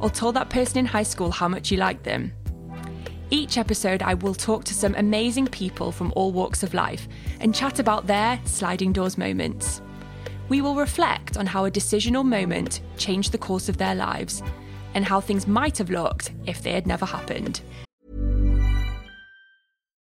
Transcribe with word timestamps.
or 0.00 0.10
told 0.10 0.36
that 0.36 0.50
person 0.50 0.78
in 0.78 0.86
high 0.86 1.02
school 1.02 1.30
how 1.30 1.48
much 1.48 1.70
you 1.70 1.76
liked 1.76 2.04
them? 2.04 2.32
Each 3.30 3.58
episode, 3.58 4.02
I 4.02 4.14
will 4.14 4.34
talk 4.34 4.64
to 4.64 4.74
some 4.74 4.96
amazing 4.96 5.46
people 5.46 5.92
from 5.92 6.12
all 6.16 6.32
walks 6.32 6.64
of 6.64 6.74
life 6.74 7.06
and 7.38 7.54
chat 7.54 7.78
about 7.78 8.06
their 8.06 8.40
sliding 8.44 8.92
doors 8.92 9.16
moments. 9.16 9.80
We 10.48 10.60
will 10.62 10.74
reflect 10.74 11.36
on 11.36 11.46
how 11.46 11.64
a 11.64 11.70
decision 11.70 12.16
or 12.16 12.24
moment 12.24 12.80
changed 12.96 13.30
the 13.30 13.38
course 13.38 13.68
of 13.68 13.76
their 13.76 13.94
lives 13.94 14.42
and 14.94 15.04
how 15.04 15.20
things 15.20 15.46
might 15.46 15.78
have 15.78 15.90
looked 15.90 16.32
if 16.46 16.60
they 16.60 16.72
had 16.72 16.88
never 16.88 17.06
happened. 17.06 17.60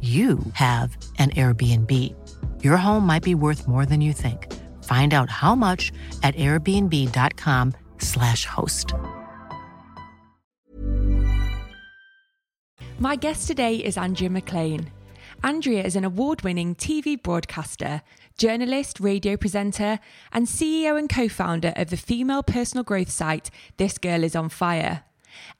you 0.00 0.38
have 0.52 0.96
an 1.18 1.30
Airbnb. 1.30 2.14
Your 2.62 2.76
home 2.76 3.04
might 3.04 3.24
be 3.24 3.34
worth 3.34 3.66
more 3.66 3.84
than 3.84 4.00
you 4.00 4.12
think. 4.12 4.54
Find 4.84 5.12
out 5.12 5.28
how 5.28 5.56
much 5.56 5.90
at 6.22 6.36
airbnb.com/slash 6.36 8.44
host. 8.44 8.94
My 13.00 13.16
guest 13.16 13.48
today 13.48 13.76
is 13.76 13.96
Andrea 13.96 14.30
McLean. 14.30 14.90
Andrea 15.44 15.84
is 15.84 15.94
an 15.94 16.04
award 16.04 16.42
winning 16.42 16.74
TV 16.74 17.20
broadcaster, 17.20 18.02
journalist, 18.36 18.98
radio 18.98 19.36
presenter, 19.36 20.00
and 20.32 20.46
CEO 20.46 20.98
and 20.98 21.08
co 21.08 21.28
founder 21.28 21.72
of 21.76 21.90
the 21.90 21.96
female 21.96 22.42
personal 22.42 22.82
growth 22.82 23.10
site 23.10 23.50
This 23.76 23.98
Girl 23.98 24.24
Is 24.24 24.34
On 24.34 24.48
Fire. 24.48 25.04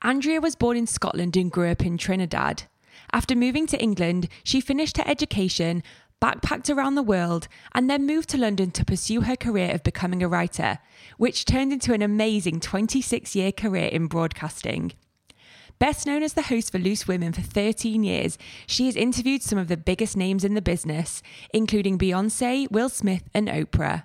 Andrea 0.02 0.40
was 0.40 0.56
born 0.56 0.76
in 0.76 0.86
Scotland 0.86 1.36
and 1.36 1.52
grew 1.52 1.70
up 1.70 1.86
in 1.86 1.96
Trinidad. 1.96 2.64
After 3.12 3.34
moving 3.34 3.66
to 3.68 3.80
England, 3.80 4.28
she 4.44 4.60
finished 4.60 4.96
her 4.96 5.04
education, 5.06 5.82
backpacked 6.20 6.74
around 6.74 6.94
the 6.94 7.02
world, 7.02 7.48
and 7.74 7.88
then 7.88 8.06
moved 8.06 8.28
to 8.30 8.38
London 8.38 8.70
to 8.72 8.84
pursue 8.84 9.22
her 9.22 9.36
career 9.36 9.74
of 9.74 9.82
becoming 9.82 10.22
a 10.22 10.28
writer, 10.28 10.78
which 11.16 11.44
turned 11.44 11.72
into 11.72 11.92
an 11.92 12.02
amazing 12.02 12.60
26 12.60 13.34
year 13.34 13.52
career 13.52 13.86
in 13.86 14.06
broadcasting. 14.06 14.92
Best 15.78 16.06
known 16.06 16.24
as 16.24 16.32
the 16.32 16.42
host 16.42 16.72
for 16.72 16.78
Loose 16.78 17.06
Women 17.06 17.32
for 17.32 17.40
13 17.40 18.02
years, 18.02 18.36
she 18.66 18.86
has 18.86 18.96
interviewed 18.96 19.42
some 19.42 19.58
of 19.58 19.68
the 19.68 19.76
biggest 19.76 20.16
names 20.16 20.44
in 20.44 20.54
the 20.54 20.62
business, 20.62 21.22
including 21.54 21.98
Beyonce, 21.98 22.68
Will 22.70 22.88
Smith, 22.88 23.22
and 23.32 23.46
Oprah. 23.46 24.02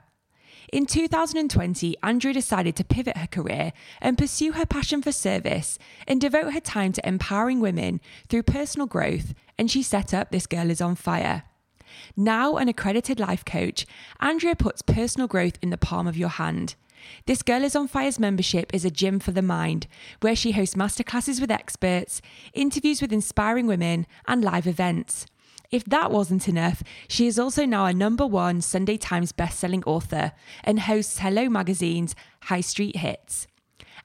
In 0.74 0.88
2020, 0.88 1.98
Andrea 2.02 2.34
decided 2.34 2.76
to 2.78 2.84
pivot 2.84 3.16
her 3.16 3.28
career 3.28 3.74
and 4.02 4.18
pursue 4.18 4.54
her 4.54 4.66
passion 4.66 5.04
for 5.04 5.12
service 5.12 5.78
and 6.08 6.20
devote 6.20 6.52
her 6.52 6.60
time 6.60 6.92
to 6.94 7.08
empowering 7.08 7.60
women 7.60 8.02
through 8.28 8.42
personal 8.42 8.88
growth, 8.88 9.36
and 9.56 9.70
she 9.70 9.84
set 9.84 10.16
up 10.16 10.32
This 10.32 10.48
Girl 10.48 10.72
Is 10.72 10.82
On 10.82 10.96
Fire. 10.96 11.44
Now 12.18 12.58
an 12.58 12.70
accredited 12.70 13.20
life 13.20 13.46
coach, 13.46 13.86
Andrea 14.20 14.56
puts 14.56 14.82
personal 14.82 15.28
growth 15.28 15.60
in 15.62 15.70
the 15.70 15.78
palm 15.78 16.08
of 16.08 16.18
your 16.18 16.30
hand. 16.30 16.74
This 17.28 17.44
Girl 17.44 17.64
is 17.64 17.76
on 17.76 17.88
Fire's 17.88 18.18
membership 18.18 18.74
is 18.74 18.84
a 18.84 18.90
gym 18.90 19.20
for 19.20 19.32
the 19.32 19.44
mind, 19.44 19.86
where 20.22 20.36
she 20.36 20.54
hosts 20.54 20.74
masterclasses 20.74 21.40
with 21.40 21.52
experts, 21.52 22.20
interviews 22.52 23.00
with 23.00 23.14
inspiring 23.14 23.68
women, 23.68 24.08
and 24.28 24.44
live 24.44 24.66
events. 24.66 25.28
If 25.74 25.86
that 25.86 26.12
wasn't 26.12 26.48
enough, 26.48 26.84
she 27.08 27.26
is 27.26 27.40
also 27.40 27.66
now 27.66 27.88
a 27.88 27.94
number 27.94 28.28
one 28.28 28.62
Sunday 28.62 28.96
Times 28.96 29.34
bestselling 29.34 29.82
author 29.88 30.34
and 30.64 30.82
hosts 30.82 31.18
Hello 31.18 31.50
Magazine's 31.50 32.14
High 32.44 32.62
Street 32.62 32.98
Hits. 32.98 33.48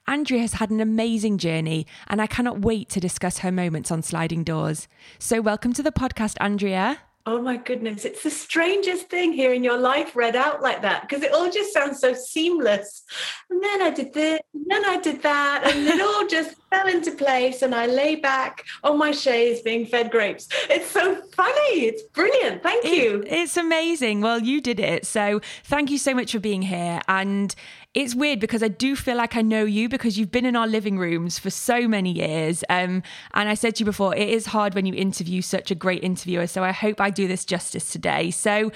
Andrea 0.07 0.41
has 0.41 0.53
had 0.53 0.71
an 0.71 0.81
amazing 0.81 1.37
journey, 1.37 1.85
and 2.07 2.23
I 2.23 2.25
cannot 2.25 2.61
wait 2.61 2.89
to 2.89 2.99
discuss 2.99 3.37
her 3.39 3.51
moments 3.51 3.91
on 3.91 4.01
sliding 4.01 4.43
doors. 4.43 4.87
So, 5.19 5.41
welcome 5.41 5.71
to 5.73 5.83
the 5.83 5.91
podcast, 5.91 6.37
Andrea. 6.41 7.01
Oh 7.31 7.39
my 7.39 7.57
goodness, 7.57 8.05
it's 8.05 8.23
the 8.23 8.31
strangest 8.31 9.07
thing 9.07 9.33
hearing 9.33 9.63
your 9.63 9.77
life 9.77 10.15
read 10.15 10.35
out 10.35 10.63
like 10.63 10.81
that 10.81 11.07
because 11.07 11.23
it 11.23 11.31
all 11.31 11.47
just 11.51 11.71
sounds 11.71 11.99
so 11.99 12.11
seamless. 12.11 13.03
And 13.51 13.63
then 13.63 13.83
I 13.83 13.91
did 13.91 14.15
this, 14.15 14.39
and 14.55 14.65
then 14.67 14.83
I 14.83 14.97
did 14.97 15.21
that, 15.21 15.61
and 15.63 15.87
it 15.87 16.01
all 16.01 16.25
just 16.27 16.55
fell 16.71 16.87
into 16.87 17.11
place. 17.11 17.61
And 17.61 17.75
I 17.75 17.85
lay 17.85 18.15
back 18.15 18.65
on 18.83 18.97
my 18.97 19.11
chaise 19.11 19.61
being 19.61 19.85
fed 19.85 20.09
grapes. 20.09 20.47
It's 20.71 20.89
so 20.89 21.21
funny. 21.35 21.85
It's 21.85 22.01
brilliant. 22.01 22.63
Thank 22.63 22.85
you. 22.85 23.21
It, 23.21 23.31
it's 23.31 23.57
amazing. 23.57 24.21
Well, 24.21 24.39
you 24.39 24.59
did 24.59 24.79
it. 24.79 25.05
So 25.05 25.39
thank 25.65 25.91
you 25.91 25.99
so 25.99 26.15
much 26.15 26.31
for 26.31 26.39
being 26.39 26.63
here. 26.63 26.99
And 27.07 27.53
it's 27.93 28.13
weird 28.13 28.39
because 28.39 28.61
I 28.61 28.67
do 28.67 28.95
feel 28.95 29.15
like 29.15 29.35
I 29.35 29.41
know 29.41 29.65
you 29.65 29.89
because 29.89 30.17
you've 30.17 30.31
been 30.31 30.45
in 30.45 30.55
our 30.55 30.67
living 30.67 30.99
rooms 30.99 31.39
for 31.39 31.49
so 31.49 31.87
many 31.87 32.11
years. 32.11 32.63
Um, 32.69 33.01
and 33.33 33.49
I 33.49 33.55
said 33.55 33.75
to 33.75 33.79
you 33.79 33.85
before, 33.85 34.15
it 34.15 34.29
is 34.29 34.45
hard 34.47 34.75
when 34.75 34.85
you 34.85 34.93
interview 34.93 35.41
such 35.41 35.71
a 35.71 35.75
great 35.75 36.03
interviewer. 36.03 36.45
So 36.45 36.63
I 36.63 36.71
hope 36.71 37.01
I 37.01 37.09
do 37.09 37.27
this 37.27 37.45
justice 37.45 37.91
today. 37.91 38.29
So 38.29 38.71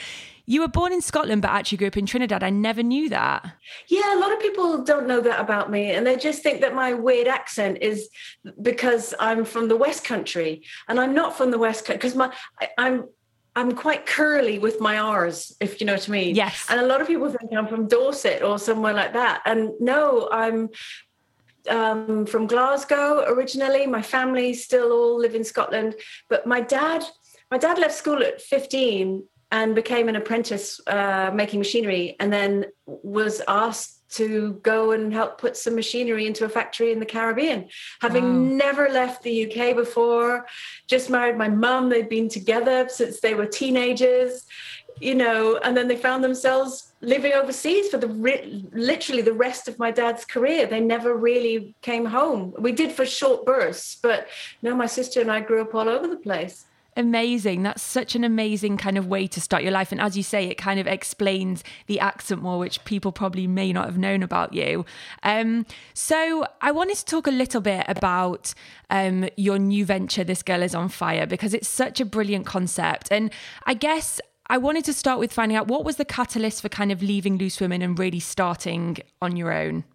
you 0.45 0.61
were 0.61 0.67
born 0.67 0.91
in 0.91 1.01
Scotland, 1.01 1.41
but 1.41 1.51
actually 1.51 1.77
grew 1.77 1.87
up 1.87 1.97
in 1.97 2.05
Trinidad. 2.05 2.43
I 2.43 2.49
never 2.49 2.81
knew 2.81 3.07
that. 3.09 3.45
Yeah, 3.87 4.15
a 4.15 4.19
lot 4.19 4.33
of 4.33 4.39
people 4.39 4.83
don't 4.83 5.07
know 5.07 5.21
that 5.21 5.39
about 5.39 5.71
me, 5.71 5.91
and 5.91 6.05
they 6.05 6.17
just 6.17 6.43
think 6.43 6.59
that 6.61 6.75
my 6.75 6.93
weird 6.93 7.27
accent 7.27 7.77
is 7.81 8.09
because 8.61 9.13
I'm 9.19 9.45
from 9.45 9.69
the 9.69 9.77
West 9.77 10.03
Country, 10.03 10.63
and 10.89 10.99
I'm 10.99 11.13
not 11.13 11.37
from 11.37 11.51
the 11.51 11.57
West 11.57 11.85
Country 11.85 11.97
because 11.97 12.15
my 12.15 12.33
I'm 12.77 13.05
I'm 13.55 13.73
quite 13.73 14.05
curly 14.05 14.57
with 14.57 14.81
my 14.81 14.97
R's, 14.97 15.55
if 15.59 15.79
you 15.79 15.85
know 15.85 15.93
what 15.93 16.09
I 16.09 16.11
mean. 16.11 16.35
Yes. 16.35 16.65
And 16.69 16.79
a 16.79 16.85
lot 16.85 17.01
of 17.01 17.07
people 17.07 17.29
think 17.29 17.53
I'm 17.55 17.67
from 17.67 17.87
Dorset 17.87 18.41
or 18.41 18.57
somewhere 18.57 18.93
like 18.93 19.13
that. 19.13 19.41
And 19.45 19.71
no, 19.79 20.27
I'm 20.31 20.69
um, 21.69 22.25
from 22.25 22.47
Glasgow 22.47 23.25
originally. 23.27 23.85
My 23.85 24.01
family 24.01 24.53
still 24.53 24.91
all 24.91 25.19
live 25.19 25.35
in 25.35 25.43
Scotland. 25.43 25.95
But 26.29 26.47
my 26.47 26.61
dad, 26.61 27.03
my 27.51 27.57
dad 27.57 27.77
left 27.77 27.93
school 27.93 28.23
at 28.23 28.41
15 28.41 29.23
and 29.51 29.75
became 29.75 30.09
an 30.09 30.15
apprentice 30.15 30.81
uh, 30.87 31.29
making 31.31 31.59
machinery 31.59 32.15
and 32.19 32.33
then 32.33 32.65
was 32.87 33.39
asked 33.47 34.02
to 34.13 34.59
go 34.63 34.91
and 34.91 35.13
help 35.13 35.39
put 35.39 35.57
some 35.57 35.75
machinery 35.75 36.27
into 36.27 36.45
a 36.45 36.49
factory 36.49 36.91
in 36.91 36.99
the 36.99 37.05
Caribbean, 37.05 37.67
having 38.01 38.23
wow. 38.23 38.55
never 38.57 38.89
left 38.89 39.23
the 39.23 39.45
UK 39.45 39.75
before, 39.75 40.45
just 40.87 41.09
married 41.09 41.37
my 41.37 41.49
mum. 41.49 41.89
They'd 41.89 42.09
been 42.09 42.29
together 42.29 42.87
since 42.89 43.19
they 43.19 43.33
were 43.33 43.45
teenagers, 43.45 44.45
you 44.99 45.15
know, 45.15 45.57
and 45.63 45.75
then 45.75 45.87
they 45.87 45.95
found 45.95 46.23
themselves 46.23 46.93
living 47.01 47.33
overseas 47.33 47.89
for 47.89 47.97
the 47.97 48.07
literally 48.71 49.21
the 49.21 49.33
rest 49.33 49.67
of 49.67 49.79
my 49.79 49.91
dad's 49.91 50.25
career. 50.25 50.67
They 50.67 50.79
never 50.79 51.15
really 51.15 51.75
came 51.81 52.05
home. 52.05 52.53
We 52.57 52.71
did 52.71 52.91
for 52.91 53.05
short 53.05 53.45
bursts, 53.45 53.97
but 54.01 54.27
no, 54.61 54.75
my 54.75 54.85
sister 54.85 55.21
and 55.21 55.31
I 55.31 55.41
grew 55.41 55.61
up 55.61 55.75
all 55.75 55.89
over 55.89 56.07
the 56.07 56.17
place 56.17 56.65
amazing. 56.95 57.63
That's 57.63 57.81
such 57.81 58.15
an 58.15 58.23
amazing 58.23 58.77
kind 58.77 58.97
of 58.97 59.07
way 59.07 59.27
to 59.27 59.41
start 59.41 59.63
your 59.63 59.71
life. 59.71 59.91
And 59.91 60.01
as 60.01 60.15
you 60.17 60.23
say, 60.23 60.45
it 60.45 60.55
kind 60.55 60.79
of 60.79 60.87
explains 60.87 61.63
the 61.87 61.99
accent 61.99 62.41
more, 62.41 62.59
which 62.59 62.83
people 62.85 63.11
probably 63.11 63.47
may 63.47 63.73
not 63.73 63.85
have 63.85 63.97
known 63.97 64.23
about 64.23 64.53
you. 64.53 64.85
Um, 65.23 65.65
so 65.93 66.45
I 66.61 66.71
wanted 66.71 66.97
to 66.97 67.05
talk 67.05 67.27
a 67.27 67.31
little 67.31 67.61
bit 67.61 67.85
about 67.87 68.53
um, 68.89 69.27
your 69.37 69.59
new 69.59 69.85
venture, 69.85 70.23
This 70.23 70.43
Girl 70.43 70.61
is 70.61 70.75
on 70.75 70.89
Fire, 70.89 71.25
because 71.25 71.53
it's 71.53 71.67
such 71.67 71.99
a 71.99 72.05
brilliant 72.05 72.45
concept. 72.45 73.11
And 73.11 73.31
I 73.65 73.73
guess 73.73 74.19
I 74.47 74.57
wanted 74.57 74.85
to 74.85 74.93
start 74.93 75.19
with 75.19 75.31
finding 75.31 75.57
out 75.57 75.67
what 75.67 75.85
was 75.85 75.95
the 75.95 76.05
catalyst 76.05 76.61
for 76.61 76.69
kind 76.69 76.91
of 76.91 77.01
leaving 77.01 77.37
Loose 77.37 77.59
Women 77.59 77.81
and 77.81 77.97
really 77.97 78.19
starting 78.19 78.97
on 79.21 79.35
your 79.35 79.53
own? 79.53 79.85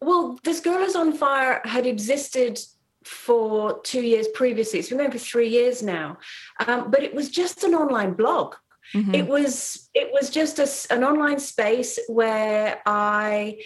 Well, 0.00 0.38
This 0.44 0.60
Girl 0.60 0.82
is 0.82 0.96
on 0.96 1.12
Fire 1.12 1.60
had 1.64 1.86
existed 1.86 2.60
for 3.04 3.80
two 3.80 4.02
years 4.02 4.28
previously. 4.28 4.78
It's 4.78 4.88
been 4.88 4.98
going 4.98 5.10
for 5.10 5.18
three 5.18 5.48
years 5.48 5.82
now, 5.82 6.18
um, 6.66 6.90
but 6.90 7.02
it 7.02 7.14
was 7.14 7.28
just 7.28 7.64
an 7.64 7.74
online 7.74 8.14
blog. 8.14 8.54
Mm-hmm. 8.94 9.14
It 9.14 9.26
was 9.26 9.88
it 9.94 10.10
was 10.12 10.30
just 10.30 10.58
a, 10.58 10.94
an 10.94 11.04
online 11.04 11.38
space 11.38 11.98
where 12.08 12.80
I 12.86 13.58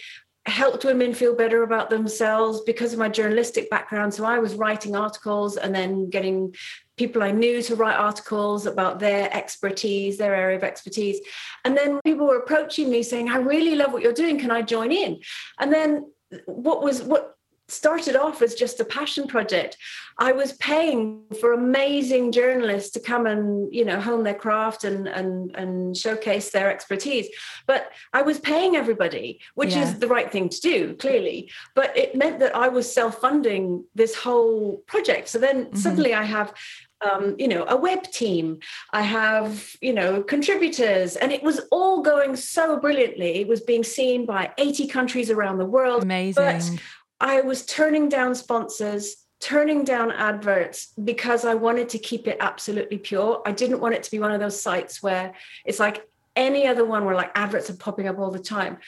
helped 0.47 0.85
women 0.85 1.13
feel 1.13 1.35
better 1.37 1.63
about 1.63 1.91
themselves 1.91 2.63
because 2.63 2.93
of 2.93 2.99
my 2.99 3.09
journalistic 3.09 3.69
background. 3.71 4.15
So 4.15 4.25
I 4.25 4.39
was 4.39 4.55
writing 4.55 4.97
articles 4.97 5.57
and 5.57 5.75
then 5.75 6.09
getting 6.09 6.55
people 6.97 7.23
I 7.23 7.31
knew 7.31 7.63
to 7.63 7.77
write 7.77 7.97
articles 7.97 8.67
about 8.67 8.99
their 8.99 9.35
expertise, 9.35 10.17
their 10.17 10.35
area 10.35 10.57
of 10.57 10.65
expertise. 10.65 11.21
And 11.65 11.77
then 11.77 12.01
people 12.05 12.27
were 12.27 12.39
approaching 12.39 12.91
me 12.91 13.03
saying, 13.03 13.29
I 13.29 13.37
really 13.37 13.75
love 13.77 13.93
what 13.93 14.03
you're 14.03 14.13
doing. 14.13 14.39
Can 14.39 14.51
I 14.51 14.63
join 14.63 14.91
in? 14.91 15.21
And 15.61 15.73
then 15.73 16.11
what 16.47 16.83
was 16.83 17.03
what 17.03 17.38
started 17.69 18.17
off 18.17 18.43
as 18.43 18.55
just 18.55 18.81
a 18.81 18.85
passion 18.85 19.27
project 19.27 19.77
i 20.19 20.33
was 20.33 20.53
paying 20.55 21.23
for 21.41 21.53
amazing 21.53 22.33
journalists 22.33 22.91
to 22.91 23.01
come 23.01 23.27
and 23.27 23.73
you 23.73 23.85
know 23.85 24.01
hone 24.01 24.25
their 24.25 24.35
craft 24.35 24.85
and 24.85 25.07
and 25.07 25.55
and 25.55 25.97
showcase 25.97 26.51
their 26.51 26.71
expertise 26.71 27.29
but 27.67 27.93
i 28.13 28.23
was 28.23 28.39
paying 28.41 28.75
everybody 28.75 29.41
which 29.55 29.75
yeah. 29.75 29.83
is 29.83 29.99
the 29.99 30.09
right 30.09 30.33
thing 30.33 30.49
to 30.49 30.61
do 30.61 30.95
clearly 30.97 31.51
but 31.75 31.97
it 31.97 32.15
meant 32.15 32.39
that 32.39 32.55
i 32.57 32.69
was 32.69 32.93
self-funding 32.93 33.85
this 33.95 34.15
whole 34.15 34.79
project 34.87 35.29
so 35.29 35.39
then 35.39 35.67
mm-hmm. 35.67 35.77
suddenly 35.77 36.15
i 36.15 36.25
have 36.25 36.55
um, 37.01 37.37
you 37.39 37.49
know, 37.49 37.65
a 37.69 37.77
web 37.77 38.05
team. 38.05 38.59
I 38.93 39.03
have, 39.03 39.77
you 39.81 39.93
know, 39.93 40.23
contributors, 40.23 41.17
and 41.17 41.33
it 41.33 41.43
was 41.43 41.61
all 41.71 42.03
going 42.03 42.37
so 42.37 42.79
brilliantly. 42.79 43.41
It 43.41 43.49
was 43.49 43.61
being 43.61 43.85
seen 43.85 44.27
by 44.27 44.53
80 44.59 44.89
countries 44.89 45.31
around 45.31 45.59
the 45.59 45.67
world. 45.67 46.03
Amazing. 46.03 46.45
But 46.45 46.81
I 47.21 47.41
was 47.41 47.65
turning 47.67 48.09
down 48.09 48.35
sponsors, 48.35 49.17
turning 49.41 49.85
down 49.85 50.13
adverts 50.13 50.93
because 51.03 51.45
I 51.45 51.55
wanted 51.55 51.89
to 51.91 51.99
keep 51.99 52.27
it 52.27 52.37
absolutely 52.41 52.99
pure. 52.99 53.43
I 53.47 53.53
didn't 53.53 53.81
want 53.81 53.95
it 53.95 54.03
to 54.05 54.11
be 54.11 54.19
one 54.19 54.33
of 54.33 54.41
those 54.41 54.61
sites 54.61 55.03
where 55.03 55.35
it's 55.65 55.81
like 55.81 56.07
any 56.39 56.67
other 56.67 56.85
one 56.85 57.05
where 57.05 57.17
like 57.17 57.33
adverts 57.35 57.69
are 57.69 57.77
popping 57.77 58.07
up 58.07 58.19
all 58.19 58.31
the 58.31 58.39
time. 58.39 58.79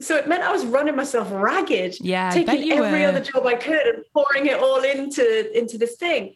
So 0.00 0.16
it 0.16 0.26
meant 0.26 0.42
I 0.42 0.50
was 0.50 0.64
running 0.64 0.96
myself 0.96 1.30
ragged, 1.30 1.96
yeah, 2.00 2.30
taking 2.30 2.72
every 2.72 3.02
were. 3.02 3.06
other 3.06 3.20
job 3.20 3.46
I 3.46 3.54
could 3.54 3.86
and 3.86 4.04
pouring 4.12 4.46
it 4.46 4.58
all 4.58 4.82
into 4.82 5.56
into 5.56 5.78
this 5.78 5.96
thing. 5.96 6.34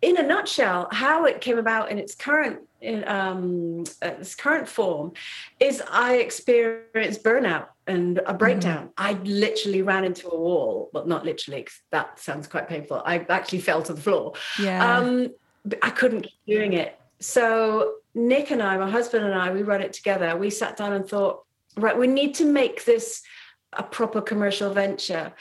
In 0.00 0.16
a 0.16 0.22
nutshell, 0.22 0.88
how 0.92 1.24
it 1.24 1.40
came 1.40 1.58
about 1.58 1.90
in 1.90 1.98
its 1.98 2.14
current 2.14 2.60
in 2.80 3.06
um, 3.08 3.84
its 4.02 4.34
current 4.34 4.68
form 4.68 5.12
is 5.58 5.82
I 5.90 6.18
experienced 6.18 7.24
burnout 7.24 7.66
and 7.86 8.20
a 8.24 8.34
breakdown. 8.34 8.88
Mm. 8.88 8.92
I 8.96 9.12
literally 9.24 9.82
ran 9.82 10.04
into 10.04 10.28
a 10.28 10.38
wall, 10.38 10.90
but 10.92 11.08
not 11.08 11.24
literally, 11.24 11.62
because 11.62 11.80
that 11.90 12.20
sounds 12.20 12.46
quite 12.46 12.68
painful. 12.68 13.02
I 13.04 13.18
actually 13.28 13.60
fell 13.60 13.82
to 13.82 13.94
the 13.94 14.00
floor. 14.00 14.34
Yeah. 14.60 14.98
Um, 14.98 15.30
I 15.82 15.90
couldn't 15.90 16.22
keep 16.22 16.38
doing 16.46 16.74
it. 16.74 16.98
So 17.20 17.94
Nick 18.14 18.52
and 18.52 18.62
I, 18.62 18.76
my 18.76 18.90
husband 18.90 19.24
and 19.24 19.34
I, 19.34 19.52
we 19.52 19.62
run 19.62 19.82
it 19.82 19.92
together. 19.92 20.36
We 20.36 20.50
sat 20.50 20.76
down 20.76 20.92
and 20.92 21.06
thought, 21.06 21.44
right, 21.76 21.98
we 21.98 22.06
need 22.06 22.34
to 22.36 22.44
make 22.44 22.84
this 22.84 23.22
a 23.72 23.82
proper 23.82 24.20
commercial 24.20 24.72
venture, 24.72 25.32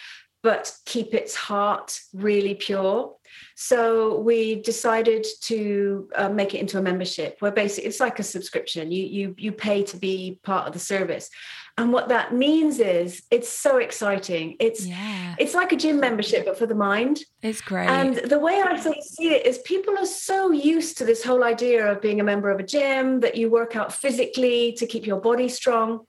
but 0.44 0.74
keep 0.86 1.13
its 1.13 1.36
heart 1.36 2.00
really 2.13 2.56
pure. 2.56 3.16
So 3.56 4.19
we 4.19 4.62
decided 4.62 5.25
to 5.42 6.10
uh, 6.16 6.30
make 6.30 6.54
it 6.54 6.60
into 6.60 6.78
a 6.78 6.81
membership 6.81 7.38
where 7.39 7.51
basically 7.51 7.89
it's 7.89 8.00
like 8.00 8.19
a 8.19 8.24
subscription. 8.24 8.92
You 8.92 9.06
you 9.06 9.36
you 9.38 9.51
pay 9.51 9.84
to 9.84 9.98
be 9.98 10.39
part 10.44 10.68
of 10.68 10.74
the 10.74 10.80
service. 10.80 11.30
And 11.80 11.94
what 11.94 12.10
that 12.10 12.34
means 12.34 12.80
is 12.80 13.22
it's 13.30 13.50
so 13.50 13.78
exciting. 13.78 14.56
It's 14.60 14.86
yeah. 14.86 15.36
it's 15.38 15.54
like 15.54 15.72
a 15.72 15.75
gym 15.75 16.00
membership, 16.00 16.45
but 16.45 16.57
for 16.57 16.66
the 16.66 16.75
mind. 16.75 17.19
It's 17.44 17.62
great. 17.62 17.88
And 17.88 18.16
the 18.16 18.39
way 18.39 18.62
I 18.66 18.80
sort 18.80 18.98
of 18.98 19.04
see 19.04 19.30
it 19.30 19.45
is 19.45 19.60
people 19.60 19.95
are 19.98 20.06
so 20.06 20.51
used 20.51 20.98
to 20.98 21.06
this 21.06 21.24
whole 21.24 21.44
idea 21.44 21.92
of 21.92 22.01
being 22.01 22.19
a 22.19 22.24
member 22.24 22.50
of 22.50 22.60
a 22.60 22.63
gym, 22.63 23.19
that 23.19 23.36
you 23.36 23.51
work 23.51 23.75
out 23.75 23.94
physically 23.94 24.74
to 24.74 24.88
keep 24.88 25.06
your 25.06 25.22
body 25.22 25.50
strong. 25.50 26.06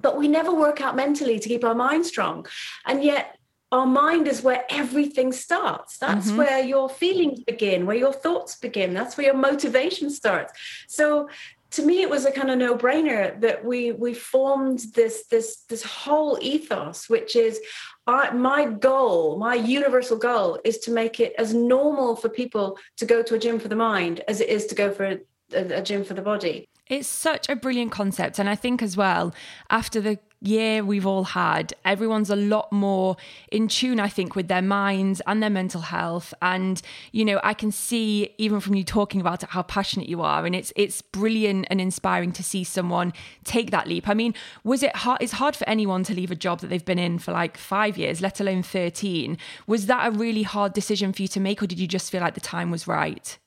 But 0.00 0.16
we 0.16 0.28
never 0.28 0.54
work 0.54 0.80
out 0.80 0.94
mentally 0.96 1.40
to 1.40 1.48
keep 1.48 1.64
our 1.64 1.74
mind 1.74 2.06
strong. 2.06 2.46
And 2.86 3.02
yet 3.02 3.36
our 3.72 3.86
mind 3.86 4.26
is 4.26 4.42
where 4.42 4.64
everything 4.68 5.32
starts. 5.32 5.98
That's 5.98 6.28
mm-hmm. 6.28 6.38
where 6.38 6.64
your 6.64 6.88
feelings 6.88 7.40
begin, 7.44 7.86
where 7.86 7.96
your 7.96 8.12
thoughts 8.12 8.56
begin. 8.56 8.94
That's 8.94 9.16
where 9.16 9.26
your 9.26 9.36
motivation 9.36 10.10
starts. 10.10 10.52
So 10.88 11.28
to 11.70 11.82
me 11.82 12.02
it 12.02 12.10
was 12.10 12.24
a 12.24 12.32
kind 12.32 12.50
of 12.50 12.58
no-brainer 12.58 13.40
that 13.40 13.64
we 13.64 13.92
we 13.92 14.12
formed 14.12 14.80
this 14.94 15.26
this 15.30 15.62
this 15.68 15.82
whole 15.84 16.38
ethos 16.40 17.08
which 17.08 17.36
is 17.36 17.60
I, 18.06 18.30
my 18.32 18.66
goal 18.66 19.38
my 19.38 19.54
universal 19.54 20.16
goal 20.16 20.58
is 20.64 20.78
to 20.78 20.90
make 20.90 21.20
it 21.20 21.32
as 21.38 21.54
normal 21.54 22.16
for 22.16 22.28
people 22.28 22.76
to 22.96 23.06
go 23.06 23.22
to 23.22 23.34
a 23.34 23.38
gym 23.38 23.60
for 23.60 23.68
the 23.68 23.76
mind 23.76 24.22
as 24.26 24.40
it 24.40 24.48
is 24.48 24.66
to 24.66 24.74
go 24.74 24.90
for 24.90 25.04
a, 25.04 25.18
a 25.52 25.82
gym 25.82 26.04
for 26.04 26.14
the 26.14 26.22
body 26.22 26.68
it's 26.90 27.08
such 27.08 27.48
a 27.48 27.56
brilliant 27.56 27.90
concept 27.90 28.38
and 28.38 28.48
i 28.48 28.54
think 28.54 28.82
as 28.82 28.96
well 28.96 29.32
after 29.70 30.00
the 30.00 30.18
year 30.40 30.82
we've 30.82 31.06
all 31.06 31.24
had, 31.24 31.74
everyone's 31.84 32.30
a 32.30 32.36
lot 32.36 32.72
more 32.72 33.16
in 33.52 33.68
tune, 33.68 34.00
I 34.00 34.08
think, 34.08 34.34
with 34.34 34.48
their 34.48 34.62
minds 34.62 35.20
and 35.26 35.42
their 35.42 35.50
mental 35.50 35.82
health. 35.82 36.32
And, 36.40 36.80
you 37.12 37.24
know, 37.24 37.40
I 37.44 37.54
can 37.54 37.70
see 37.70 38.34
even 38.38 38.60
from 38.60 38.74
you 38.74 38.84
talking 38.84 39.20
about 39.20 39.42
it 39.42 39.50
how 39.50 39.62
passionate 39.62 40.08
you 40.08 40.22
are. 40.22 40.46
And 40.46 40.54
it's 40.54 40.72
it's 40.76 41.02
brilliant 41.02 41.66
and 41.70 41.80
inspiring 41.80 42.32
to 42.32 42.42
see 42.42 42.64
someone 42.64 43.12
take 43.44 43.70
that 43.70 43.86
leap. 43.86 44.08
I 44.08 44.14
mean, 44.14 44.34
was 44.64 44.82
it 44.82 44.96
hard 44.96 45.18
it's 45.20 45.32
hard 45.32 45.56
for 45.56 45.68
anyone 45.68 46.04
to 46.04 46.14
leave 46.14 46.30
a 46.30 46.36
job 46.36 46.60
that 46.60 46.68
they've 46.68 46.84
been 46.84 46.98
in 46.98 47.18
for 47.18 47.32
like 47.32 47.56
five 47.56 47.98
years, 47.98 48.20
let 48.20 48.40
alone 48.40 48.62
13. 48.62 49.36
Was 49.66 49.86
that 49.86 50.06
a 50.06 50.10
really 50.10 50.42
hard 50.42 50.72
decision 50.72 51.12
for 51.12 51.22
you 51.22 51.28
to 51.28 51.40
make, 51.40 51.62
or 51.62 51.66
did 51.66 51.78
you 51.78 51.86
just 51.86 52.10
feel 52.10 52.20
like 52.20 52.34
the 52.34 52.40
time 52.40 52.70
was 52.70 52.86
right? 52.86 53.38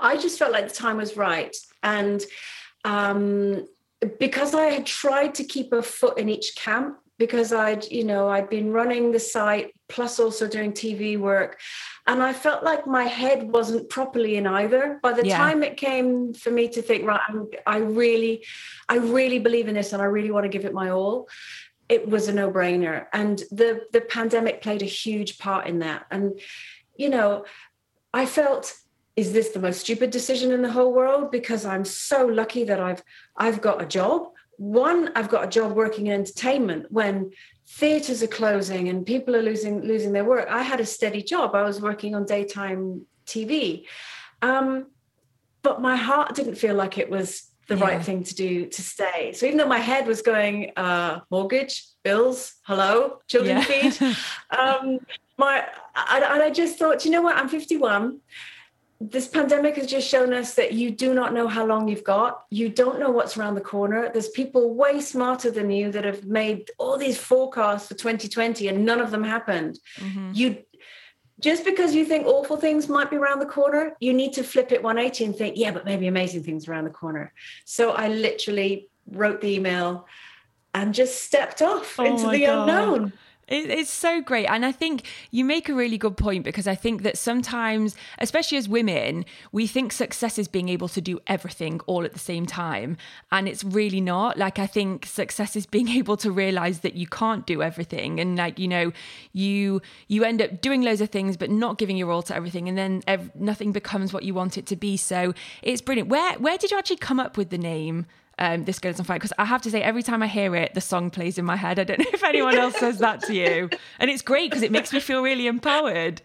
I 0.00 0.16
just 0.16 0.38
felt 0.38 0.52
like 0.52 0.68
the 0.68 0.74
time 0.74 0.96
was 0.96 1.16
right. 1.16 1.54
And 1.82 2.24
um 2.84 3.66
because 4.18 4.54
I 4.54 4.66
had 4.66 4.86
tried 4.86 5.34
to 5.36 5.44
keep 5.44 5.72
a 5.72 5.82
foot 5.82 6.18
in 6.18 6.28
each 6.30 6.56
camp, 6.56 6.96
because 7.20 7.52
I'd, 7.52 7.84
you 7.90 8.02
know, 8.02 8.28
I'd 8.28 8.48
been 8.48 8.72
running 8.72 9.12
the 9.12 9.20
site 9.20 9.74
plus 9.90 10.18
also 10.18 10.48
doing 10.48 10.72
TV 10.72 11.18
work. 11.18 11.60
And 12.06 12.22
I 12.22 12.32
felt 12.32 12.64
like 12.64 12.86
my 12.86 13.04
head 13.04 13.52
wasn't 13.52 13.90
properly 13.90 14.36
in 14.36 14.46
either. 14.46 14.98
By 15.02 15.12
the 15.12 15.26
yeah. 15.26 15.36
time 15.36 15.62
it 15.62 15.76
came 15.76 16.32
for 16.32 16.50
me 16.50 16.66
to 16.68 16.80
think, 16.80 17.06
right, 17.06 17.20
I'm, 17.28 17.46
I 17.66 17.76
really, 17.76 18.46
I 18.88 18.96
really 18.96 19.38
believe 19.38 19.68
in 19.68 19.74
this 19.74 19.92
and 19.92 20.00
I 20.00 20.06
really 20.06 20.30
want 20.30 20.44
to 20.44 20.48
give 20.48 20.64
it 20.64 20.72
my 20.72 20.90
all. 20.90 21.28
It 21.90 22.08
was 22.08 22.26
a 22.26 22.32
no-brainer. 22.32 23.06
And 23.12 23.38
the 23.50 23.82
the 23.92 24.00
pandemic 24.00 24.62
played 24.62 24.80
a 24.80 24.86
huge 24.86 25.38
part 25.38 25.66
in 25.66 25.80
that. 25.80 26.06
And, 26.10 26.40
you 26.96 27.10
know, 27.10 27.44
I 28.14 28.24
felt 28.24 28.74
is 29.20 29.32
this 29.32 29.50
the 29.50 29.60
most 29.60 29.80
stupid 29.80 30.10
decision 30.10 30.50
in 30.50 30.62
the 30.62 30.72
whole 30.72 30.92
world? 30.92 31.30
Because 31.30 31.64
i'm 31.72 31.84
so 31.84 32.26
lucky 32.26 32.64
that 32.64 32.80
i've 32.80 33.02
i've 33.36 33.60
got 33.60 33.82
a 33.82 33.86
job. 33.86 34.20
One 34.56 35.00
i've 35.16 35.28
got 35.34 35.44
a 35.44 35.50
job 35.58 35.72
working 35.72 36.06
in 36.08 36.14
entertainment 36.14 36.82
when 36.90 37.30
theaters 37.68 38.22
are 38.22 38.34
closing 38.40 38.88
and 38.88 39.06
people 39.14 39.36
are 39.36 39.46
losing 39.50 39.82
losing 39.92 40.12
their 40.12 40.24
work. 40.24 40.46
I 40.60 40.62
had 40.62 40.80
a 40.80 40.86
steady 40.86 41.22
job. 41.22 41.54
I 41.54 41.62
was 41.62 41.80
working 41.80 42.14
on 42.14 42.24
daytime 42.24 42.82
tv 43.26 43.86
um, 44.42 44.86
but 45.62 45.80
my 45.82 45.96
heart 46.08 46.34
didn't 46.34 46.56
feel 46.56 46.74
like 46.74 46.96
it 46.98 47.10
was 47.10 47.26
the 47.68 47.76
yeah. 47.76 47.84
right 47.84 48.02
thing 48.02 48.24
to 48.24 48.34
do 48.34 48.66
to 48.66 48.82
stay. 48.82 49.32
So 49.34 49.46
even 49.46 49.58
though 49.58 49.74
my 49.78 49.84
head 49.90 50.06
was 50.06 50.22
going 50.22 50.72
uh, 50.76 51.20
mortgage 51.30 51.74
bills 52.02 52.54
hello 52.62 53.18
children 53.28 53.58
yeah. 53.58 53.64
feed 53.70 53.94
um, 54.58 54.98
my 55.36 55.56
and 56.08 56.42
I 56.46 56.50
just 56.50 56.78
thought 56.78 57.04
you 57.04 57.10
know 57.10 57.22
what? 57.22 57.36
I'm 57.36 57.48
51 57.48 58.20
this 59.00 59.28
pandemic 59.28 59.76
has 59.76 59.86
just 59.86 60.06
shown 60.06 60.34
us 60.34 60.54
that 60.54 60.74
you 60.74 60.90
do 60.90 61.14
not 61.14 61.32
know 61.32 61.48
how 61.48 61.64
long 61.64 61.88
you've 61.88 62.04
got. 62.04 62.44
You 62.50 62.68
don't 62.68 63.00
know 63.00 63.10
what's 63.10 63.36
around 63.36 63.54
the 63.54 63.62
corner. 63.62 64.10
There's 64.12 64.28
people 64.28 64.74
way 64.74 65.00
smarter 65.00 65.50
than 65.50 65.70
you 65.70 65.90
that 65.92 66.04
have 66.04 66.26
made 66.26 66.70
all 66.76 66.98
these 66.98 67.16
forecasts 67.16 67.88
for 67.88 67.94
2020 67.94 68.68
and 68.68 68.84
none 68.84 69.00
of 69.00 69.10
them 69.10 69.24
happened. 69.24 69.78
Mm-hmm. 69.98 70.32
You 70.34 70.58
just 71.40 71.64
because 71.64 71.94
you 71.94 72.04
think 72.04 72.26
awful 72.26 72.58
things 72.58 72.86
might 72.86 73.08
be 73.08 73.16
around 73.16 73.38
the 73.38 73.46
corner, 73.46 73.96
you 73.98 74.12
need 74.12 74.34
to 74.34 74.44
flip 74.44 74.72
it 74.72 74.82
180 74.82 75.24
and 75.24 75.34
think, 75.34 75.56
yeah, 75.56 75.70
but 75.70 75.86
maybe 75.86 76.06
amazing 76.06 76.42
things 76.42 76.68
around 76.68 76.84
the 76.84 76.90
corner. 76.90 77.32
So 77.64 77.92
I 77.92 78.08
literally 78.08 78.90
wrote 79.10 79.40
the 79.40 79.54
email 79.54 80.06
and 80.74 80.92
just 80.92 81.24
stepped 81.24 81.62
off 81.62 81.98
oh 81.98 82.04
into 82.04 82.28
the 82.28 82.44
God. 82.44 82.68
unknown. 82.68 83.12
It, 83.50 83.68
it's 83.68 83.90
so 83.90 84.22
great. 84.22 84.46
And 84.46 84.64
I 84.64 84.72
think 84.72 85.06
you 85.30 85.44
make 85.44 85.68
a 85.68 85.74
really 85.74 85.98
good 85.98 86.16
point 86.16 86.44
because 86.44 86.66
I 86.66 86.76
think 86.76 87.02
that 87.02 87.18
sometimes, 87.18 87.96
especially 88.18 88.56
as 88.58 88.68
women, 88.68 89.24
we 89.52 89.66
think 89.66 89.92
success 89.92 90.38
is 90.38 90.48
being 90.48 90.68
able 90.68 90.88
to 90.88 91.00
do 91.00 91.18
everything 91.26 91.80
all 91.86 92.04
at 92.04 92.12
the 92.12 92.18
same 92.18 92.46
time. 92.46 92.96
And 93.32 93.48
it's 93.48 93.64
really 93.64 94.00
not. 94.00 94.38
Like, 94.38 94.58
I 94.58 94.66
think 94.66 95.04
success 95.04 95.56
is 95.56 95.66
being 95.66 95.88
able 96.00 96.16
to 96.18 96.30
realize 96.30 96.80
that 96.80 96.94
you 96.94 97.06
can't 97.06 97.44
do 97.44 97.62
everything. 97.62 98.20
And 98.20 98.36
like, 98.36 98.58
you 98.58 98.68
know, 98.68 98.92
you, 99.32 99.82
you 100.06 100.24
end 100.24 100.40
up 100.40 100.60
doing 100.60 100.82
loads 100.82 101.00
of 101.00 101.10
things, 101.10 101.36
but 101.36 101.50
not 101.50 101.76
giving 101.76 101.96
your 101.96 102.10
all 102.10 102.22
to 102.22 102.34
everything. 102.34 102.68
And 102.68 102.78
then 102.78 103.02
ev- 103.08 103.34
nothing 103.34 103.72
becomes 103.72 104.12
what 104.12 104.22
you 104.22 104.32
want 104.32 104.56
it 104.56 104.66
to 104.66 104.76
be. 104.76 104.96
So 104.96 105.34
it's 105.62 105.82
brilliant. 105.82 106.08
Where, 106.08 106.38
where 106.38 106.56
did 106.56 106.70
you 106.70 106.78
actually 106.78 106.96
come 106.96 107.18
up 107.18 107.36
with 107.36 107.50
the 107.50 107.58
name? 107.58 108.06
Um, 108.40 108.64
This 108.64 108.78
Girl 108.78 108.90
Is 108.90 108.98
on 108.98 109.06
Fire 109.06 109.18
because 109.18 109.32
I 109.38 109.44
have 109.44 109.62
to 109.62 109.70
say, 109.70 109.82
every 109.82 110.02
time 110.02 110.22
I 110.22 110.26
hear 110.26 110.56
it, 110.56 110.74
the 110.74 110.80
song 110.80 111.10
plays 111.10 111.38
in 111.38 111.44
my 111.44 111.56
head. 111.56 111.78
I 111.78 111.84
don't 111.84 111.98
know 111.98 112.06
if 112.12 112.24
anyone 112.24 112.56
else 112.56 112.76
says 112.76 112.98
that 112.98 113.22
to 113.24 113.34
you. 113.34 113.70
And 113.98 114.10
it's 114.10 114.22
great 114.22 114.50
because 114.50 114.62
it 114.62 114.72
makes 114.72 114.92
me 114.92 115.00
feel 115.00 115.22
really 115.22 115.46
empowered. 115.46 116.22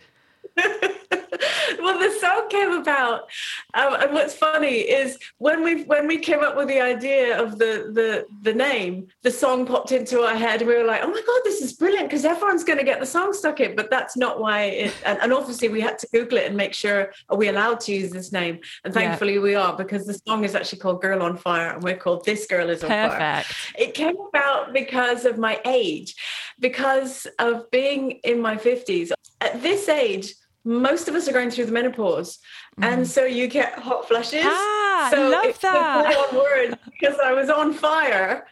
well, 1.79 1.99
the 1.99 2.17
song 2.19 2.47
came 2.49 2.71
about, 2.71 3.29
um, 3.73 3.93
and 3.95 4.13
what's 4.13 4.33
funny 4.33 4.79
is 4.79 5.17
when 5.37 5.63
we 5.63 5.83
when 5.83 6.07
we 6.07 6.17
came 6.17 6.39
up 6.39 6.55
with 6.55 6.67
the 6.67 6.79
idea 6.79 7.41
of 7.41 7.57
the 7.57 7.91
the 7.93 8.25
the 8.41 8.53
name, 8.53 9.07
the 9.23 9.31
song 9.31 9.65
popped 9.65 9.91
into 9.91 10.21
our 10.21 10.35
head, 10.35 10.61
and 10.61 10.69
we 10.69 10.77
were 10.77 10.85
like, 10.85 11.01
"Oh 11.03 11.07
my 11.07 11.21
god, 11.25 11.41
this 11.43 11.61
is 11.61 11.73
brilliant!" 11.73 12.07
Because 12.07 12.23
everyone's 12.23 12.63
going 12.63 12.79
to 12.79 12.85
get 12.85 12.99
the 12.99 13.05
song 13.05 13.33
stuck 13.33 13.59
in. 13.59 13.75
But 13.75 13.89
that's 13.89 14.15
not 14.15 14.39
why. 14.39 14.63
It, 14.63 14.93
and, 15.05 15.19
and, 15.21 15.33
obviously, 15.33 15.69
we 15.69 15.81
had 15.81 15.99
to 15.99 16.07
Google 16.13 16.37
it 16.37 16.47
and 16.47 16.55
make 16.55 16.73
sure 16.73 17.11
are 17.29 17.37
we 17.37 17.49
allowed 17.49 17.81
to 17.81 17.93
use 17.93 18.11
this 18.11 18.31
name. 18.31 18.59
And 18.83 18.93
thankfully, 18.93 19.35
yeah. 19.35 19.41
we 19.41 19.55
are 19.55 19.75
because 19.75 20.05
the 20.05 20.19
song 20.27 20.45
is 20.45 20.55
actually 20.55 20.79
called 20.79 21.01
"Girl 21.01 21.21
on 21.21 21.37
Fire," 21.37 21.71
and 21.71 21.83
we're 21.83 21.97
called 21.97 22.23
"This 22.25 22.45
Girl 22.47 22.69
Is 22.69 22.83
on 22.83 22.89
Perfect. 22.89 23.19
Fire." 23.19 23.43
It 23.77 23.93
came 23.93 24.15
about 24.29 24.73
because 24.73 25.25
of 25.25 25.37
my 25.37 25.59
age, 25.65 26.15
because 26.59 27.27
of 27.39 27.69
being 27.71 28.11
in 28.23 28.41
my 28.41 28.55
fifties. 28.55 29.11
At 29.41 29.61
this 29.61 29.89
age 29.89 30.33
most 30.65 31.07
of 31.07 31.15
us 31.15 31.29
are 31.29 31.31
going 31.31 31.51
through 31.51 31.67
the 31.67 31.71
menopause. 31.71 32.39
Mm. 32.79 32.85
And 32.85 33.07
so 33.07 33.23
you 33.23 33.47
get 33.47 33.77
hot 33.79 34.07
flushes. 34.07 34.43
Ah, 34.43 35.09
so 35.11 35.29
love 35.29 35.59
that. 35.61 36.29
one 36.31 36.35
word 36.35 36.79
because 36.99 37.17
I 37.23 37.31
was 37.33 37.49
on 37.49 37.73
fire, 37.73 38.47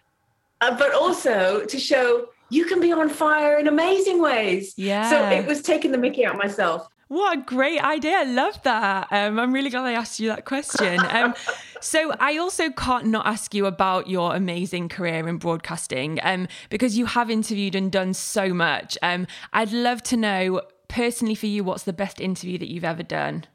uh, 0.61 0.77
but 0.77 0.93
also 0.93 1.65
to 1.65 1.79
show 1.79 2.29
you 2.49 2.65
can 2.65 2.79
be 2.79 2.91
on 2.91 3.09
fire 3.09 3.57
in 3.57 3.67
amazing 3.67 4.21
ways. 4.21 4.73
Yeah. 4.77 5.09
So 5.09 5.29
it 5.29 5.47
was 5.47 5.61
taking 5.61 5.91
the 5.91 5.97
mickey 5.97 6.25
out 6.25 6.37
myself. 6.37 6.87
What 7.13 7.37
a 7.37 7.41
great 7.41 7.79
idea. 7.79 8.17
I 8.17 8.23
love 8.23 8.61
that. 8.63 9.07
Um, 9.11 9.39
I'm 9.39 9.53
really 9.53 9.69
glad 9.69 9.85
I 9.85 9.91
asked 9.91 10.19
you 10.19 10.29
that 10.29 10.45
question. 10.45 10.99
Um, 11.09 11.35
so, 11.81 12.11
I 12.19 12.37
also 12.37 12.71
can't 12.71 13.05
not 13.05 13.27
ask 13.27 13.53
you 13.53 13.67
about 13.67 14.07
your 14.07 14.35
amazing 14.35 14.89
career 14.89 15.27
in 15.27 15.37
broadcasting 15.37 16.19
um, 16.23 16.47
because 16.71 16.97
you 16.97 17.05
have 17.05 17.29
interviewed 17.29 17.75
and 17.75 17.91
done 17.91 18.15
so 18.15 18.51
much. 18.51 18.97
Um, 19.03 19.27
I'd 19.51 19.71
love 19.71 20.01
to 20.03 20.17
know 20.17 20.61
personally 20.93 21.35
for 21.35 21.47
you, 21.47 21.63
what's 21.63 21.83
the 21.83 21.93
best 21.93 22.21
interview 22.21 22.57
that 22.59 22.69
you've 22.69 22.83
ever 22.83 23.03
done? 23.03 23.45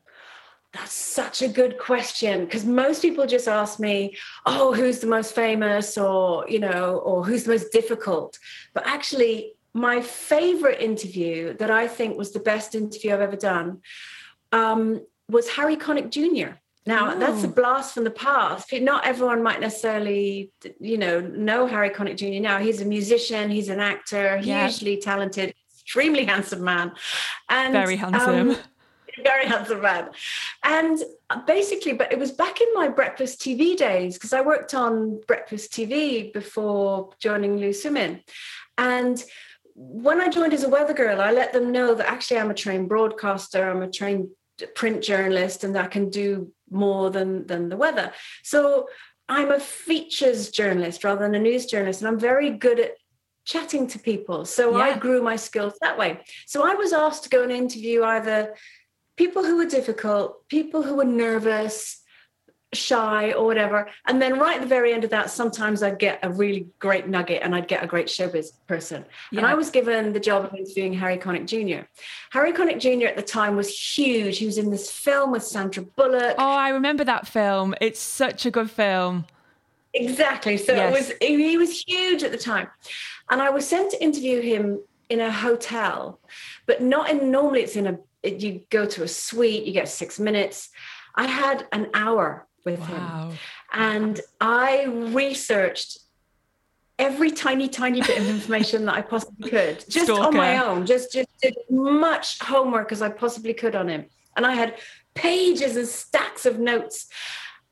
That's 0.73 0.93
such 0.93 1.41
a 1.41 1.49
good 1.49 1.79
question 1.79 2.45
because 2.45 2.65
most 2.65 3.01
people 3.01 3.27
just 3.27 3.49
ask 3.49 3.81
me, 3.81 4.17
"Oh, 4.45 4.75
who's 4.75 4.99
the 4.99 5.07
most 5.07 5.35
famous?" 5.35 5.97
or 5.97 6.45
you 6.49 6.59
know, 6.59 6.99
or 6.99 7.25
who's 7.25 7.45
the 7.45 7.53
most 7.53 7.73
difficult. 7.73 8.39
But 8.75 8.87
actually, 8.87 9.55
my 9.73 10.03
favorite 10.03 10.81
interview 10.81 11.55
that 11.55 11.71
I 11.71 11.89
think 11.89 12.19
was 12.19 12.33
the 12.33 12.41
best 12.41 12.75
interview 12.75 13.15
I've 13.15 13.23
ever 13.23 13.37
done 13.37 13.81
um, 14.53 15.01
was 15.31 15.49
Harry 15.49 15.77
Connick 15.77 16.11
Jr. 16.11 16.57
Now 16.85 17.15
oh. 17.15 17.19
that's 17.19 17.45
a 17.45 17.49
blast 17.49 17.95
from 17.95 18.05
the 18.05 18.11
past. 18.11 18.71
Not 18.73 19.07
everyone 19.07 19.43
might 19.43 19.61
necessarily, 19.61 20.51
you 20.81 20.99
know, 20.99 21.21
know 21.21 21.67
Harry 21.67 21.91
Connick 21.91 22.17
Jr. 22.17 22.43
Now 22.43 22.59
he's 22.59 22.81
a 22.83 22.85
musician, 22.85 23.49
he's 23.49 23.69
an 23.69 23.81
actor, 23.81 24.39
yeah. 24.43 24.69
hugely 24.69 24.99
talented 24.99 25.55
extremely 25.89 26.27
handsome 26.27 26.63
man. 26.63 26.93
And 27.49 27.73
very 27.73 27.97
handsome. 27.97 28.51
Um, 28.51 28.57
very 29.25 29.47
handsome 29.47 29.81
man. 29.81 30.11
And 30.63 30.99
basically, 31.47 31.95
but 31.95 32.13
it 32.13 32.19
was 32.19 32.31
back 32.31 32.61
in 32.61 32.69
my 32.75 32.89
breakfast 32.89 33.41
TV 33.41 33.75
days 33.75 34.15
because 34.15 34.35
I 34.35 34.43
worked 34.43 34.75
on 34.75 35.23
breakfast 35.27 35.73
TV 35.73 36.31
before 36.31 37.15
joining 37.21 37.57
Loose 37.57 37.85
Women. 37.85 38.21
And 38.77 39.25
when 39.75 40.21
I 40.21 40.29
joined 40.29 40.53
as 40.53 40.65
a 40.65 40.69
weather 40.69 40.93
girl, 40.93 41.23
I 41.23 41.33
let 41.33 41.55
them 41.55 41.73
know 41.73 41.95
that 41.95 42.07
actually 42.07 42.39
I'm 42.39 42.51
a 42.51 42.55
trained 42.55 42.91
broadcaster, 42.91 43.71
I'm 43.71 43.83
a 43.83 43.91
trained 43.91 44.29
print 44.75 45.03
journalist, 45.03 45.65
and 45.65 45.75
that 45.75 45.87
I 45.87 45.89
can 45.89 46.11
do 46.11 46.53
more 46.69 47.11
than 47.11 47.47
than 47.47 47.71
the 47.71 47.79
weather. 47.79 48.13
So 48.43 48.89
I'm 49.27 49.51
a 49.51 49.61
features 49.61 50.51
journalist 50.51 51.03
rather 51.03 51.23
than 51.23 51.35
a 51.35 51.39
news 51.39 51.65
journalist, 51.65 52.03
and 52.03 52.09
I'm 52.09 52.21
very 52.21 52.51
good 52.51 52.79
at 52.79 52.93
chatting 53.49 53.87
to 53.89 53.99
people. 53.99 54.45
So 54.45 54.77
yeah. 54.77 54.85
I 54.85 54.99
grew 54.99 55.23
my 55.23 55.37
skills 55.37 55.73
that 55.81 55.99
way. 55.99 56.21
So 56.47 56.63
I 56.71 56.75
was 56.75 56.93
asked 56.93 57.25
to 57.25 57.31
go 57.31 57.43
and 57.43 57.51
interview 57.51 58.05
either 58.05 58.55
people 59.17 59.43
who 59.43 59.57
were 59.57 59.65
difficult, 59.65 60.47
people 60.49 60.83
who 60.83 60.97
were 60.97 61.07
nervous, 61.07 62.03
shy, 62.75 63.33
or 63.33 63.47
whatever. 63.47 63.89
And 64.07 64.21
then 64.21 64.39
right 64.39 64.57
at 64.57 64.61
the 64.61 64.69
very 64.69 64.93
end 64.93 65.03
of 65.03 65.11
that, 65.11 65.31
sometimes 65.31 65.83
I'd 65.83 65.99
get 65.99 66.19
a 66.23 66.31
really 66.31 66.69
great 66.79 67.09
nugget 67.09 67.41
and 67.43 67.55
I'd 67.55 67.69
get 67.69 67.83
a 67.83 67.87
great 67.87 68.09
showbiz 68.09 68.49
person. 68.67 69.07
Yeah. 69.33 69.39
And 69.39 69.47
I 69.47 69.55
was 69.55 69.71
given 69.71 70.13
the 70.13 70.21
job 70.21 70.45
of 70.45 70.53
interviewing 70.53 70.93
Harry 70.93 71.17
Connick 71.17 71.47
Jr. 71.47 71.87
Harry 72.31 72.53
Connick 72.53 72.81
Jr. 72.81 73.07
at 73.07 73.17
the 73.17 73.23
time 73.23 73.57
was 73.57 73.71
huge. 73.71 74.37
He 74.37 74.45
was 74.45 74.59
in 74.59 74.71
this 74.71 74.91
film 74.91 75.33
with 75.33 75.43
Sandra 75.43 75.85
Bullock. 75.85 76.37
Oh, 76.39 76.45
I 76.45 76.69
remember 76.69 77.03
that 77.05 77.27
film. 77.27 77.75
It's 77.81 78.01
such 78.01 78.45
a 78.45 78.51
good 78.51 78.71
film. 78.71 79.25
Exactly. 79.95 80.59
So 80.59 80.75
yes. 80.75 80.91
it 80.91 80.99
was 80.99 81.13
he 81.21 81.57
was 81.57 81.81
huge 81.81 82.23
at 82.23 82.31
the 82.31 82.39
time. 82.39 82.69
And 83.31 83.43
I 83.43 83.51
was 83.51 83.67
sent 83.67 83.91
to 83.93 84.03
interview 84.03 84.41
him 84.41 84.81
in 85.09 85.21
a 85.21 85.31
hotel, 85.31 86.21
but 86.67 86.83
not 86.83 87.11
in 87.11 87.31
normally 87.31 87.63
it's 87.63 87.77
in 87.77 87.87
a 87.87 87.99
you 88.25 88.63
go 88.71 88.85
to 88.85 89.05
a 89.05 89.09
suite, 89.09 89.65
you 89.65 89.73
get 89.73 89.89
six 89.89 90.19
minutes. 90.19 90.71
I 91.15 91.27
had 91.27 91.67
an 91.73 91.89
hour 91.95 92.47
with 92.65 92.81
wow. 92.81 93.31
him. 93.31 93.39
And 93.73 94.21
I 94.41 94.85
researched 94.85 95.99
every 96.99 97.31
tiny, 97.31 97.69
tiny 97.69 98.01
bit 98.01 98.19
of 98.19 98.29
information 98.29 98.85
that 98.87 98.95
I 98.95 99.03
possibly 99.03 99.51
could, 99.51 99.79
just 99.89 100.07
Stalker. 100.07 100.29
on 100.29 100.37
my 100.37 100.65
own, 100.65 100.85
just 100.85 101.13
just 101.13 101.29
did 101.41 101.55
much 101.71 102.41
homework 102.41 102.93
as 102.93 103.03
I 103.03 103.09
possibly 103.09 103.55
could 103.55 103.75
on 103.75 103.89
him. 103.89 104.07
And 104.37 104.45
I 104.45 104.55
had 104.55 104.77
pages 105.15 105.77
and 105.77 105.87
stacks 105.87 106.47
of 106.47 106.59
notes. 106.59 107.09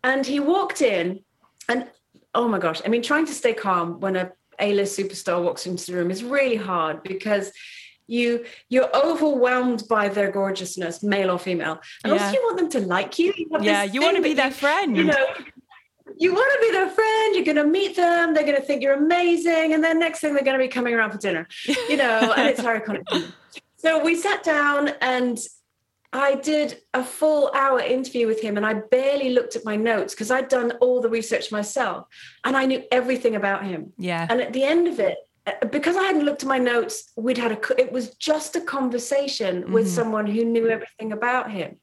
And 0.05 0.25
he 0.25 0.39
walked 0.39 0.83
in, 0.83 1.21
and 1.69 1.89
oh 2.35 2.49
my 2.49 2.59
gosh, 2.59 2.81
I 2.85 2.89
mean, 2.89 3.03
trying 3.03 3.27
to 3.27 3.35
stay 3.35 3.53
calm 3.53 3.99
when 4.01 4.15
a 4.15 4.33
a-list 4.59 4.99
superstar 4.99 5.43
walks 5.43 5.67
into 5.67 5.87
the 5.87 5.97
room. 5.97 6.11
Is 6.11 6.25
really 6.25 6.57
hard 6.57 7.03
because 7.03 7.53
you 8.07 8.45
you're 8.69 8.95
overwhelmed 8.97 9.85
by 9.89 10.09
their 10.09 10.31
gorgeousness 10.31 11.03
male 11.03 11.31
or 11.31 11.39
female. 11.39 11.81
And 12.05 12.15
yeah. 12.15 12.23
also 12.23 12.35
you 12.35 12.43
want 12.45 12.59
them 12.59 12.71
to 12.71 12.81
like 12.81 13.19
you, 13.19 13.33
you 13.37 13.49
yeah 13.61 13.83
you 13.83 14.01
want 14.01 14.17
to 14.17 14.23
be 14.23 14.35
their 14.35 14.51
friend 14.51 14.97
you 14.97 15.05
know 15.05 15.27
you 16.19 16.33
want 16.33 16.53
to 16.55 16.67
be 16.67 16.73
their 16.73 16.89
friend 16.89 17.35
you're 17.35 17.45
going 17.45 17.57
to 17.57 17.67
meet 17.67 17.97
them 17.97 18.33
they're 18.33 18.45
going 18.45 18.57
to 18.57 18.63
think 18.63 18.83
you're 18.83 18.95
amazing 18.95 19.73
and 19.75 19.83
then 19.83 19.99
next 19.99 20.21
thing 20.21 20.35
they're 20.35 20.45
going 20.45 20.59
to 20.59 20.65
be 20.65 20.69
coming 20.69 20.95
around 20.95 21.11
for 21.11 21.19
dinner. 21.19 21.49
You 21.67 21.97
know 21.97 22.33
and 22.37 22.49
it's 22.49 22.61
very 22.69 22.81
iconic 22.81 23.33
so 23.77 24.03
we 24.03 24.15
sat 24.15 24.43
down 24.43 24.91
and 25.01 25.39
I 26.13 26.37
did 26.37 26.79
a 26.95 27.05
full 27.05 27.51
hour 27.55 27.81
interview 27.81 28.27
with 28.27 28.41
him 28.41 28.57
and 28.57 28.65
I 28.65 28.75
barely 28.75 29.31
looked 29.31 29.57
at 29.57 29.65
my 29.65 29.77
notes 29.77 30.15
because 30.15 30.31
I'd 30.31 30.49
done 30.49 30.73
all 30.81 31.01
the 31.01 31.09
research 31.09 31.53
myself 31.53 32.07
and 32.45 32.57
I 32.57 32.67
knew 32.67 32.83
everything 32.91 33.37
about 33.37 33.65
him. 33.65 33.93
Yeah. 33.99 34.27
And 34.29 34.41
at 34.41 34.53
the 34.53 34.65
end 34.65 34.89
of 34.89 35.01
it, 35.01 35.19
uh, 35.47 35.67
because 35.67 35.97
I 35.97 36.03
hadn't 36.05 36.25
looked 36.25 36.43
at 36.43 36.49
my 36.49 36.59
notes, 36.59 37.13
we'd 37.17 37.39
had 37.39 37.53
a 37.53 37.81
it 37.81 37.93
was 37.93 38.15
just 38.17 38.57
a 38.57 38.61
conversation 38.61 39.63
mm-hmm. 39.63 39.73
with 39.73 39.89
someone 39.89 40.27
who 40.27 40.45
knew 40.45 40.69
everything 40.69 41.13
about 41.13 41.51
him. 41.51 41.77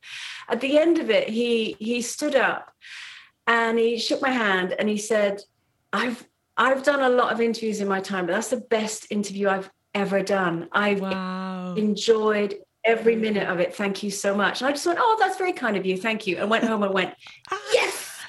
At 0.49 0.61
the 0.61 0.77
end 0.77 0.99
of 0.99 1.09
it, 1.09 1.29
he 1.29 1.75
he 1.79 2.01
stood 2.01 2.35
up 2.35 2.71
and 3.47 3.77
he 3.77 3.97
shook 3.99 4.21
my 4.21 4.31
hand 4.31 4.75
and 4.77 4.89
he 4.89 4.97
said, 4.97 5.41
I've 5.91 6.27
I've 6.57 6.83
done 6.83 7.01
a 7.01 7.09
lot 7.09 7.31
of 7.31 7.41
interviews 7.41 7.81
in 7.81 7.87
my 7.87 8.01
time, 8.01 8.25
but 8.25 8.33
that's 8.33 8.49
the 8.49 8.57
best 8.57 9.07
interview 9.11 9.49
I've 9.49 9.71
ever 9.93 10.21
done. 10.21 10.69
I've 10.71 11.01
wow. 11.01 11.75
enjoyed 11.75 12.55
every 12.85 13.15
minute 13.15 13.47
of 13.47 13.59
it. 13.59 13.75
Thank 13.75 14.03
you 14.03 14.11
so 14.11 14.35
much. 14.35 14.61
And 14.61 14.69
I 14.69 14.71
just 14.71 14.85
went, 14.85 14.99
oh, 15.01 15.17
that's 15.19 15.37
very 15.37 15.53
kind 15.53 15.77
of 15.77 15.85
you. 15.85 15.97
Thank 15.97 16.27
you. 16.27 16.37
And 16.37 16.49
went 16.49 16.63
home 16.63 16.83
and 16.83 16.93
went, 16.93 17.13
ah. 17.51 17.59
yes. 17.73 18.09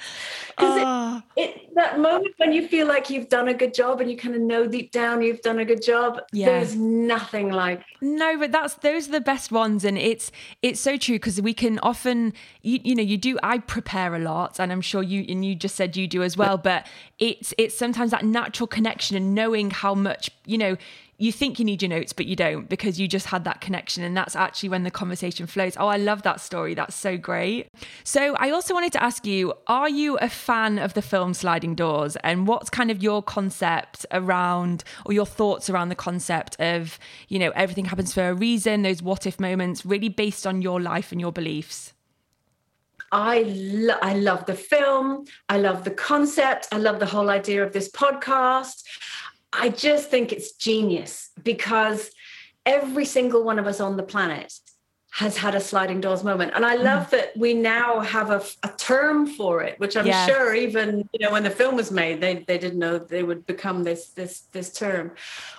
Because 0.57 0.79
oh. 0.79 0.83
Ah. 0.85 1.23
Oh. 1.25 1.41
It 1.41 1.65
that 1.75 1.99
moment 1.99 2.33
when 2.37 2.53
you 2.53 2.67
feel 2.67 2.87
like 2.87 3.09
you've 3.09 3.29
done 3.29 3.49
a 3.49 3.53
good 3.53 3.73
job 3.73 4.01
and 4.01 4.09
you 4.09 4.17
kind 4.17 4.33
of 4.33 4.41
know 4.41 4.65
deep 4.65 4.91
down 4.91 5.21
you've 5.21 5.41
done 5.41 5.59
a 5.59 5.65
good 5.65 5.81
job. 5.81 6.21
Yeah. 6.31 6.45
There's 6.47 6.75
nothing 6.75 7.51
like 7.51 7.83
No, 8.01 8.37
but 8.39 8.51
that's 8.51 8.75
those 8.75 9.09
are 9.09 9.11
the 9.11 9.21
best 9.21 9.51
ones, 9.51 9.83
and 9.83 9.97
it's 9.97 10.31
it's 10.61 10.79
so 10.79 10.97
true 10.97 11.15
because 11.15 11.41
we 11.41 11.53
can 11.53 11.79
often, 11.79 12.33
you, 12.61 12.79
you 12.83 12.95
know, 12.95 13.03
you 13.03 13.17
do. 13.17 13.37
I 13.43 13.59
prepare 13.59 14.15
a 14.15 14.19
lot, 14.19 14.59
and 14.59 14.71
I'm 14.71 14.81
sure 14.81 15.03
you 15.03 15.25
and 15.27 15.45
you 15.45 15.55
just 15.55 15.75
said 15.75 15.95
you 15.95 16.07
do 16.07 16.23
as 16.23 16.37
well. 16.37 16.57
But 16.57 16.87
it's 17.19 17.53
it's 17.57 17.77
sometimes 17.77 18.11
that 18.11 18.25
natural 18.25 18.67
connection 18.67 19.17
and 19.17 19.35
knowing 19.35 19.71
how 19.71 19.93
much 19.93 20.31
you 20.45 20.57
know. 20.57 20.77
You 21.17 21.31
think 21.31 21.59
you 21.59 21.65
need 21.65 21.81
your 21.81 21.89
notes, 21.89 22.11
but 22.11 22.25
you 22.25 22.35
don't 22.35 22.67
because 22.67 22.99
you 22.99 23.07
just 23.07 23.27
had 23.27 23.45
that 23.45 23.61
connection, 23.61 24.03
and 24.03 24.15
that's 24.17 24.35
actually 24.35 24.69
when 24.69 24.83
the 24.83 24.91
conversation 24.91 25.47
flows. 25.47 25.75
Oh, 25.77 25.87
I 25.87 25.97
love 25.97 26.23
that 26.23 26.41
story. 26.41 26.73
That's 26.73 26.95
so 26.95 27.17
great. 27.17 27.67
So, 28.03 28.35
I 28.35 28.49
also 28.49 28.73
wanted 28.73 28.91
to 28.93 29.03
ask 29.03 29.25
you: 29.25 29.53
Are 29.67 29.89
you 29.89 30.17
a 30.17 30.29
fan 30.29 30.77
of 30.77 30.93
the 30.93 31.01
film 31.01 31.33
Sliding 31.33 31.73
Doors, 31.75 32.17
and 32.17 32.47
what's 32.47 32.69
kind 32.69 32.91
of 32.91 33.01
your 33.01 33.23
concept 33.23 34.05
around, 34.11 34.83
or 35.05 35.13
your 35.13 35.25
thoughts 35.25 35.69
around 35.69 35.89
the 35.89 35.95
concept 35.95 36.59
of, 36.59 36.99
you 37.29 37.39
know, 37.39 37.51
everything 37.51 37.85
happens 37.85 38.13
for 38.13 38.29
a 38.29 38.33
reason? 38.33 38.81
Those 38.81 39.01
what 39.01 39.25
if 39.25 39.39
moments, 39.39 39.85
really 39.85 40.09
based 40.09 40.45
on 40.45 40.61
your 40.61 40.81
life 40.81 41.11
and 41.11 41.21
your 41.21 41.31
beliefs. 41.31 41.93
I 43.11 43.43
lo- 43.47 43.99
I 44.01 44.13
love 44.15 44.45
the 44.45 44.55
film. 44.55 45.25
I 45.47 45.57
love 45.57 45.83
the 45.83 45.91
concept. 45.91 46.67
I 46.71 46.77
love 46.77 46.99
the 46.99 47.05
whole 47.05 47.29
idea 47.29 47.63
of 47.63 47.71
this 47.71 47.89
podcast. 47.89 48.83
I 49.57 49.69
just 49.69 50.09
think 50.09 50.31
it's 50.31 50.53
genius 50.53 51.29
because 51.43 52.11
every 52.65 53.05
single 53.05 53.43
one 53.43 53.59
of 53.59 53.67
us 53.67 53.79
on 53.79 53.97
the 53.97 54.03
planet 54.03 54.53
has 55.15 55.37
had 55.37 55.55
a 55.55 55.61
sliding 55.61 56.01
doors 56.01 56.25
moment. 56.25 56.51
And 56.55 56.65
i 56.65 56.75
mm. 56.75 56.83
love 56.83 57.09
that 57.11 57.35
we 57.37 57.53
now 57.53 58.01
have 58.01 58.31
a, 58.31 58.43
a 58.63 58.69
term 58.77 59.27
for 59.27 59.61
it 59.63 59.79
which 59.79 59.95
i'm 59.95 60.05
Yeah. 60.05 60.25
sure 60.25 60.53
even 60.53 61.07
you 61.13 61.19
know 61.19 61.31
when 61.31 61.43
the 61.43 61.49
film 61.49 61.75
was 61.75 61.89
made 61.89 62.19
they, 62.19 62.43
they 62.49 62.57
didn't 62.57 62.79
know 62.79 62.97
they 62.97 63.23
would 63.23 63.45
become 63.45 63.83
this 63.83 64.09
this 64.09 64.41
this 64.51 64.73
term. 64.73 65.11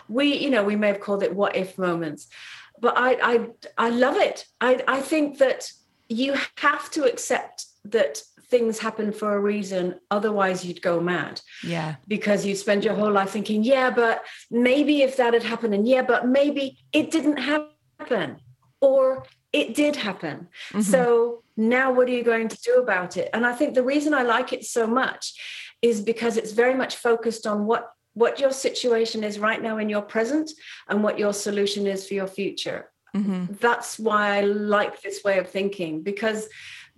We 0.09 0.37
you 0.37 0.51
know 0.51 0.63
we 0.63 0.77
may 0.77 0.89
have 0.89 1.01
called 1.01 1.23
it 1.23 1.35
what 1.35 1.57
if 1.57 1.79
moments 1.79 2.29
but 2.81 2.95
i 2.99 3.11
i 3.33 3.35
i 3.87 3.89
love 3.89 4.17
it. 4.17 4.47
I 4.61 4.83
i 4.97 5.01
think 5.01 5.39
that 5.39 5.73
you 6.09 6.35
have 6.57 6.91
to 6.91 7.05
accept 7.05 7.67
that 7.93 8.23
things 8.49 8.79
happen 8.79 9.13
for 9.13 9.35
a 9.35 9.41
reason 9.41 9.99
otherwise 10.11 10.65
you'd 10.65 10.81
go 10.81 11.01
mad 11.01 11.41
Yeah. 11.65 11.97
because 12.07 12.47
you 12.47 12.55
spend 12.55 12.85
your 12.85 12.95
whole 12.95 13.11
life 13.11 13.31
thinking, 13.31 13.65
yeah, 13.65 13.91
but 13.91 14.23
maybe 14.51 15.03
if 15.03 15.17
that 15.17 15.35
had 15.35 15.43
happened, 15.43 15.75
and 15.75 15.87
yeah, 15.87 16.03
but 16.03 16.29
maybe 16.29 16.79
it 16.93 17.11
didn't 17.11 17.39
happen, 17.39 18.37
or 18.81 19.25
it 19.53 19.75
did 19.75 19.97
happen. 19.97 20.49
Mm-hmm. 20.71 20.81
So 20.83 21.43
now 21.57 21.93
what 21.93 22.09
are 22.09 22.13
you 22.13 22.23
going 22.23 22.49
to 22.49 22.61
do 22.63 22.77
about 22.77 23.17
it? 23.17 23.31
And 23.33 23.47
I 23.47 23.53
think 23.53 23.75
the 23.75 23.83
reason 23.83 24.15
I 24.15 24.23
like 24.23 24.53
it 24.53 24.65
so 24.65 24.87
much 24.87 25.35
is 25.83 26.01
because 26.01 26.37
it's 26.37 26.53
very 26.53 26.75
much 26.75 26.97
focused 26.97 27.47
on 27.47 27.67
what 27.67 27.91
what 28.15 28.41
your 28.41 28.51
situation 28.51 29.23
is 29.23 29.39
right 29.39 29.63
now 29.63 29.77
in 29.77 29.91
your 29.91 30.01
present 30.01 30.51
and 30.89 31.03
what 31.03 31.19
your 31.19 31.35
solution 31.35 31.87
is 31.87 32.09
for 32.09 32.15
your 32.15 32.27
future. 32.27 32.91
Mm-hmm. 33.15 33.55
That's 33.61 33.99
why 33.99 34.39
I 34.39 34.41
like 34.41 35.03
this 35.03 35.23
way 35.23 35.39
of 35.39 35.51
thinking 35.51 36.03
because 36.03 36.49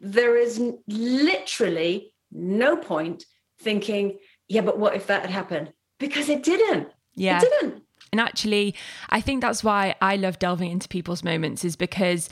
there 0.01 0.37
is 0.37 0.63
literally 0.87 2.13
no 2.31 2.77
point 2.77 3.25
thinking, 3.61 4.19
yeah, 4.49 4.61
but 4.61 4.79
what 4.79 4.95
if 4.95 5.07
that 5.07 5.23
had 5.23 5.31
happened? 5.31 5.73
Because 5.99 6.29
it 6.29 6.43
didn't. 6.43 6.89
Yeah. 7.15 7.39
It 7.43 7.49
didn't. 7.51 7.83
And 8.13 8.21
actually, 8.21 8.75
I 9.11 9.21
think 9.21 9.43
that's 9.43 9.63
why 9.63 9.95
I 10.01 10.17
love 10.17 10.39
delving 10.39 10.71
into 10.71 10.89
people's 10.89 11.23
moments 11.23 11.65
is 11.65 11.77
because 11.77 12.29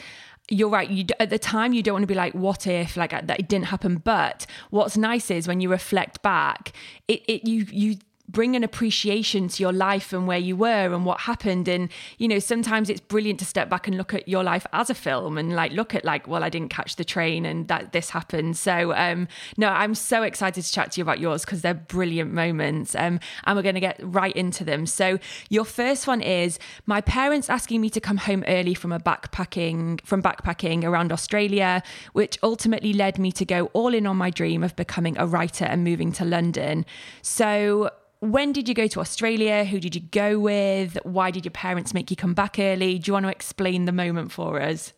you're 0.49 0.69
right. 0.69 0.89
You 0.89 1.05
at 1.19 1.31
the 1.31 1.39
time 1.39 1.73
you 1.73 1.83
don't 1.83 1.95
want 1.95 2.03
to 2.05 2.09
be 2.09 2.15
like, 2.15 2.33
what 2.33 2.67
if 2.67 2.97
like 2.97 3.13
uh, 3.13 3.21
that 3.25 3.41
it 3.41 3.49
didn't 3.49 3.67
happen. 3.67 3.97
But 3.97 4.47
what's 4.71 4.97
nice 4.97 5.31
is 5.31 5.49
when 5.49 5.61
you 5.61 5.69
reflect 5.69 6.23
back, 6.23 6.73
it, 7.09 7.23
it 7.29 7.49
you 7.49 7.67
you 7.71 7.97
bring 8.29 8.57
an 8.57 8.65
appreciation 8.65 9.49
to 9.49 9.63
your 9.63 9.73
life 9.73 10.13
and 10.13 10.27
where 10.27 10.39
you 10.39 10.57
were 10.57 10.93
and 10.93 11.05
what 11.05 11.21
happened. 11.21 11.69
And 11.69 11.91
you 12.19 12.29
know 12.29 12.39
sometimes 12.39 12.91
it's 12.91 13.01
brilliant 13.01 13.39
to 13.41 13.45
step 13.45 13.69
back 13.69 13.87
and 13.87 13.97
look 13.97 14.15
at 14.15 14.29
your 14.29 14.43
life 14.43 14.67
as 14.73 14.91
a 14.91 14.95
film 14.95 15.39
and 15.39 15.55
like 15.55 15.73
look 15.73 15.95
at 15.95 16.05
like 16.05 16.27
well 16.27 16.43
i 16.43 16.49
didn't 16.49 16.71
catch 16.71 16.97
the 16.97 17.05
train 17.05 17.45
and 17.47 17.69
that 17.69 17.93
this 17.93 18.11
happened. 18.11 18.57
So 18.57 18.93
um 18.95 19.29
no 19.57 19.69
i'm 19.69 19.95
so 19.95 20.23
excited 20.23 20.65
to 20.65 20.73
chat 20.73 20.93
to 20.93 21.01
you 21.01 21.03
about 21.03 21.21
yours 21.21 21.45
because 21.45 21.63
they're 21.63 21.75
brilliant 21.75 22.33
moments 22.33 22.95
um 22.95 23.21
and 23.45 23.57
we're 23.57 23.63
going 23.63 23.75
to 23.75 23.81
get 23.81 23.99
right 24.03 24.35
into 24.35 24.65
them. 24.65 24.87
So 24.87 25.19
your 25.49 25.65
first 25.65 26.07
one 26.07 26.21
is 26.21 26.59
my 26.87 27.01
parents 27.01 27.49
asking 27.49 27.81
me 27.81 27.91
to 27.91 28.01
come 28.01 28.17
home 28.17 28.45
early 28.47 28.75
from 28.75 28.93
a 28.93 28.99
backpacking 28.99 30.01
from 30.05 30.23
backpacking 30.23 30.85
around 30.85 31.13
australia 31.13 31.83
which 32.13 32.39
ultimately 32.43 32.93
led 32.93 33.19
me 33.19 33.31
to 33.33 33.45
go 33.45 33.67
all 33.73 33.95
in 33.95 34.07
on 34.07 34.17
my 34.17 34.31
dream 34.31 34.63
of 34.63 34.75
becoming 34.77 35.17
a 35.19 35.27
writer 35.27 35.65
and 35.65 35.85
moving 35.85 36.13
to 36.13 36.25
london. 36.25 36.85
So 37.23 37.91
when 38.21 38.53
did 38.53 38.69
you 38.69 38.75
go 38.75 38.87
to 38.89 39.01
Australia? 39.01 39.65
Who 39.65 39.81
did 39.81 39.95
you 39.95 40.01
go 40.01 40.39
with? 40.39 40.99
Why 41.05 41.31
did 41.31 41.45
your 41.45 41.53
parents 41.53 41.95
make 41.95 42.11
you 42.11 42.17
come 42.17 42.35
back 42.35 42.59
early? 42.59 42.99
Do 42.99 43.09
you 43.09 43.13
want 43.13 43.25
to 43.25 43.31
explain 43.31 43.85
the 43.85 43.93
moment 43.93 44.33
for 44.33 44.61
us? 44.61 44.93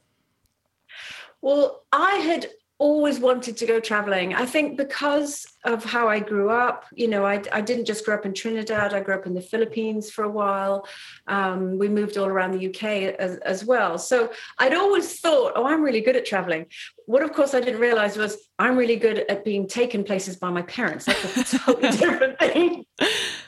Well, 1.40 1.82
I 1.92 2.16
had 2.16 2.46
always 2.78 3.18
wanted 3.18 3.56
to 3.56 3.66
go 3.66 3.80
traveling. 3.80 4.34
I 4.34 4.46
think 4.46 4.76
because 4.76 5.44
of 5.64 5.84
how 5.84 6.08
I 6.08 6.20
grew 6.20 6.50
up, 6.50 6.84
you 6.94 7.08
know, 7.08 7.26
I, 7.26 7.42
I 7.52 7.60
didn't 7.60 7.86
just 7.86 8.04
grow 8.04 8.14
up 8.14 8.24
in 8.24 8.32
Trinidad, 8.32 8.94
I 8.94 9.00
grew 9.00 9.14
up 9.14 9.26
in 9.26 9.34
the 9.34 9.40
Philippines 9.40 10.10
for 10.10 10.24
a 10.24 10.30
while. 10.30 10.86
Um, 11.26 11.76
we 11.76 11.88
moved 11.88 12.16
all 12.16 12.26
around 12.26 12.52
the 12.52 12.68
UK 12.68 13.14
as, 13.18 13.38
as 13.38 13.64
well. 13.64 13.98
So 13.98 14.30
I'd 14.58 14.74
always 14.74 15.18
thought, 15.20 15.52
oh, 15.56 15.66
I'm 15.66 15.82
really 15.82 16.00
good 16.00 16.16
at 16.16 16.24
traveling. 16.24 16.66
What, 17.06 17.22
of 17.22 17.32
course, 17.32 17.52
I 17.52 17.60
didn't 17.60 17.80
realize 17.80 18.16
was 18.16 18.48
I'm 18.58 18.76
really 18.76 18.96
good 18.96 19.24
at 19.28 19.44
being 19.44 19.66
taken 19.66 20.04
places 20.04 20.36
by 20.36 20.50
my 20.50 20.62
parents. 20.62 21.06
That's 21.06 21.54
a 21.54 21.58
totally 21.58 21.90
different 21.96 22.38
thing 22.38 22.84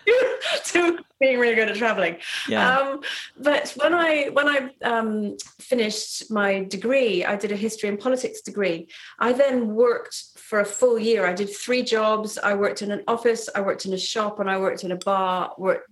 to 0.67 0.99
being 1.19 1.39
really 1.39 1.55
good 1.55 1.69
at 1.69 1.77
traveling. 1.77 2.17
Yeah. 2.49 2.79
Um, 2.79 3.01
but 3.39 3.75
when 3.77 3.95
I 3.95 4.29
when 4.33 4.49
I 4.49 4.71
um, 4.83 5.37
finished 5.59 6.31
my 6.31 6.65
degree, 6.65 7.25
I 7.25 7.37
did 7.37 7.53
a 7.53 7.57
history 7.57 7.89
and 7.89 7.99
politics 7.99 8.41
degree. 8.41 8.89
I 9.19 9.33
then 9.33 9.75
worked 9.75 10.17
for 10.37 10.61
a 10.61 10.65
full 10.65 10.99
year. 10.99 11.27
I 11.27 11.33
did 11.33 11.51
three 11.55 11.83
jobs. 11.83 12.39
I 12.39 12.55
worked 12.55 12.83
in 12.83 12.91
an 12.91 13.03
office, 13.07 13.49
I 13.55 13.61
worked 13.61 13.87
in 13.87 13.93
a 13.93 13.99
shop, 13.99 14.41
and 14.41 14.51
I 14.51 14.59
worked 14.59 14.85
in 14.85 14.93
a 14.93 14.97
bar. 14.97 15.55
Worked 15.59 15.91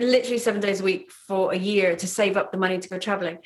literally 0.00 0.38
seven 0.38 0.60
days 0.60 0.80
a 0.80 0.84
week 0.84 1.10
for 1.10 1.52
a 1.52 1.56
year 1.56 1.96
to 1.96 2.06
save 2.06 2.36
up 2.36 2.50
the 2.50 2.58
money 2.58 2.78
to 2.78 2.88
go 2.88 2.98
traveling. 2.98 3.38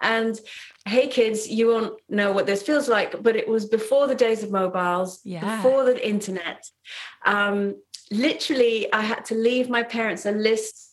And 0.00 0.38
hey, 0.86 1.06
kids, 1.06 1.48
you 1.48 1.68
won't 1.68 2.00
know 2.08 2.32
what 2.32 2.46
this 2.46 2.62
feels 2.62 2.88
like, 2.88 3.22
but 3.22 3.36
it 3.36 3.46
was 3.46 3.66
before 3.66 4.06
the 4.06 4.14
days 4.14 4.42
of 4.42 4.50
mobiles, 4.50 5.20
Yeah. 5.24 5.56
before 5.56 5.84
the 5.84 6.08
internet. 6.08 6.66
Um, 7.24 7.76
literally, 8.12 8.92
I 8.92 9.02
had 9.02 9.24
to 9.26 9.34
leave 9.34 9.68
my 9.68 9.82
parents 9.82 10.26
a 10.26 10.32
list 10.32 10.92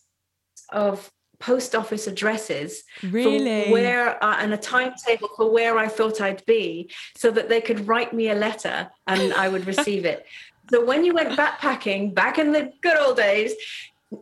of 0.72 1.12
post 1.40 1.74
office 1.74 2.06
addresses 2.08 2.84
Really? 3.02 3.72
where 3.72 4.22
uh, 4.24 4.38
and 4.40 4.54
a 4.54 4.58
timetable 4.58 5.30
for 5.38 5.50
where 5.52 5.78
I 5.78 5.88
thought 5.88 6.20
I'd 6.20 6.46
be 6.46 6.92
so 7.16 7.32
that 7.32 7.48
they 7.48 7.62
could 7.62 7.88
write 7.88 8.14
me 8.14 8.30
a 8.30 8.36
letter 8.36 8.90
and 9.08 9.34
I 9.34 9.48
would 9.48 9.66
receive 9.74 10.06
it. 10.06 10.26
So 10.70 10.84
when 10.86 11.04
you 11.04 11.14
went 11.14 11.38
backpacking 11.38 12.14
back 12.14 12.38
in 12.38 12.52
the 12.52 12.72
good 12.82 12.98
old 12.98 13.18
days, 13.18 13.54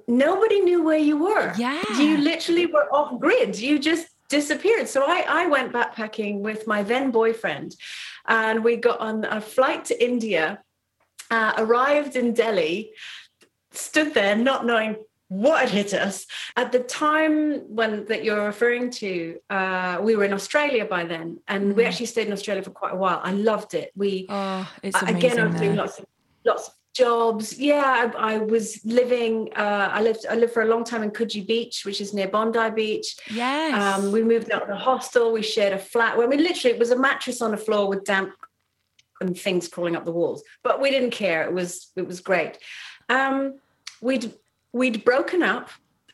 nobody 0.07 0.59
knew 0.59 0.83
where 0.83 0.97
you 0.97 1.17
were. 1.17 1.53
Yeah. 1.57 1.81
You 1.97 2.17
literally 2.17 2.67
were 2.67 2.93
off 2.93 3.19
grid. 3.19 3.57
You 3.57 3.79
just 3.79 4.07
disappeared. 4.29 4.87
So 4.87 5.03
I, 5.05 5.25
I 5.27 5.45
went 5.47 5.73
backpacking 5.73 6.39
with 6.39 6.67
my 6.67 6.83
then 6.83 7.11
boyfriend 7.11 7.75
and 8.27 8.63
we 8.63 8.75
got 8.75 8.99
on 8.99 9.25
a 9.25 9.41
flight 9.41 9.85
to 9.85 10.03
India, 10.03 10.61
uh, 11.31 11.53
arrived 11.57 12.15
in 12.15 12.33
Delhi, 12.33 12.91
stood 13.71 14.13
there 14.13 14.35
not 14.35 14.65
knowing 14.65 14.95
what 15.29 15.59
had 15.61 15.69
hit 15.69 15.93
us. 15.93 16.25
At 16.55 16.71
the 16.71 16.79
time 16.79 17.59
when 17.67 18.05
that 18.05 18.23
you're 18.23 18.45
referring 18.45 18.89
to 18.91 19.37
uh, 19.49 19.99
we 20.01 20.15
were 20.15 20.23
in 20.23 20.33
australia 20.33 20.85
by 20.85 21.03
then 21.03 21.39
and 21.47 21.75
we 21.75 21.83
actually 21.85 22.05
stayed 22.05 22.27
in 22.27 22.33
australia 22.33 22.63
for 22.63 22.71
quite 22.71 22.93
a 22.93 22.97
while. 22.97 23.19
I 23.23 23.31
loved 23.31 23.73
it. 23.73 23.91
We 23.95 24.25
Oh, 24.29 24.67
again 25.05 25.39
i 25.39 25.45
was 25.45 25.59
doing 25.59 25.75
lots 25.75 25.99
of 25.99 26.05
lots 26.45 26.67
of 26.69 26.73
jobs. 26.95 27.59
Yeah 27.59 28.11
I, 28.17 28.35
I 28.35 28.37
was 28.37 28.79
living 28.85 29.49
uh, 29.55 29.89
i 29.91 30.01
lived 30.01 30.25
i 30.29 30.35
lived 30.35 30.53
for 30.53 30.63
a 30.63 30.67
long 30.73 30.83
time 30.83 31.03
in 31.03 31.11
coogee 31.11 31.45
beach 31.45 31.85
which 31.85 31.99
is 31.99 32.13
near 32.13 32.29
bondi 32.29 32.69
beach. 32.71 33.17
Yes. 33.29 33.99
um, 33.99 34.11
we 34.13 34.23
moved 34.23 34.49
out 34.51 34.63
of 34.63 34.69
the 34.69 34.77
hostel. 34.77 35.33
We 35.33 35.41
shared 35.43 35.73
a 35.73 35.77
flat. 35.77 36.17
Where 36.17 36.27
we 36.29 36.37
literally 36.37 36.73
it 36.75 36.79
was 36.79 36.91
a 36.91 36.97
mattress 36.97 37.41
on 37.41 37.51
the 37.51 37.57
floor 37.57 37.89
with 37.89 38.05
damp 38.05 38.31
and 39.21 39.37
things 39.37 39.67
crawling 39.67 39.95
up 39.95 40.05
the 40.05 40.11
walls. 40.11 40.43
But 40.63 40.81
we 40.81 40.89
didn't 40.89 41.11
care. 41.11 41.43
It 41.43 41.53
was 41.53 41.91
it 41.95 42.07
was 42.07 42.19
great. 42.21 42.57
Um, 43.09 43.59
we'd 44.01 44.33
we'd 44.73 45.03
broken 45.03 45.43
up 45.43 45.69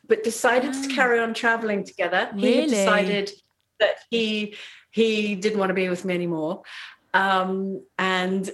but 0.06 0.22
decided 0.22 0.72
to 0.74 0.94
carry 0.94 1.18
on 1.18 1.34
traveling 1.34 1.84
together. 1.84 2.30
He 2.36 2.60
had 2.60 2.68
decided 2.70 3.30
that 3.80 3.96
he 4.10 4.56
he 4.90 5.34
didn't 5.34 5.58
want 5.58 5.70
to 5.70 5.74
be 5.74 5.88
with 5.88 6.04
me 6.04 6.14
anymore. 6.14 6.62
Um, 7.12 7.82
and 7.98 8.50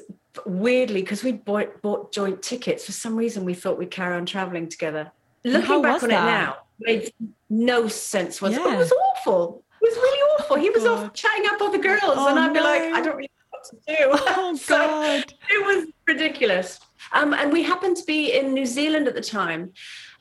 weirdly 0.46 1.02
because 1.02 1.24
we 1.24 1.32
bought, 1.32 1.82
bought 1.82 2.12
joint 2.12 2.42
tickets 2.42 2.84
for 2.84 2.92
some 2.92 3.16
reason 3.16 3.44
we 3.44 3.54
thought 3.54 3.78
we'd 3.78 3.90
carry 3.90 4.16
on 4.16 4.26
traveling 4.26 4.68
together. 4.68 5.10
Looking 5.44 5.82
back 5.82 6.02
on 6.02 6.10
that? 6.10 6.22
it 6.22 6.30
now 6.30 6.56
made 6.78 7.12
no 7.48 7.88
sense. 7.88 8.40
Whatsoever. 8.40 8.68
Yeah. 8.68 8.74
it 8.76 8.78
was 8.78 8.92
awful. 8.92 9.64
It 9.82 9.88
was 9.88 9.96
really 9.96 10.20
awful. 10.38 10.56
He 10.56 10.70
was 10.70 10.84
off 10.84 11.12
chatting 11.14 11.46
up 11.46 11.60
other 11.60 11.78
girls 11.78 12.02
Oh, 12.04 12.28
and 12.28 12.38
i'd 12.38 12.52
be 12.52 12.60
like 12.60 12.82
i 12.82 13.00
don't 13.00 13.16
really 13.16 13.30
what 13.61 13.64
to 13.70 13.77
do 13.87 13.96
Oh, 14.37 14.57
So 14.57 14.77
God. 14.77 15.35
it 15.49 15.64
was 15.66 15.87
ridiculous 16.07 16.79
Um, 17.12 17.35
and 17.35 17.53
we 17.53 17.62
happened 17.62 17.96
to 17.96 18.05
be 18.05 18.33
in 18.38 18.53
New 18.55 18.66
Zealand 18.66 19.09
at 19.09 19.14
the 19.14 19.20
time. 19.20 19.73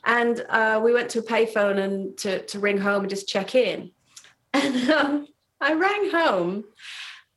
And 0.04 0.44
uh, 0.48 0.80
we 0.82 0.92
went 0.94 1.10
to 1.10 1.18
a 1.18 1.22
payphone 1.22 1.78
and 1.78 2.16
to, 2.18 2.42
to 2.46 2.58
ring 2.58 2.78
home 2.78 3.02
and 3.02 3.10
just 3.10 3.28
check 3.28 3.54
in. 3.54 3.90
And 4.52 4.90
um, 4.90 5.26
I 5.60 5.74
rang 5.74 6.10
home 6.10 6.64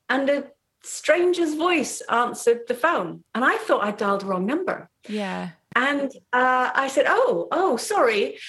and 0.10 0.28
a 0.30 0.46
stranger's 0.84 1.54
voice 1.54 2.02
answered 2.10 2.62
the 2.68 2.74
phone. 2.74 3.24
And 3.36 3.46
I 3.46 3.58
thought 3.58 3.84
I 3.84 3.92
dialed 3.92 4.22
the 4.22 4.26
wrong 4.26 4.46
number. 4.48 4.90
Yeah. 5.08 5.50
And 5.76 6.12
uh, 6.32 6.72
I 6.74 6.88
said, 6.88 7.06
Oh, 7.08 7.48
oh, 7.52 7.78
sorry. 7.78 8.40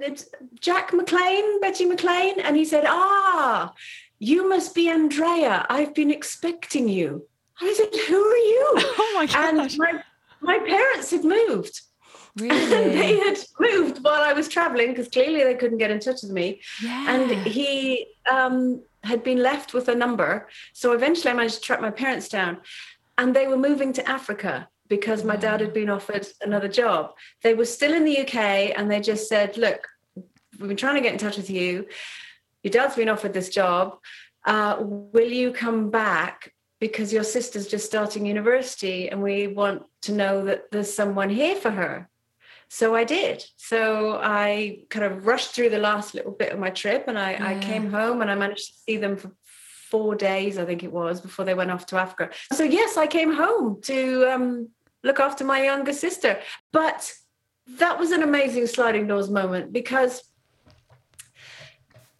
It's 0.00 0.26
Jack 0.60 0.92
McLean, 0.92 1.60
Betty 1.60 1.84
McLean. 1.84 2.40
And 2.40 2.56
he 2.56 2.64
said, 2.64 2.84
Ah, 2.86 3.72
you 4.24 4.48
must 4.48 4.74
be 4.74 4.88
Andrea. 4.88 5.66
I've 5.68 5.94
been 5.94 6.10
expecting 6.10 6.88
you. 6.88 7.26
I 7.60 7.72
said, 7.74 7.92
Who 8.08 8.20
are 8.34 8.36
you? 8.36 8.66
Oh 9.04 9.12
my 9.16 9.26
gosh. 9.26 9.36
And 9.36 9.78
my, 9.78 10.02
my 10.40 10.58
parents 10.58 11.10
had 11.10 11.24
moved. 11.24 11.80
And 12.40 12.50
Really? 12.50 12.96
they 13.00 13.16
had 13.18 13.38
moved 13.60 14.02
while 14.02 14.22
I 14.22 14.32
was 14.32 14.48
traveling 14.48 14.88
because 14.90 15.08
clearly 15.08 15.44
they 15.44 15.54
couldn't 15.54 15.78
get 15.78 15.90
in 15.90 16.00
touch 16.00 16.22
with 16.22 16.32
me. 16.32 16.60
yeah. 16.82 17.14
And 17.14 17.30
he 17.46 18.06
um, 18.30 18.82
had 19.04 19.22
been 19.22 19.40
left 19.50 19.72
with 19.74 19.88
a 19.88 19.94
number. 19.94 20.48
So 20.72 20.92
eventually 20.92 21.30
I 21.30 21.34
managed 21.34 21.56
to 21.56 21.60
track 21.60 21.80
my 21.80 21.90
parents 21.92 22.28
down. 22.28 22.58
And 23.18 23.36
they 23.36 23.46
were 23.46 23.56
moving 23.68 23.92
to 23.92 24.08
Africa 24.08 24.68
because 24.88 25.22
my 25.22 25.36
dad 25.36 25.60
had 25.60 25.72
been 25.72 25.90
offered 25.90 26.26
another 26.40 26.68
job. 26.68 27.12
They 27.42 27.54
were 27.54 27.64
still 27.66 27.94
in 27.94 28.04
the 28.04 28.18
UK 28.22 28.36
and 28.76 28.90
they 28.90 29.00
just 29.00 29.28
said, 29.28 29.56
Look, 29.56 29.86
we've 30.58 30.68
been 30.68 30.76
trying 30.76 30.96
to 30.96 31.00
get 31.00 31.12
in 31.12 31.18
touch 31.18 31.36
with 31.36 31.50
you. 31.50 31.86
Your 32.64 32.72
dad's 32.72 32.96
been 32.96 33.08
offered 33.08 33.32
this 33.32 33.50
job. 33.50 33.98
Uh, 34.44 34.76
will 34.80 35.30
you 35.30 35.52
come 35.52 35.90
back? 35.90 36.52
Because 36.80 37.12
your 37.12 37.22
sister's 37.24 37.68
just 37.68 37.86
starting 37.86 38.26
university 38.26 39.08
and 39.08 39.22
we 39.22 39.46
want 39.46 39.84
to 40.02 40.12
know 40.12 40.44
that 40.46 40.70
there's 40.72 40.92
someone 40.92 41.30
here 41.30 41.54
for 41.54 41.70
her. 41.70 42.10
So 42.68 42.94
I 42.94 43.04
did. 43.04 43.44
So 43.56 44.18
I 44.20 44.84
kind 44.90 45.04
of 45.04 45.26
rushed 45.26 45.54
through 45.54 45.70
the 45.70 45.78
last 45.78 46.14
little 46.14 46.32
bit 46.32 46.52
of 46.52 46.58
my 46.58 46.70
trip 46.70 47.04
and 47.06 47.18
I, 47.18 47.52
I 47.52 47.58
came 47.60 47.90
home 47.90 48.20
and 48.20 48.30
I 48.30 48.34
managed 48.34 48.66
to 48.66 48.80
see 48.80 48.96
them 48.96 49.16
for 49.16 49.30
four 49.90 50.16
days, 50.16 50.58
I 50.58 50.64
think 50.64 50.82
it 50.82 50.92
was, 50.92 51.20
before 51.20 51.44
they 51.44 51.54
went 51.54 51.70
off 51.70 51.86
to 51.86 51.96
Africa. 51.96 52.30
So 52.52 52.64
yes, 52.64 52.96
I 52.96 53.06
came 53.06 53.32
home 53.32 53.80
to 53.82 54.34
um, 54.34 54.70
look 55.04 55.20
after 55.20 55.44
my 55.44 55.62
younger 55.62 55.92
sister. 55.92 56.40
But 56.72 57.12
that 57.78 57.98
was 57.98 58.10
an 58.10 58.22
amazing 58.22 58.66
sliding 58.66 59.06
doors 59.06 59.30
moment 59.30 59.72
because 59.72 60.22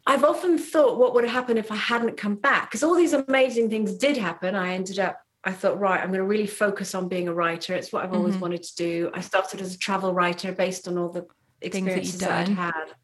I've 0.06 0.24
often 0.24 0.58
thought 0.58 0.98
what 0.98 1.14
would 1.14 1.24
have 1.24 1.32
happened 1.32 1.58
if 1.58 1.72
I 1.72 1.76
hadn't 1.76 2.16
come 2.16 2.34
back 2.36 2.70
because 2.70 2.82
all 2.82 2.94
these 2.94 3.14
amazing 3.14 3.70
things 3.70 3.94
did 3.94 4.16
happen. 4.16 4.54
I 4.54 4.74
ended 4.74 4.98
up, 4.98 5.18
I 5.44 5.52
thought, 5.52 5.80
right, 5.80 6.00
I'm 6.00 6.08
going 6.08 6.18
to 6.18 6.26
really 6.26 6.46
focus 6.46 6.94
on 6.94 7.08
being 7.08 7.28
a 7.28 7.34
writer. 7.34 7.74
It's 7.74 7.92
what 7.92 8.04
I've 8.04 8.12
always 8.12 8.36
Mhm. 8.36 8.40
wanted 8.40 8.62
to 8.64 8.76
do. 8.76 9.10
I 9.14 9.20
started 9.20 9.60
as 9.60 9.74
a 9.74 9.78
travel 9.78 10.12
writer 10.12 10.52
based 10.52 10.86
on 10.88 10.98
all 10.98 11.08
the 11.08 11.22
Things 11.22 11.30
that 11.62 11.66
experiences 11.78 12.20
that 12.20 12.30
I'd 12.30 12.48
had. 12.48 12.94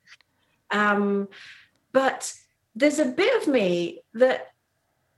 Um, 0.71 1.29
but 1.93 2.33
there's 2.75 2.99
a 2.99 3.07
bit 3.07 3.41
of 3.41 3.49
me 3.49 4.03
that 4.15 4.49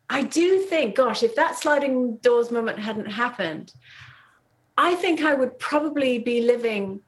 I 0.09 0.23
do 0.23 0.61
think, 0.61 0.95
gosh, 0.95 1.23
if 1.23 1.35
that 1.35 1.59
sliding 1.59 2.19
doors 2.19 2.51
moment 2.53 2.79
hadn't 2.79 3.07
happened, 3.11 3.73
I 4.77 4.95
think 4.95 5.23
I 5.23 5.35
would 5.35 5.59
probably 5.59 6.19
be 6.19 6.43
living 6.43 7.01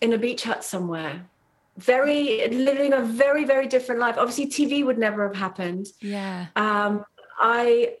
in 0.00 0.12
a 0.12 0.18
beach 0.18 0.42
hut 0.42 0.64
somewhere, 0.64 1.30
very 1.78 2.48
living 2.48 2.92
a 2.92 3.00
very 3.00 3.44
very 3.44 3.66
different 3.66 4.00
life. 4.00 4.16
Obviously, 4.18 4.46
TV 4.46 4.84
would 4.84 4.98
never 4.98 5.26
have 5.26 5.36
happened. 5.36 5.86
yeah. 6.00 6.46
Um, 6.56 7.04
I 7.38 7.94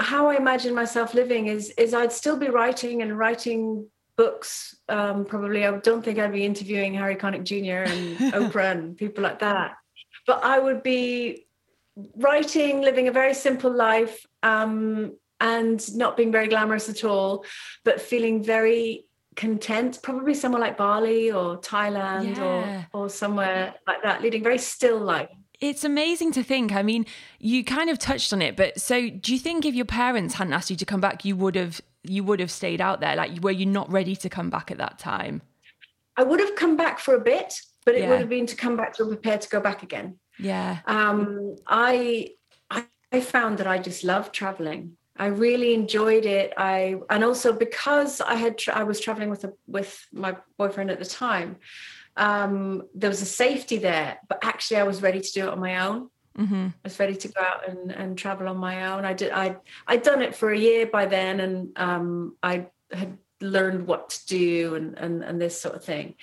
how 0.00 0.28
I 0.28 0.36
imagine 0.36 0.74
myself 0.74 1.14
living 1.14 1.46
is 1.46 1.70
is 1.70 1.94
I'd 1.94 2.12
still 2.12 2.36
be 2.36 2.48
writing 2.48 3.02
and 3.02 3.18
writing 3.18 3.86
books. 4.16 4.76
Um, 4.88 5.24
probably, 5.24 5.66
I 5.66 5.76
don't 5.78 6.04
think 6.04 6.18
I'd 6.18 6.32
be 6.32 6.44
interviewing 6.44 6.94
Harry 6.94 7.16
Connick 7.16 7.44
Jr. 7.44 7.90
and 7.92 8.18
Oprah 8.34 8.72
and 8.72 8.96
people 8.96 9.22
like 9.22 9.40
that. 9.40 9.76
But 10.26 10.44
I 10.44 10.58
would 10.58 10.82
be 10.82 11.46
writing, 12.16 12.80
living 12.80 13.08
a 13.08 13.12
very 13.12 13.34
simple 13.34 13.72
life, 13.74 14.26
um, 14.42 15.16
and 15.40 15.96
not 15.96 16.16
being 16.16 16.30
very 16.30 16.48
glamorous 16.48 16.88
at 16.88 17.04
all, 17.04 17.44
but 17.84 18.00
feeling 18.00 18.42
very 18.42 19.06
content. 19.36 19.98
Probably 20.02 20.34
somewhere 20.34 20.60
like 20.60 20.76
Bali 20.76 21.30
or 21.30 21.58
Thailand 21.58 22.36
Yeah. 22.36 22.84
or 22.92 23.02
or 23.04 23.08
somewhere 23.08 23.74
like 23.86 24.02
that, 24.02 24.22
leading 24.22 24.42
very 24.42 24.58
still 24.58 24.98
life. 24.98 25.28
It's 25.60 25.84
amazing 25.84 26.32
to 26.32 26.42
think. 26.42 26.72
I 26.72 26.82
mean, 26.82 27.06
you 27.38 27.62
kind 27.64 27.88
of 27.88 27.98
touched 27.98 28.32
on 28.32 28.42
it, 28.42 28.56
but 28.56 28.80
so 28.80 29.08
do 29.08 29.32
you 29.32 29.38
think 29.38 29.64
if 29.64 29.74
your 29.74 29.84
parents 29.84 30.34
hadn't 30.34 30.52
asked 30.52 30.70
you 30.70 30.76
to 30.76 30.84
come 30.84 31.00
back, 31.00 31.24
you 31.24 31.36
would 31.36 31.54
have 31.54 31.80
you 32.04 32.24
would 32.24 32.40
have 32.40 32.50
stayed 32.50 32.80
out 32.80 33.00
there? 33.00 33.14
Like, 33.14 33.40
were 33.42 33.52
you 33.52 33.64
not 33.66 33.90
ready 33.90 34.16
to 34.16 34.28
come 34.28 34.50
back 34.50 34.70
at 34.72 34.78
that 34.78 34.98
time? 34.98 35.40
I 36.16 36.24
would 36.24 36.40
have 36.40 36.56
come 36.56 36.76
back 36.76 36.98
for 36.98 37.14
a 37.14 37.20
bit, 37.20 37.60
but 37.86 37.94
it 37.94 38.00
Yeah. 38.00 38.10
would 38.10 38.18
have 38.20 38.28
been 38.28 38.46
to 38.46 38.56
come 38.56 38.76
back 38.76 38.92
to 38.94 39.06
prepare 39.06 39.38
to 39.38 39.48
go 39.48 39.60
back 39.60 39.82
again. 39.84 40.18
Yeah. 40.38 40.78
Um, 40.86 41.54
I, 41.66 42.30
I 42.70 43.20
found 43.20 43.58
that 43.58 43.66
I 43.68 43.78
just 43.78 44.02
loved 44.02 44.34
traveling. 44.34 44.96
I 45.22 45.26
really 45.26 45.72
enjoyed 45.72 46.26
it. 46.26 46.52
I 46.56 46.96
and 47.08 47.22
also 47.22 47.52
because 47.52 48.20
I 48.20 48.34
had 48.34 48.58
tra- 48.58 48.74
I 48.74 48.82
was 48.82 48.98
traveling 48.98 49.30
with 49.30 49.44
a 49.44 49.52
with 49.68 49.90
my 50.12 50.36
boyfriend 50.58 50.90
at 50.90 50.98
the 50.98 51.04
time. 51.04 51.50
Um, 52.16 52.82
there 52.92 53.08
was 53.08 53.22
a 53.22 53.32
safety 53.44 53.78
there, 53.78 54.18
but 54.28 54.38
actually 54.42 54.78
I 54.78 54.82
was 54.82 55.00
ready 55.00 55.20
to 55.20 55.32
do 55.32 55.42
it 55.46 55.52
on 55.54 55.60
my 55.60 55.74
own. 55.86 55.98
hmm 56.34 56.66
I 56.82 56.84
was 56.88 56.98
ready 56.98 57.14
to 57.14 57.28
go 57.28 57.40
out 57.40 57.68
and, 57.68 57.92
and 57.92 58.18
travel 58.18 58.48
on 58.48 58.56
my 58.56 58.76
own. 58.90 59.04
I 59.04 59.12
did. 59.12 59.30
I 59.44 59.46
I'd 59.86 60.02
done 60.02 60.22
it 60.22 60.34
for 60.34 60.48
a 60.50 60.58
year 60.58 60.86
by 60.98 61.04
then, 61.06 61.34
and 61.44 61.54
um, 61.76 62.36
I 62.42 62.54
had 62.90 63.16
learned 63.42 63.86
what 63.86 64.10
to 64.10 64.26
do 64.26 64.74
and 64.74 64.96
and 64.98 65.22
and 65.22 65.40
this 65.40 65.60
sort 65.60 65.74
of 65.74 65.84
thing. 65.84 66.14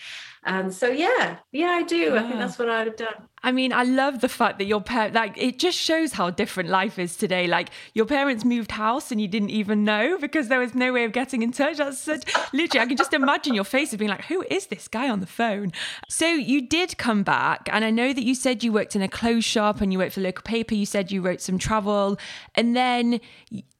And 0.43 0.73
so 0.73 0.87
yeah, 0.87 1.37
yeah, 1.51 1.71
I 1.71 1.83
do. 1.83 2.15
I 2.15 2.21
think 2.21 2.35
that's 2.35 2.57
what 2.57 2.69
I'd 2.69 2.87
have 2.87 2.95
done. 2.95 3.27
I 3.43 3.51
mean, 3.51 3.71
I 3.71 3.83
love 3.83 4.21
the 4.21 4.29
fact 4.29 4.57
that 4.57 4.65
your 4.65 4.81
parents, 4.81 5.15
like, 5.15 5.37
it 5.37 5.59
just 5.59 5.77
shows 5.77 6.13
how 6.13 6.29
different 6.29 6.69
life 6.69 6.99
is 6.99 7.15
today. 7.15 7.47
Like, 7.47 7.69
your 7.93 8.05
parents 8.05 8.43
moved 8.43 8.71
house 8.71 9.11
and 9.11 9.21
you 9.21 9.27
didn't 9.27 9.51
even 9.51 9.83
know 9.83 10.17
because 10.17 10.49
there 10.49 10.59
was 10.59 10.75
no 10.75 10.91
way 10.91 11.05
of 11.05 11.13
getting 11.13 11.41
in 11.41 11.51
touch. 11.51 11.77
That's 11.77 11.99
such, 11.99 12.23
literally, 12.53 12.81
I 12.81 12.85
can 12.85 12.97
just 12.97 13.13
imagine 13.13 13.53
your 13.53 13.63
face 13.63 13.93
of 13.93 13.99
being 13.99 14.09
like, 14.09 14.25
who 14.25 14.43
is 14.49 14.67
this 14.67 14.87
guy 14.87 15.09
on 15.09 15.19
the 15.21 15.25
phone? 15.25 15.71
So, 16.09 16.27
you 16.27 16.67
did 16.67 16.97
come 16.97 17.23
back. 17.23 17.69
And 17.71 17.85
I 17.85 17.91
know 17.91 18.11
that 18.11 18.23
you 18.23 18.35
said 18.35 18.63
you 18.63 18.73
worked 18.73 18.95
in 18.95 19.01
a 19.01 19.07
clothes 19.07 19.45
shop 19.45 19.79
and 19.79 19.93
you 19.93 19.99
worked 19.99 20.13
for 20.13 20.21
local 20.21 20.43
paper. 20.43 20.75
You 20.75 20.85
said 20.85 21.11
you 21.11 21.21
wrote 21.21 21.41
some 21.41 21.57
travel. 21.57 22.17
And 22.55 22.75
then 22.75 23.21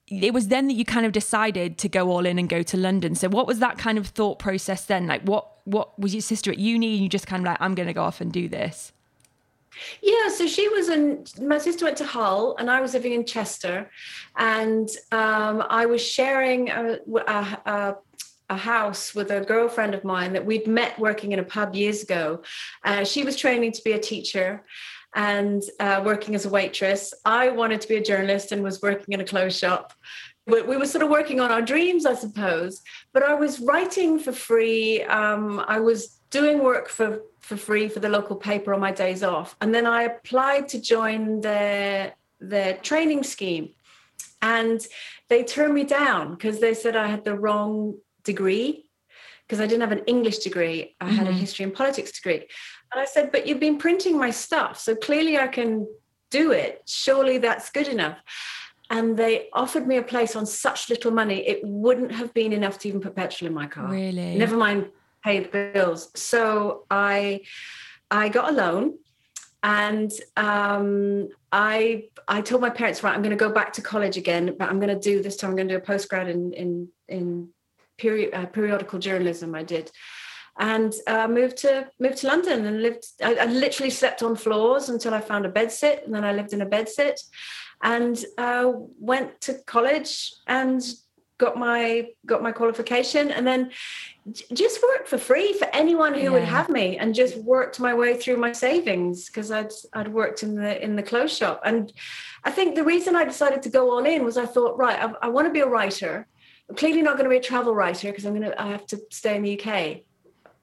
it 0.09 0.33
was 0.33 0.47
then 0.47 0.67
that 0.67 0.73
you 0.73 0.85
kind 0.85 1.05
of 1.05 1.11
decided 1.11 1.77
to 1.79 1.89
go 1.89 2.09
all 2.09 2.25
in 2.25 2.39
and 2.39 2.49
go 2.49 2.63
to 2.63 2.77
London. 2.77 3.15
So, 3.15 3.29
what 3.29 3.47
was 3.47 3.59
that 3.59 3.77
kind 3.77 3.97
of 3.97 4.07
thought 4.07 4.39
process 4.39 4.85
then? 4.85 5.07
Like, 5.07 5.21
what, 5.23 5.47
what 5.65 5.97
was 5.99 6.13
your 6.13 6.21
sister 6.21 6.51
at 6.51 6.57
uni 6.57 6.93
and 6.93 7.03
you 7.03 7.09
just 7.09 7.27
kind 7.27 7.41
of 7.41 7.45
like, 7.45 7.57
I'm 7.59 7.75
going 7.75 7.87
to 7.87 7.93
go 7.93 8.03
off 8.03 8.21
and 8.21 8.31
do 8.31 8.47
this? 8.47 8.91
Yeah, 10.01 10.29
so 10.29 10.47
she 10.47 10.67
was 10.67 10.89
in. 10.89 11.25
My 11.41 11.57
sister 11.57 11.85
went 11.85 11.97
to 11.97 12.05
Hull, 12.05 12.55
and 12.57 12.69
I 12.69 12.81
was 12.81 12.93
living 12.93 13.13
in 13.13 13.25
Chester, 13.25 13.89
and 14.35 14.89
um, 15.11 15.63
I 15.69 15.85
was 15.85 16.05
sharing 16.05 16.69
a, 16.69 16.97
a, 17.27 17.59
a, 17.65 17.95
a 18.49 18.57
house 18.57 19.13
with 19.15 19.31
a 19.31 19.41
girlfriend 19.41 19.93
of 19.93 20.03
mine 20.03 20.33
that 20.33 20.45
we'd 20.45 20.67
met 20.67 20.97
working 20.99 21.31
in 21.31 21.39
a 21.39 21.43
pub 21.43 21.75
years 21.75 22.03
ago. 22.03 22.41
Uh, 22.83 23.03
she 23.03 23.23
was 23.23 23.35
training 23.35 23.71
to 23.73 23.83
be 23.83 23.93
a 23.93 23.99
teacher 23.99 24.65
and 25.15 25.63
uh, 25.79 26.01
working 26.05 26.35
as 26.35 26.45
a 26.45 26.49
waitress. 26.49 27.13
I 27.25 27.49
wanted 27.49 27.81
to 27.81 27.87
be 27.87 27.95
a 27.95 28.03
journalist 28.03 28.51
and 28.51 28.63
was 28.63 28.81
working 28.81 29.13
in 29.13 29.21
a 29.21 29.25
clothes 29.25 29.57
shop. 29.57 29.93
We 30.47 30.61
we 30.61 30.77
were 30.77 30.85
sort 30.85 31.03
of 31.03 31.09
working 31.09 31.39
on 31.39 31.51
our 31.51 31.61
dreams, 31.61 32.05
I 32.05 32.15
suppose. 32.15 32.81
But 33.13 33.23
I 33.23 33.33
was 33.33 33.59
writing 33.59 34.19
for 34.19 34.31
free. 34.31 35.03
Um, 35.03 35.63
I 35.67 35.79
was 35.79 36.19
doing 36.29 36.63
work 36.63 36.89
for 36.89 37.21
for 37.39 37.57
free 37.57 37.87
for 37.87 37.99
the 37.99 38.09
local 38.09 38.35
paper 38.35 38.73
on 38.73 38.79
my 38.79 38.91
days 38.91 39.23
off, 39.23 39.55
and 39.61 39.73
then 39.73 39.85
I 39.85 40.03
applied 40.03 40.67
to 40.69 40.81
join 40.81 41.41
their 41.41 42.13
their 42.39 42.77
training 42.77 43.23
scheme, 43.23 43.69
and 44.41 44.85
they 45.29 45.43
turned 45.43 45.73
me 45.73 45.83
down 45.83 46.35
because 46.35 46.59
they 46.59 46.73
said 46.73 46.95
I 46.95 47.07
had 47.07 47.25
the 47.25 47.37
wrong 47.37 47.97
degree 48.23 48.89
because 49.49 49.59
I 49.59 49.65
didn't 49.65 49.81
have 49.81 49.91
an 49.91 50.05
English 50.05 50.39
degree. 50.39 50.95
I 51.01 51.09
had 51.09 51.27
a 51.27 51.31
history 51.31 51.63
and 51.63 51.73
politics 51.73 52.11
degree. 52.11 52.45
And 52.91 53.01
I 53.01 53.05
said, 53.05 53.31
but 53.31 53.45
you've 53.45 53.59
been 53.59 53.77
printing 53.77 54.17
my 54.17 54.31
stuff. 54.31 54.79
So 54.79 54.95
clearly 54.95 55.37
I 55.37 55.47
can 55.47 55.87
do 56.31 56.51
it. 56.51 56.81
Surely 56.87 57.37
that's 57.37 57.69
good 57.69 57.87
enough. 57.87 58.17
And 58.89 59.15
they 59.15 59.49
offered 59.53 59.85
me 59.87 59.97
a 59.97 60.03
place 60.03 60.35
on 60.35 60.45
such 60.47 60.89
little 60.89 61.11
money, 61.11 61.47
it 61.47 61.59
wouldn't 61.63 62.11
have 62.11 62.33
been 62.33 62.53
enough 62.53 62.79
to 62.79 62.87
even 62.87 63.01
put 63.01 63.15
petrol 63.15 63.47
in 63.47 63.53
my 63.53 63.67
car. 63.67 63.87
Really? 63.87 64.35
Never 64.35 64.57
mind 64.57 64.89
pay 65.23 65.41
the 65.41 65.71
bills. 65.73 66.09
So 66.15 66.85
I 66.89 67.41
I 68.09 68.29
got 68.29 68.51
a 68.51 68.55
loan 68.55 68.97
and 69.61 70.11
um, 70.37 71.29
I 71.51 72.05
I 72.27 72.41
told 72.41 72.61
my 72.61 72.69
parents, 72.69 73.03
right, 73.03 73.13
I'm 73.13 73.21
going 73.21 73.37
to 73.37 73.45
go 73.45 73.51
back 73.51 73.73
to 73.73 73.81
college 73.81 74.17
again, 74.17 74.55
but 74.57 74.69
I'm 74.69 74.79
going 74.79 74.93
to 74.93 74.99
do 74.99 75.21
this 75.21 75.35
time. 75.35 75.51
I'm 75.51 75.55
going 75.55 75.67
to 75.67 75.77
do 75.77 75.83
a 75.83 75.85
postgrad 75.85 76.29
in 76.29 76.53
in 76.53 76.87
in 77.07 77.49
period 77.97 78.33
uh, 78.33 78.45
periodical 78.45 78.99
journalism. 78.99 79.53
I 79.55 79.63
did, 79.63 79.91
and 80.59 80.93
uh, 81.07 81.27
moved 81.27 81.57
to 81.57 81.89
moved 81.99 82.17
to 82.17 82.27
London 82.27 82.65
and 82.65 82.81
lived. 82.81 83.05
I, 83.23 83.35
I 83.35 83.45
literally 83.45 83.89
slept 83.89 84.21
on 84.21 84.35
floors 84.35 84.89
until 84.89 85.13
I 85.13 85.21
found 85.21 85.45
a 85.45 85.49
bed 85.49 85.71
sit, 85.71 86.03
and 86.05 86.13
then 86.13 86.23
I 86.23 86.33
lived 86.33 86.53
in 86.53 86.61
a 86.61 86.65
bed 86.65 86.89
sit, 86.89 87.21
and 87.81 88.23
uh, 88.37 88.71
went 88.99 89.41
to 89.41 89.55
college 89.65 90.33
and 90.47 90.83
got 91.39 91.57
my 91.57 92.09
got 92.25 92.43
my 92.43 92.51
qualification 92.51 93.31
and 93.31 93.47
then 93.47 93.71
just 94.53 94.83
worked 94.83 95.07
for 95.07 95.17
free 95.17 95.53
for 95.53 95.65
anyone 95.73 96.13
who 96.13 96.23
yeah. 96.23 96.29
would 96.29 96.43
have 96.43 96.69
me 96.69 96.97
and 96.97 97.15
just 97.15 97.37
worked 97.37 97.79
my 97.79 97.93
way 97.93 98.15
through 98.17 98.35
my 98.35 98.51
savings 98.51 99.27
because 99.27 99.49
I'd 99.49 99.71
I'd 99.93 100.09
worked 100.09 100.43
in 100.43 100.55
the 100.55 100.83
in 100.83 100.97
the 100.97 101.01
clothes 101.01 101.35
shop 101.35 101.61
and 101.63 101.93
I 102.43 102.51
think 102.51 102.75
the 102.75 102.83
reason 102.83 103.15
I 103.15 103.23
decided 103.23 103.63
to 103.63 103.69
go 103.69 103.89
all 103.89 104.05
in 104.05 104.25
was 104.25 104.37
I 104.37 104.45
thought 104.45 104.77
right 104.77 104.99
I, 105.01 105.13
I 105.21 105.29
want 105.29 105.47
to 105.47 105.53
be 105.53 105.61
a 105.61 105.67
writer 105.67 106.27
I'm 106.69 106.75
clearly 106.75 107.01
not 107.01 107.13
going 107.13 107.23
to 107.23 107.29
be 107.29 107.37
a 107.37 107.49
travel 107.49 107.73
writer 107.73 108.09
because 108.09 108.25
I'm 108.25 108.35
going 108.35 108.51
to 108.51 108.61
I 108.61 108.67
have 108.67 108.85
to 108.87 108.99
stay 109.09 109.37
in 109.37 109.43
the 109.43 109.59
UK 109.59 110.01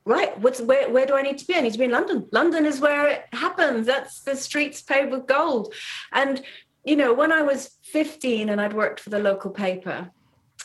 right 0.06 0.38
what's 0.40 0.60
where 0.60 0.88
where 0.88 1.04
do 1.04 1.14
I 1.14 1.22
need 1.22 1.36
to 1.38 1.46
be? 1.46 1.54
I 1.54 1.60
need 1.60 1.72
to 1.72 1.78
be 1.78 1.84
in 1.84 1.90
London. 1.90 2.26
London 2.32 2.64
is 2.64 2.80
where 2.80 3.08
it 3.08 3.24
happens. 3.32 3.86
That's 3.86 4.22
the 4.22 4.36
streets 4.36 4.80
paved 4.80 5.10
with 5.10 5.26
gold. 5.26 5.74
And 6.12 6.42
you 6.84 6.96
know 6.96 7.12
when 7.12 7.32
I 7.32 7.42
was 7.42 7.76
15 7.82 8.48
and 8.48 8.60
I'd 8.60 8.72
worked 8.72 9.00
for 9.00 9.10
the 9.10 9.18
local 9.18 9.50
paper 9.50 10.10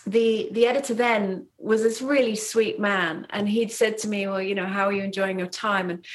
the 0.06 0.50
the 0.52 0.66
editor 0.66 0.94
then 0.94 1.48
was 1.58 1.84
this 1.84 2.02
really 2.02 2.36
sweet 2.36 2.80
man. 2.80 3.28
And 3.32 3.50
he'd 3.50 3.72
said 3.72 3.98
to 4.00 4.08
me 4.08 4.28
well 4.28 4.42
you 4.42 4.56
know 4.56 4.68
how 4.68 4.86
are 4.86 4.94
you 4.94 5.04
enjoying 5.04 5.40
your 5.40 5.48
time? 5.48 5.90
And 5.90 6.06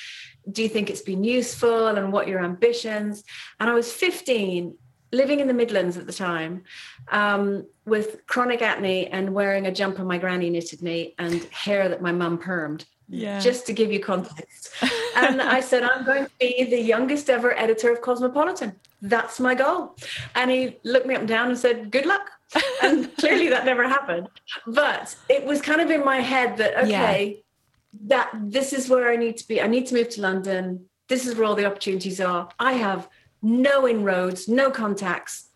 do 0.51 0.62
you 0.62 0.69
think 0.69 0.89
it's 0.89 1.03
been 1.03 1.25
useful? 1.25 1.89
And 1.89 2.12
what 2.12 2.29
your 2.29 2.45
ambitions? 2.45 3.25
And 3.59 3.69
i 3.69 3.75
was 3.75 3.93
15 3.93 4.77
living 5.17 5.41
in 5.41 5.47
the 5.47 5.55
midlands 5.55 5.97
at 5.97 6.07
the 6.07 6.13
time 6.13 6.63
um, 7.11 7.67
with 7.85 8.27
chronic 8.27 8.63
acne 8.63 9.07
and 9.09 9.33
wearing 9.33 9.67
a 9.67 9.73
jumper 9.73 10.05
my 10.05 10.19
granny 10.19 10.51
knitted 10.51 10.83
me 10.83 11.15
and 11.19 11.45
hair 11.45 11.89
that 11.89 12.03
my 12.03 12.13
mum 12.13 12.39
permed 12.39 12.85
yeah. 13.09 13.39
just 13.39 13.67
to 13.67 13.73
give 13.73 13.93
you 13.93 14.01
context 14.01 14.73
and 15.17 15.41
i 15.41 15.61
said 15.61 15.83
i'm 15.85 16.05
going 16.05 16.25
to 16.25 16.31
be 16.41 16.65
the 16.65 16.81
youngest 16.81 17.31
ever 17.31 17.57
editor 17.59 17.93
of 17.93 18.01
cosmopolitan 18.01 18.73
that's 19.03 19.39
my 19.39 19.55
goal 19.55 19.95
and 20.35 20.51
he 20.51 20.77
looked 20.85 21.07
me 21.07 21.15
up 21.15 21.21
and 21.21 21.29
down 21.29 21.49
and 21.49 21.59
said 21.59 21.91
good 21.91 22.07
luck 22.07 22.31
and 22.83 23.15
clearly 23.17 23.49
that 23.49 23.65
never 23.65 23.89
happened. 23.89 24.29
But 24.67 25.17
it 25.29 25.45
was 25.45 25.61
kind 25.61 25.81
of 25.81 25.91
in 25.91 26.05
my 26.05 26.19
head 26.19 26.57
that 26.59 26.77
okay, 26.85 27.29
yeah. 27.29 28.07
that 28.07 28.31
this 28.35 28.73
is 28.73 28.89
where 28.89 29.11
I 29.11 29.17
need 29.17 29.37
to 29.39 29.49
be. 29.49 29.61
I 29.61 29.67
need 29.67 29.87
to 29.87 29.95
move 29.95 30.09
to 30.11 30.21
London. 30.21 30.87
This 31.09 31.27
is 31.27 31.35
where 31.37 31.45
all 31.45 31.55
the 31.55 31.67
opportunities 31.67 32.21
are. 32.21 32.49
I 32.59 32.73
have 32.73 33.09
no 33.47 33.87
inroads, 33.87 34.49
no 34.49 34.71
contacts, 34.71 35.47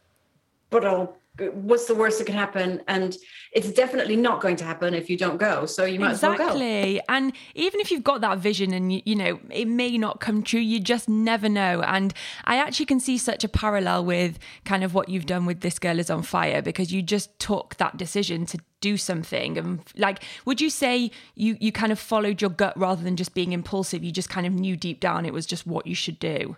but 0.71 0.85
I'll 0.85 1.17
what's 1.49 1.87
the 1.87 1.95
worst 1.95 2.19
that 2.19 2.27
can 2.27 2.35
happen? 2.35 2.83
And 2.87 3.17
it's 3.53 3.71
definitely 3.73 4.17
not 4.17 4.41
going 4.41 4.57
to 4.57 4.65
happen 4.65 4.95
if 4.95 5.09
you 5.09 5.17
don't 5.17 5.39
go. 5.39 5.67
So 5.67 5.85
you 5.85 5.99
might 5.99 6.13
exactly. 6.13 6.45
as 6.45 6.55
well 6.55 6.95
go. 6.95 7.01
And 7.09 7.33
even 7.55 7.81
if 7.81 7.91
you've 7.91 8.05
got 8.05 8.21
that 8.21 8.39
vision 8.39 8.73
and 8.75 8.93
you, 8.93 9.03
you 9.05 9.17
know 9.17 9.41
it 9.51 9.67
may 9.67 9.97
not 9.97 10.21
come 10.21 10.43
true 10.43 10.61
you 10.61 10.81
just 10.81 11.09
never 11.09 11.49
know. 11.49 11.83
And 11.83 12.13
i 12.45 12.57
actually 12.57 12.87
can 12.87 13.01
see 13.01 13.17
such 13.19 13.45
a 13.45 13.49
parallel 13.49 14.05
with 14.05 14.39
kind 14.65 14.85
of 14.85 14.95
what 14.95 15.09
you've 15.09 15.27
done 15.27 15.47
with 15.47 15.61
this 15.61 15.79
girl 15.79 15.99
is 15.99 16.11
on 16.11 16.23
fire 16.23 16.63
because 16.63 16.93
you 16.93 17.03
just 17.03 17.39
took 17.39 17.77
that 17.77 17.97
decision 17.97 18.47
to 18.47 18.59
do 18.81 18.97
something. 18.97 19.57
And 19.57 19.81
like 19.97 20.23
would 20.45 20.61
you 20.61 20.71
say 20.71 21.11
you 21.35 21.57
you 21.61 21.73
kind 21.73 21.93
of 21.93 21.99
followed 21.99 22.41
your 22.41 22.51
gut 22.51 22.77
rather 22.79 23.03
than 23.03 23.17
just 23.17 23.35
being 23.35 23.53
impulsive? 23.53 24.05
You 24.05 24.13
just 24.13 24.29
kind 24.29 24.47
of 24.47 24.53
knew 24.53 24.77
deep 24.77 25.01
down 25.01 25.25
it 25.25 25.33
was 25.33 25.47
just 25.47 25.67
what 25.67 25.87
you 25.87 25.95
should 25.95 26.19
do 26.19 26.57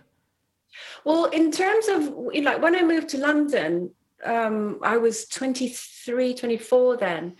well, 1.03 1.25
in 1.25 1.51
terms 1.51 1.87
of 1.87 2.07
like 2.07 2.61
when 2.61 2.75
I 2.75 2.83
moved 2.83 3.09
to 3.09 3.17
London, 3.17 3.91
um, 4.23 4.79
I 4.81 4.97
was 4.97 5.25
23, 5.25 6.33
24 6.33 6.97
then. 6.97 7.35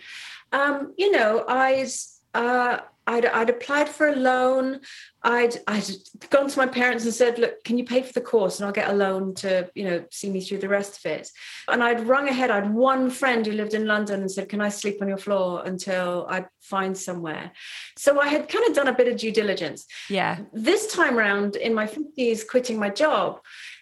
Um, 0.52 0.94
you 0.96 1.10
know, 1.10 1.44
I 1.48 1.88
uh, 2.34 2.78
I'd, 3.06 3.26
I'd 3.26 3.50
applied 3.50 3.88
for 3.88 4.08
a 4.08 4.16
loan. 4.16 4.80
I'd 5.22 5.56
I'd 5.66 5.88
gone 6.30 6.48
to 6.48 6.58
my 6.58 6.66
parents 6.66 7.04
and 7.04 7.14
said, 7.14 7.38
"Look, 7.38 7.62
can 7.64 7.78
you 7.78 7.84
pay 7.84 8.02
for 8.02 8.12
the 8.12 8.20
course, 8.20 8.58
and 8.58 8.66
I'll 8.66 8.72
get 8.72 8.90
a 8.90 8.94
loan 8.94 9.34
to 9.36 9.70
you 9.74 9.84
know 9.84 10.04
see 10.10 10.30
me 10.30 10.40
through 10.40 10.58
the 10.58 10.68
rest 10.68 10.98
of 10.98 11.10
it." 11.10 11.30
And 11.68 11.82
I'd 11.82 12.06
rung 12.06 12.28
ahead. 12.28 12.50
I'd 12.50 12.72
one 12.72 13.10
friend 13.10 13.44
who 13.44 13.52
lived 13.52 13.74
in 13.74 13.86
London 13.86 14.20
and 14.20 14.30
said, 14.30 14.48
"Can 14.48 14.60
I 14.60 14.68
sleep 14.68 15.00
on 15.00 15.08
your 15.08 15.18
floor 15.18 15.62
until 15.64 16.26
I 16.28 16.46
find 16.60 16.96
somewhere?" 16.96 17.52
So 17.96 18.20
I 18.20 18.28
had 18.28 18.48
kind 18.48 18.66
of 18.66 18.74
done 18.74 18.88
a 18.88 18.94
bit 18.94 19.08
of 19.08 19.18
due 19.18 19.32
diligence. 19.32 19.86
Yeah. 20.08 20.40
This 20.52 20.92
time 20.92 21.18
around, 21.18 21.56
in 21.56 21.74
my 21.74 21.86
fifties, 21.86 22.44
quitting 22.44 22.78
my 22.78 22.90
job, 22.90 23.40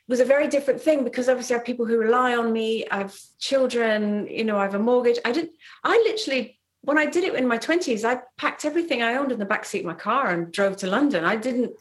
was 0.09 0.21
a 0.21 0.25
very 0.25 0.49
different 0.49 0.81
thing 0.81 1.05
because 1.05 1.29
obviously 1.29 1.55
I 1.55 1.59
have 1.59 1.67
people 1.67 1.87
who 1.87 1.97
rely 1.97 2.37
on 2.37 2.53
me. 2.53 2.87
I 2.91 2.99
have 2.99 3.17
children, 3.39 4.27
you 4.29 4.45
know, 4.45 4.59
I 4.59 4.65
have 4.65 4.75
a 4.75 4.79
mortgage. 4.79 5.19
I 5.25 5.33
didn't, 5.33 5.53
I 5.85 5.97
literally, 6.05 6.59
when 6.83 6.99
I 6.99 7.07
did 7.07 7.25
it 7.25 7.35
in 7.35 7.47
my 7.47 7.59
20s, 7.59 8.05
I 8.05 8.21
packed 8.37 8.65
everything 8.65 9.03
I 9.03 9.15
owned 9.15 9.33
in 9.33 9.39
the 9.39 9.47
backseat 9.47 9.81
of 9.81 9.87
my 9.87 9.95
car 9.95 10.31
and 10.31 10.53
drove 10.53 10.77
to 10.79 10.87
London. 10.87 11.25
I 11.25 11.37
didn't, 11.37 11.73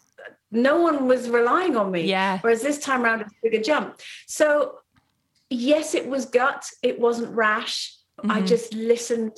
no 0.52 0.82
one 0.82 1.08
was 1.08 1.30
relying 1.30 1.76
on 1.76 1.92
me. 1.92 2.04
Yeah. 2.06 2.40
Whereas 2.40 2.62
this 2.62 2.80
time 2.80 3.04
around, 3.04 3.22
it's 3.22 3.32
a 3.32 3.36
bigger 3.42 3.64
jump. 3.64 4.00
So, 4.28 4.80
yes, 5.50 5.96
it 5.96 6.08
was 6.08 6.26
gut. 6.26 6.66
It 6.84 7.00
wasn't 7.00 7.36
rash. 7.36 7.96
Mm-hmm. 8.20 8.32
I 8.32 8.42
just 8.42 8.74
listened. 8.74 9.38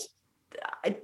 I, 0.84 0.97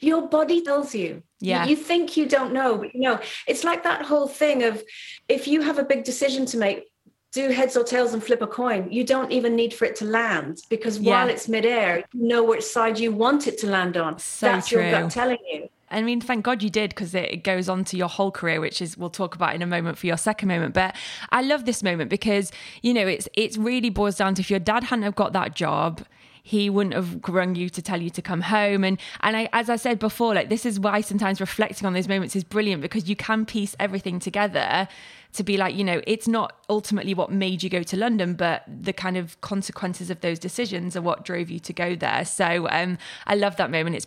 your 0.00 0.28
body 0.28 0.62
tells 0.62 0.94
you 0.94 1.22
yeah 1.40 1.64
you, 1.64 1.70
you, 1.70 1.76
think 1.76 2.16
you 2.16 2.26
don't 2.26 2.52
know 2.52 2.78
but 2.78 2.94
you 2.94 3.02
know 3.02 3.20
it's 3.46 3.64
like 3.64 3.82
that 3.82 4.02
whole 4.02 4.26
thing 4.26 4.62
of 4.62 4.82
if 5.28 5.46
you 5.46 5.60
have 5.60 5.78
a 5.78 5.84
big 5.84 6.04
decision 6.04 6.46
to 6.46 6.56
make 6.56 6.84
do 7.32 7.50
heads 7.50 7.76
or 7.76 7.84
tails 7.84 8.14
and 8.14 8.22
flip 8.22 8.40
a 8.42 8.46
coin 8.46 8.90
you 8.90 9.04
don't 9.04 9.30
even 9.30 9.54
need 9.54 9.74
for 9.74 9.84
it 9.84 9.96
to 9.96 10.04
land 10.04 10.62
because 10.68 10.98
yeah. 10.98 11.12
while 11.12 11.28
it's 11.28 11.48
midair 11.48 12.04
you 12.12 12.26
know 12.26 12.42
which 12.42 12.64
side 12.64 12.98
you 12.98 13.12
want 13.12 13.46
it 13.46 13.58
to 13.58 13.66
land 13.66 13.96
on 13.96 14.18
so 14.18 14.46
that's 14.46 14.68
true. 14.68 14.82
your 14.82 14.90
gut 14.90 15.10
telling 15.10 15.38
you 15.50 15.68
I 15.90 16.02
mean, 16.02 16.20
thank 16.20 16.44
God 16.44 16.62
you 16.62 16.70
did 16.70 16.90
because 16.90 17.14
it 17.14 17.44
goes 17.44 17.68
on 17.68 17.84
to 17.84 17.96
your 17.96 18.08
whole 18.08 18.30
career, 18.30 18.60
which 18.60 18.82
is 18.82 18.98
we'll 18.98 19.10
talk 19.10 19.34
about 19.34 19.54
in 19.54 19.62
a 19.62 19.66
moment 19.66 19.96
for 19.96 20.06
your 20.06 20.18
second 20.18 20.48
moment. 20.48 20.74
But 20.74 20.94
I 21.30 21.42
love 21.42 21.64
this 21.64 21.82
moment 21.82 22.10
because 22.10 22.52
you 22.82 22.92
know 22.92 23.06
it's 23.06 23.28
it's 23.32 23.56
really 23.56 23.90
boils 23.90 24.16
down 24.16 24.34
to 24.34 24.42
if 24.42 24.50
your 24.50 24.60
dad 24.60 24.84
hadn't 24.84 25.04
have 25.04 25.14
got 25.14 25.32
that 25.32 25.54
job, 25.54 26.02
he 26.48 26.70
wouldn't 26.70 26.94
have 26.94 27.20
rung 27.28 27.54
you 27.54 27.68
to 27.68 27.82
tell 27.82 28.00
you 28.00 28.08
to 28.08 28.22
come 28.22 28.40
home. 28.40 28.82
And 28.82 28.98
and 29.20 29.36
I, 29.36 29.48
as 29.52 29.68
I 29.68 29.76
said 29.76 29.98
before, 29.98 30.34
like 30.34 30.48
this 30.48 30.64
is 30.64 30.80
why 30.80 31.02
sometimes 31.02 31.40
reflecting 31.40 31.86
on 31.86 31.92
those 31.92 32.08
moments 32.08 32.34
is 32.34 32.42
brilliant 32.42 32.80
because 32.80 33.06
you 33.06 33.16
can 33.16 33.44
piece 33.44 33.76
everything 33.78 34.18
together 34.18 34.88
to 35.34 35.44
be 35.44 35.58
like, 35.58 35.74
you 35.74 35.84
know, 35.84 36.00
it's 36.06 36.26
not 36.26 36.54
ultimately 36.70 37.12
what 37.12 37.30
made 37.30 37.62
you 37.62 37.68
go 37.68 37.82
to 37.82 37.96
London, 37.98 38.32
but 38.32 38.62
the 38.66 38.94
kind 38.94 39.18
of 39.18 39.38
consequences 39.42 40.08
of 40.08 40.22
those 40.22 40.38
decisions 40.38 40.96
are 40.96 41.02
what 41.02 41.22
drove 41.22 41.50
you 41.50 41.58
to 41.60 41.72
go 41.74 41.94
there. 41.94 42.24
So 42.24 42.66
um, 42.70 42.96
I 43.26 43.34
love 43.34 43.56
that 43.56 43.70
moment. 43.70 43.96
It's 43.96 44.06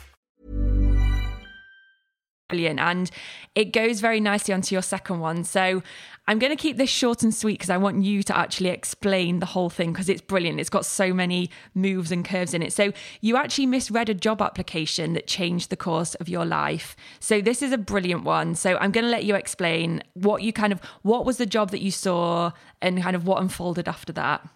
Brilliant. 2.51 2.79
And 2.79 3.09
it 3.55 3.71
goes 3.71 4.01
very 4.01 4.19
nicely 4.19 4.53
onto 4.53 4.75
your 4.75 4.81
second 4.81 5.19
one. 5.21 5.43
So 5.45 5.81
I'm 6.27 6.37
going 6.37 6.51
to 6.51 6.61
keep 6.61 6.77
this 6.77 6.89
short 6.89 7.23
and 7.23 7.33
sweet 7.33 7.53
because 7.53 7.69
I 7.69 7.77
want 7.77 8.03
you 8.03 8.23
to 8.23 8.37
actually 8.37 8.69
explain 8.69 9.39
the 9.39 9.45
whole 9.45 9.69
thing 9.69 9.93
because 9.93 10.09
it's 10.09 10.21
brilliant. 10.21 10.59
It's 10.59 10.69
got 10.69 10.85
so 10.85 11.13
many 11.13 11.49
moves 11.73 12.11
and 12.11 12.25
curves 12.25 12.53
in 12.53 12.61
it. 12.61 12.73
So 12.73 12.91
you 13.21 13.37
actually 13.37 13.67
misread 13.67 14.09
a 14.09 14.13
job 14.13 14.41
application 14.41 15.13
that 15.13 15.27
changed 15.27 15.69
the 15.69 15.77
course 15.77 16.13
of 16.15 16.27
your 16.27 16.45
life. 16.45 16.95
So 17.19 17.41
this 17.41 17.61
is 17.61 17.71
a 17.71 17.77
brilliant 17.77 18.23
one. 18.23 18.55
So 18.55 18.77
I'm 18.77 18.91
going 18.91 19.05
to 19.05 19.11
let 19.11 19.23
you 19.23 19.35
explain 19.35 20.03
what 20.13 20.43
you 20.43 20.51
kind 20.51 20.73
of, 20.73 20.81
what 21.01 21.25
was 21.25 21.37
the 21.37 21.45
job 21.45 21.71
that 21.71 21.81
you 21.81 21.91
saw 21.91 22.51
and 22.81 23.01
kind 23.01 23.15
of 23.15 23.25
what 23.25 23.41
unfolded 23.41 23.87
after 23.87 24.13
that. 24.13 24.47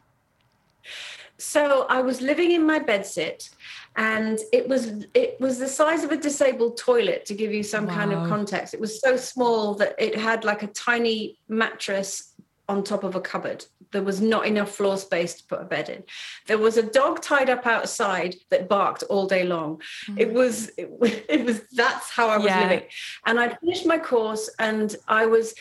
So 1.38 1.86
I 1.90 2.02
was 2.02 2.22
living 2.22 2.52
in 2.52 2.66
my 2.66 2.80
bedsit 2.80 3.50
and 3.98 4.40
it 4.52 4.68
was 4.68 5.06
it 5.14 5.40
was 5.40 5.60
the 5.60 5.68
size 5.68 6.04
of 6.04 6.12
a 6.12 6.18
disabled 6.18 6.78
toilet 6.78 7.26
to 7.26 7.34
give 7.34 7.54
you 7.54 7.64
some 7.64 7.86
wow. 7.86 7.96
kind 7.96 8.14
of 8.14 8.28
context 8.28 8.74
it 8.74 8.80
was 8.80 9.00
so 9.00 9.16
small 9.16 9.74
that 9.74 9.96
it 9.98 10.16
had 10.16 10.44
like 10.44 10.64
a 10.64 10.68
tiny 10.68 11.40
mattress 11.48 12.36
on 12.68 12.84
top 12.84 13.04
of 13.04 13.16
a 13.16 13.22
cupboard. 13.22 13.66
There 13.92 14.04
was 14.04 14.22
not 14.22 14.46
enough 14.46 14.72
floor 14.72 14.98
space 14.98 15.36
to 15.36 15.44
put 15.46 15.62
a 15.62 15.66
bed 15.66 15.90
in. 15.90 16.04
There 16.48 16.58
was 16.58 16.78
a 16.78 16.84
dog 16.84 17.22
tied 17.22 17.50
up 17.50 17.66
outside 17.66 18.36
that 18.50 18.68
barked 18.68 19.04
all 19.04 19.28
day 19.28 19.44
long. 19.44 19.82
Mm. 20.10 20.20
It 20.20 20.34
was 20.34 20.70
it, 20.78 20.90
it, 21.30 21.46
was 21.46 21.62
that's 21.74 22.10
how 22.10 22.28
I 22.28 22.38
was 22.38 22.48
yeah. 22.48 22.62
living. 22.62 22.84
And 23.26 23.40
I 23.40 23.56
finished 23.56 23.86
my 23.86 23.98
course 23.98 24.50
and 24.60 24.96
I 25.08 25.26
was 25.26 25.54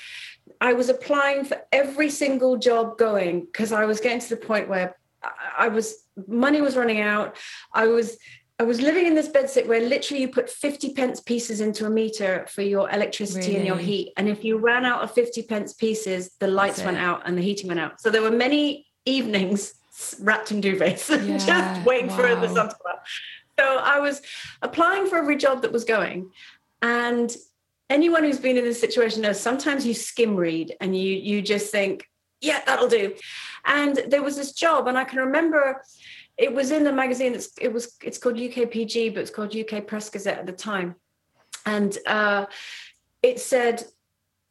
I 0.60 0.72
was 0.72 0.88
applying 0.88 1.44
for 1.44 1.60
every 1.72 2.10
single 2.10 2.56
job 2.56 2.98
going 2.98 3.42
because 3.42 3.72
I 3.72 3.84
was 3.84 4.00
getting 4.00 4.20
to 4.20 4.30
the 4.30 4.36
point 4.36 4.68
where 4.68 4.96
I 5.56 5.68
was 5.68 5.94
money 6.26 6.60
was 6.60 6.76
running 6.76 7.00
out. 7.00 7.36
I 7.72 7.86
was 7.86 8.16
I 8.58 8.62
was 8.62 8.80
living 8.80 9.06
in 9.06 9.14
this 9.14 9.28
bedsit 9.28 9.66
where 9.66 9.80
literally 9.80 10.20
you 10.20 10.28
put 10.28 10.48
50 10.48 10.92
pence 10.94 11.20
pieces 11.20 11.60
into 11.60 11.86
a 11.86 11.90
meter 11.90 12.46
for 12.48 12.62
your 12.62 12.88
electricity 12.88 13.48
really? 13.48 13.56
and 13.56 13.66
your 13.66 13.76
heat. 13.76 14.12
And 14.16 14.28
if 14.28 14.44
you 14.44 14.58
ran 14.58 14.84
out 14.84 15.02
of 15.02 15.12
50 15.12 15.42
pence 15.42 15.72
pieces, 15.72 16.30
the 16.38 16.46
lights 16.46 16.82
went 16.84 16.98
out 16.98 17.22
and 17.24 17.36
the 17.36 17.42
heating 17.42 17.66
went 17.66 17.80
out. 17.80 18.00
So 18.00 18.10
there 18.10 18.22
were 18.22 18.30
many 18.30 18.86
evenings 19.06 19.74
wrapped 20.20 20.52
in 20.52 20.60
duvets, 20.60 21.08
yeah. 21.26 21.38
just 21.38 21.84
waiting 21.84 22.08
wow. 22.08 22.16
for 22.16 22.34
the 22.36 22.48
sun 22.48 22.68
to 22.68 22.74
come 22.74 22.92
up. 22.92 23.04
So 23.58 23.78
I 23.78 23.98
was 23.98 24.22
applying 24.62 25.06
for 25.06 25.16
every 25.16 25.36
job 25.36 25.62
that 25.62 25.72
was 25.72 25.84
going. 25.84 26.30
And 26.80 27.34
anyone 27.90 28.22
who's 28.22 28.38
been 28.38 28.56
in 28.56 28.64
this 28.64 28.80
situation 28.80 29.22
knows 29.22 29.40
sometimes 29.40 29.84
you 29.86 29.94
skim 29.94 30.36
read 30.36 30.76
and 30.80 30.96
you 30.96 31.14
you 31.14 31.42
just 31.42 31.72
think, 31.72 32.06
yeah, 32.44 32.60
that'll 32.66 32.88
do. 32.88 33.14
And 33.64 34.02
there 34.08 34.22
was 34.22 34.36
this 34.36 34.52
job, 34.52 34.86
and 34.88 34.98
I 34.98 35.04
can 35.04 35.18
remember 35.18 35.82
it 36.36 36.52
was 36.52 36.70
in 36.70 36.84
the 36.84 36.92
magazine. 36.92 37.34
It's, 37.34 37.50
it 37.60 37.72
was 37.72 37.96
it's 38.02 38.18
called 38.18 38.36
UKPG, 38.36 39.14
but 39.14 39.20
it's 39.20 39.30
called 39.30 39.54
UK 39.54 39.86
Press 39.86 40.10
Gazette 40.10 40.38
at 40.38 40.46
the 40.46 40.52
time, 40.52 40.96
and 41.64 41.96
uh, 42.06 42.46
it 43.22 43.40
said 43.40 43.84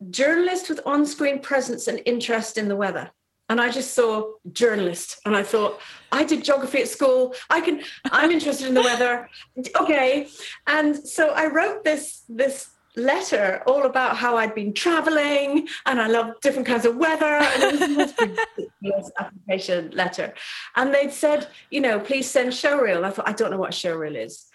journalist 0.09 0.69
with 0.69 0.81
on-screen 0.85 1.39
presence 1.39 1.87
and 1.87 2.01
interest 2.05 2.57
in 2.57 2.67
the 2.67 2.75
weather. 2.75 3.09
And 3.49 3.59
I 3.61 3.69
just 3.69 3.93
saw 3.93 4.31
journalist, 4.51 5.19
and 5.25 5.35
I 5.35 5.43
thought 5.43 5.79
I 6.11 6.23
did 6.23 6.43
geography 6.43 6.79
at 6.79 6.87
school. 6.87 7.35
I 7.49 7.61
can. 7.61 7.83
I'm 8.05 8.31
interested 8.31 8.67
in 8.67 8.73
the 8.73 8.81
weather. 8.81 9.29
Okay, 9.79 10.27
and 10.65 10.95
so 10.95 11.29
I 11.29 11.47
wrote 11.47 11.83
this 11.83 12.23
this 12.29 12.72
letter 12.95 13.63
all 13.65 13.85
about 13.85 14.17
how 14.17 14.37
I'd 14.37 14.53
been 14.53 14.73
traveling 14.73 15.67
and 15.85 15.99
I 15.99 16.07
love 16.07 16.39
different 16.41 16.67
kinds 16.67 16.85
of 16.85 16.95
weather. 16.95 17.25
And 17.25 17.63
it 17.63 17.79
was 17.79 17.89
most 17.89 18.21
ridiculous 18.57 19.11
application 19.19 19.91
letter. 19.91 20.33
And 20.75 20.93
they'd 20.93 21.11
said, 21.11 21.47
you 21.71 21.81
know, 21.81 21.99
please 21.99 22.29
send 22.29 22.51
showreel. 22.51 23.03
I 23.03 23.09
thought, 23.09 23.27
I 23.27 23.33
don't 23.33 23.51
know 23.51 23.57
what 23.57 23.73
a 23.73 23.77
showreel 23.77 24.15
is. 24.15 24.45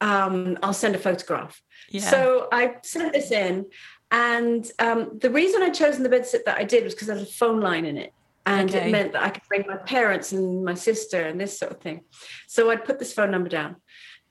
Um, 0.00 0.58
I'll 0.62 0.74
send 0.74 0.94
a 0.94 0.98
photograph. 0.98 1.60
Yeah. 1.90 2.02
So 2.02 2.48
I 2.52 2.76
sent 2.82 3.12
this 3.12 3.30
in. 3.30 3.66
And 4.10 4.70
um, 4.78 5.18
the 5.20 5.30
reason 5.30 5.62
I'd 5.62 5.74
chosen 5.74 6.02
the 6.02 6.08
bedsit 6.08 6.44
that 6.46 6.58
I 6.58 6.64
did 6.64 6.84
was 6.84 6.94
because 6.94 7.08
there's 7.08 7.22
a 7.22 7.26
phone 7.26 7.60
line 7.60 7.84
in 7.84 7.96
it. 7.98 8.12
And 8.46 8.70
okay. 8.70 8.88
it 8.88 8.92
meant 8.92 9.12
that 9.12 9.22
I 9.22 9.28
could 9.28 9.42
bring 9.46 9.66
my 9.66 9.76
parents 9.76 10.32
and 10.32 10.64
my 10.64 10.72
sister 10.72 11.20
and 11.20 11.38
this 11.38 11.58
sort 11.58 11.72
of 11.72 11.80
thing. 11.80 12.04
So 12.46 12.70
I'd 12.70 12.84
put 12.84 12.98
this 12.98 13.12
phone 13.12 13.30
number 13.30 13.50
down. 13.50 13.76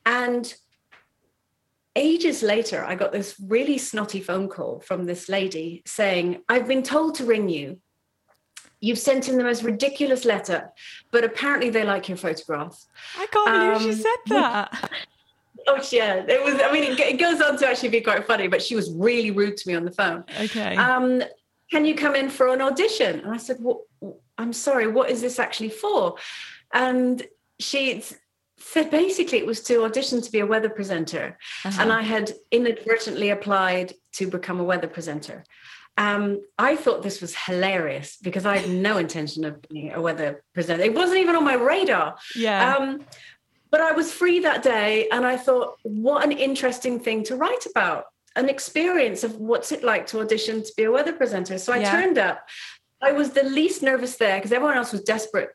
And 0.08 0.52
ages 1.98 2.44
later, 2.44 2.86
I 2.86 2.96
got 2.96 3.12
this 3.12 3.36
really 3.46 3.78
snotty 3.78 4.22
phone 4.22 4.48
call 4.48 4.80
from 4.80 5.06
this 5.06 5.28
lady 5.28 5.84
saying, 5.86 6.44
I've 6.48 6.68
been 6.68 6.84
told 6.84 7.16
to 7.16 7.26
ring 7.26 7.50
you. 7.50 7.80
You've 8.80 9.00
sent 9.00 9.28
in 9.28 9.38
the 9.38 9.44
most 9.44 9.64
ridiculous 9.64 10.24
letter, 10.24 10.70
but 11.12 11.24
apparently 11.24 11.72
they 11.72 11.84
like 11.84 12.08
your 12.08 12.18
photograph. 12.18 12.80
I 13.18 13.26
can't 13.32 13.52
believe 13.52 13.76
um, 13.76 13.96
she 13.96 14.02
said 14.02 14.18
that. 14.28 14.92
Oh 15.70 15.84
yeah, 15.92 16.24
it 16.26 16.42
was. 16.42 16.62
I 16.64 16.72
mean, 16.72 16.84
it, 16.84 17.00
it, 17.00 17.20
goes 17.20 17.42
on 17.42 17.58
to 17.58 17.68
actually 17.68 17.90
be 17.90 18.00
quite 18.00 18.26
funny, 18.26 18.48
but 18.48 18.62
she 18.62 18.74
was 18.74 18.90
really 18.94 19.32
rude 19.32 19.58
to 19.58 19.68
me 19.68 19.76
on 19.76 19.84
the 19.84 19.92
phone. 19.92 20.24
Okay. 20.40 20.78
Um, 20.78 21.22
can 21.70 21.84
you 21.84 21.94
come 21.94 22.16
in 22.16 22.30
for 22.30 22.48
an 22.54 22.62
audition? 22.62 23.20
And 23.20 23.34
I 23.34 23.38
said, 23.38 23.58
well, 23.60 23.84
I'm 24.38 24.54
sorry, 24.54 24.88
what 24.88 25.10
is 25.10 25.20
this 25.20 25.40
actually 25.40 25.72
for? 25.72 26.16
And 26.74 27.22
she 27.60 28.02
so 28.60 28.84
basically 28.84 29.38
it 29.38 29.46
was 29.46 29.62
to 29.64 29.84
audition 29.84 30.22
to 30.22 30.32
be 30.32 30.40
a 30.40 30.46
weather 30.46 30.70
presenter. 30.70 31.38
Uh-huh. 31.66 31.82
and 31.82 31.92
i 31.92 32.02
had 32.02 32.32
inadvertently 32.52 33.30
applied 33.30 33.94
to 34.14 34.28
become 34.28 34.60
a 34.60 34.64
weather 34.64 34.88
presenter. 34.88 35.44
Um, 35.98 36.42
i 36.58 36.76
thought 36.76 37.04
this 37.04 37.22
was 37.22 37.36
hilarious 37.36 38.18
because 38.22 38.46
i 38.46 38.58
had 38.58 38.70
no 38.70 38.98
intention 38.98 39.46
of 39.46 39.62
being 39.70 39.94
a 39.94 40.02
weather 40.02 40.44
presenter. 40.54 40.84
It 40.84 40.94
wasn't 40.94 41.20
even 41.20 41.36
on 41.36 41.44
my 41.44 41.56
radar. 41.56 42.18
Yeah. 42.36 42.76
Um, 42.76 43.06
but 43.70 43.82
i 43.82 43.92
was 43.92 44.12
free 44.12 44.40
that 44.40 44.64
day 44.64 45.10
and 45.12 45.26
i 45.26 45.36
thought 45.36 45.76
what 45.84 46.24
an 46.24 46.32
interesting 46.32 47.00
thing 47.00 47.24
to 47.26 47.36
write 47.36 47.66
about 47.66 48.06
an 48.38 48.48
experience 48.50 49.24
of 49.24 49.36
what's 49.38 49.72
it 49.72 49.84
like 49.84 50.06
to 50.08 50.22
audition 50.22 50.64
to 50.64 50.72
be 50.78 50.84
a 50.84 50.92
weather 50.92 51.12
presenter. 51.12 51.58
So 51.58 51.74
i 51.74 51.80
yeah. 51.80 51.92
turned 51.92 52.18
up. 52.18 52.48
I 53.02 53.12
was 53.12 53.32
the 53.32 53.44
least 53.44 53.84
nervous 53.84 54.16
there 54.18 54.38
because 54.38 54.52
everyone 54.52 54.78
else 54.78 54.92
was 54.92 55.04
desperate 55.04 55.50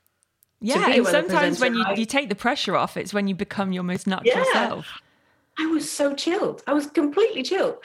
yeah, 0.63 0.89
and 0.89 1.07
sometimes 1.07 1.61
when 1.61 1.75
you, 1.75 1.85
you 1.97 2.07
take 2.07 2.29
the 2.29 2.35
pressure 2.35 2.77
off, 2.77 2.97
it's 2.97 3.13
when 3.13 3.29
you 3.29 3.35
become 3.35 3.73
your 3.73 3.83
most 3.83 4.07
natural 4.07 4.37
yeah. 4.37 4.53
self. 4.53 5.01
I 5.59 5.67
was 5.67 5.91
so 5.91 6.15
chilled. 6.15 6.63
I 6.67 6.73
was 6.73 6.87
completely 6.87 7.43
chilled. 7.43 7.77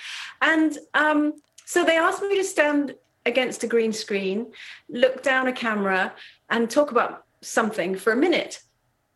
And 0.41 0.77
um, 0.93 1.33
so 1.65 1.83
they 1.83 1.97
asked 1.97 2.21
me 2.21 2.37
to 2.37 2.43
stand 2.43 2.95
against 3.25 3.63
a 3.63 3.67
green 3.67 3.91
screen, 3.91 4.53
look 4.89 5.21
down 5.21 5.47
a 5.47 5.51
camera, 5.51 6.13
and 6.49 6.69
talk 6.69 6.91
about 6.91 7.25
something 7.41 7.95
for 7.95 8.13
a 8.13 8.15
minute. 8.15 8.61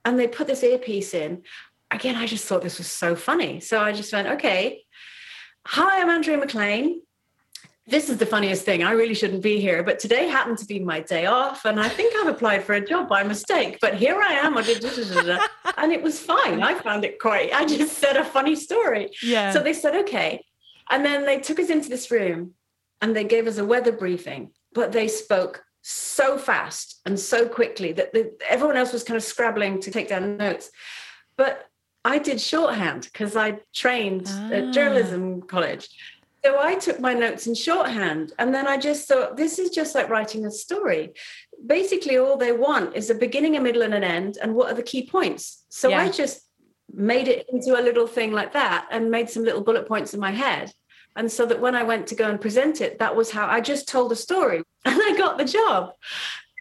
And 0.03 0.19
they 0.19 0.27
put 0.27 0.47
this 0.47 0.63
earpiece 0.63 1.13
in. 1.13 1.43
Again, 1.91 2.15
I 2.15 2.25
just 2.25 2.45
thought 2.45 2.61
this 2.61 2.77
was 2.77 2.87
so 2.87 3.15
funny. 3.15 3.59
So 3.59 3.79
I 3.79 3.93
just 3.93 4.11
went, 4.11 4.27
okay. 4.27 4.83
Hi, 5.67 6.01
I'm 6.01 6.09
Andrea 6.09 6.37
McLean 6.37 7.01
this 7.87 8.09
is 8.09 8.17
the 8.17 8.25
funniest 8.25 8.63
thing. 8.63 8.83
I 8.83 8.91
really 8.91 9.15
shouldn't 9.15 9.41
be 9.41 9.59
here, 9.59 9.81
but 9.83 9.99
today 9.99 10.27
happened 10.27 10.59
to 10.59 10.65
be 10.65 10.79
my 10.79 10.99
day 10.99 11.25
off, 11.25 11.65
and 11.65 11.79
I 11.79 11.89
think 11.89 12.13
I've 12.15 12.27
applied 12.27 12.63
for 12.63 12.73
a 12.73 12.85
job 12.85 13.09
by 13.09 13.23
mistake. 13.23 13.79
But 13.81 13.95
here 13.95 14.21
I 14.21 14.33
am, 14.33 14.55
and 15.77 15.91
it 15.91 16.01
was 16.03 16.19
fine. 16.19 16.61
I 16.61 16.75
found 16.75 17.03
it 17.03 17.19
quite. 17.19 17.51
I 17.53 17.65
just 17.65 17.97
said 17.97 18.17
a 18.17 18.23
funny 18.23 18.55
story. 18.55 19.09
Yeah. 19.23 19.51
So 19.51 19.61
they 19.61 19.73
said 19.73 19.95
okay, 20.03 20.45
and 20.89 21.03
then 21.03 21.25
they 21.25 21.39
took 21.39 21.59
us 21.59 21.69
into 21.69 21.89
this 21.89 22.11
room, 22.11 22.53
and 23.01 23.15
they 23.15 23.23
gave 23.23 23.47
us 23.47 23.57
a 23.57 23.65
weather 23.65 23.91
briefing. 23.91 24.51
But 24.73 24.91
they 24.91 25.07
spoke 25.07 25.63
so 25.81 26.37
fast 26.37 27.01
and 27.05 27.19
so 27.19 27.47
quickly 27.47 27.91
that 27.93 28.13
the, 28.13 28.31
everyone 28.47 28.77
else 28.77 28.93
was 28.93 29.03
kind 29.03 29.17
of 29.17 29.23
scrabbling 29.23 29.79
to 29.81 29.91
take 29.91 30.07
down 30.07 30.37
notes. 30.37 30.69
But 31.35 31.65
I 32.05 32.19
did 32.19 32.39
shorthand 32.39 33.09
because 33.11 33.35
I 33.35 33.59
trained 33.73 34.27
ah. 34.29 34.51
at 34.51 34.73
journalism 34.73 35.41
college. 35.41 35.89
So 36.43 36.59
I 36.59 36.75
took 36.75 36.99
my 36.99 37.13
notes 37.13 37.45
in 37.45 37.53
shorthand. 37.53 38.33
And 38.39 38.53
then 38.53 38.67
I 38.67 38.77
just 38.77 39.07
thought, 39.07 39.37
this 39.37 39.59
is 39.59 39.69
just 39.69 39.93
like 39.93 40.09
writing 40.09 40.45
a 40.45 40.51
story. 40.51 41.13
Basically, 41.65 42.17
all 42.17 42.37
they 42.37 42.51
want 42.51 42.95
is 42.95 43.09
a 43.09 43.15
beginning, 43.15 43.57
a 43.57 43.61
middle, 43.61 43.83
and 43.83 43.93
an 43.93 44.03
end. 44.03 44.37
And 44.41 44.55
what 44.55 44.71
are 44.71 44.75
the 44.75 44.83
key 44.83 45.05
points? 45.05 45.65
So 45.69 45.89
yeah. 45.89 46.01
I 46.01 46.09
just 46.09 46.41
made 46.93 47.27
it 47.27 47.45
into 47.49 47.79
a 47.79 47.81
little 47.81 48.07
thing 48.07 48.31
like 48.31 48.53
that 48.53 48.87
and 48.91 49.11
made 49.11 49.29
some 49.29 49.43
little 49.43 49.61
bullet 49.61 49.87
points 49.87 50.13
in 50.13 50.19
my 50.19 50.31
head. 50.31 50.73
And 51.15 51.31
so 51.31 51.45
that 51.45 51.61
when 51.61 51.75
I 51.75 51.83
went 51.83 52.07
to 52.07 52.15
go 52.15 52.29
and 52.29 52.39
present 52.39 52.81
it, 52.81 52.99
that 52.99 53.15
was 53.15 53.31
how 53.31 53.45
I 53.47 53.61
just 53.61 53.87
told 53.87 54.11
a 54.11 54.15
story 54.15 54.63
and 54.85 54.99
I 55.01 55.15
got 55.17 55.37
the 55.37 55.45
job. 55.45 55.93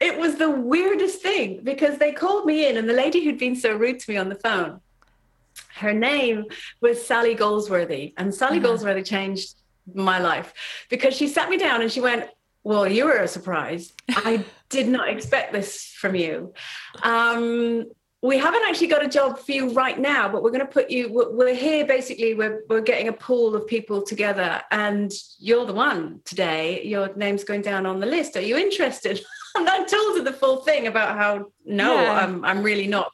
It 0.00 0.18
was 0.18 0.36
the 0.36 0.50
weirdest 0.50 1.20
thing 1.20 1.60
because 1.62 1.98
they 1.98 2.12
called 2.12 2.46
me 2.46 2.66
in, 2.66 2.78
and 2.78 2.88
the 2.88 2.94
lady 2.94 3.22
who'd 3.22 3.38
been 3.38 3.54
so 3.54 3.76
rude 3.76 4.00
to 4.00 4.10
me 4.10 4.16
on 4.16 4.30
the 4.30 4.34
phone, 4.34 4.80
her 5.74 5.92
name 5.92 6.46
was 6.80 7.04
Sally 7.04 7.34
Goldsworthy. 7.34 8.14
And 8.16 8.34
Sally 8.34 8.58
uh-huh. 8.58 8.66
Goldsworthy 8.66 9.02
changed 9.02 9.59
my 9.94 10.18
life 10.18 10.52
because 10.88 11.16
she 11.16 11.28
sat 11.28 11.48
me 11.48 11.56
down 11.56 11.82
and 11.82 11.90
she 11.90 12.00
went, 12.00 12.28
Well, 12.62 12.86
you 12.86 13.04
were 13.06 13.18
a 13.18 13.28
surprise. 13.28 13.92
I 14.08 14.44
did 14.68 14.88
not 14.88 15.08
expect 15.08 15.52
this 15.52 15.92
from 15.98 16.14
you. 16.14 16.52
Um, 17.02 17.86
we 18.22 18.36
haven't 18.36 18.62
actually 18.68 18.88
got 18.88 19.04
a 19.04 19.08
job 19.08 19.38
for 19.38 19.52
you 19.52 19.72
right 19.72 19.98
now, 19.98 20.28
but 20.28 20.42
we're 20.42 20.50
going 20.50 20.66
to 20.66 20.72
put 20.72 20.90
you. 20.90 21.08
We're 21.10 21.54
here 21.54 21.86
basically. 21.86 22.34
We're 22.34 22.62
we're 22.68 22.82
getting 22.82 23.08
a 23.08 23.12
pool 23.12 23.56
of 23.56 23.66
people 23.66 24.02
together, 24.02 24.60
and 24.70 25.10
you're 25.38 25.64
the 25.64 25.72
one 25.72 26.20
today. 26.24 26.82
Your 26.84 27.14
name's 27.16 27.44
going 27.44 27.62
down 27.62 27.86
on 27.86 27.98
the 27.98 28.06
list. 28.06 28.36
Are 28.36 28.42
you 28.42 28.56
interested? 28.56 29.20
And 29.56 29.68
I 29.68 29.82
told 29.82 30.16
her 30.16 30.22
the 30.22 30.32
full 30.32 30.58
thing 30.58 30.86
about 30.86 31.18
how 31.18 31.46
no, 31.64 32.00
yeah. 32.00 32.20
I'm 32.22 32.44
I'm 32.44 32.62
really 32.62 32.86
not. 32.86 33.10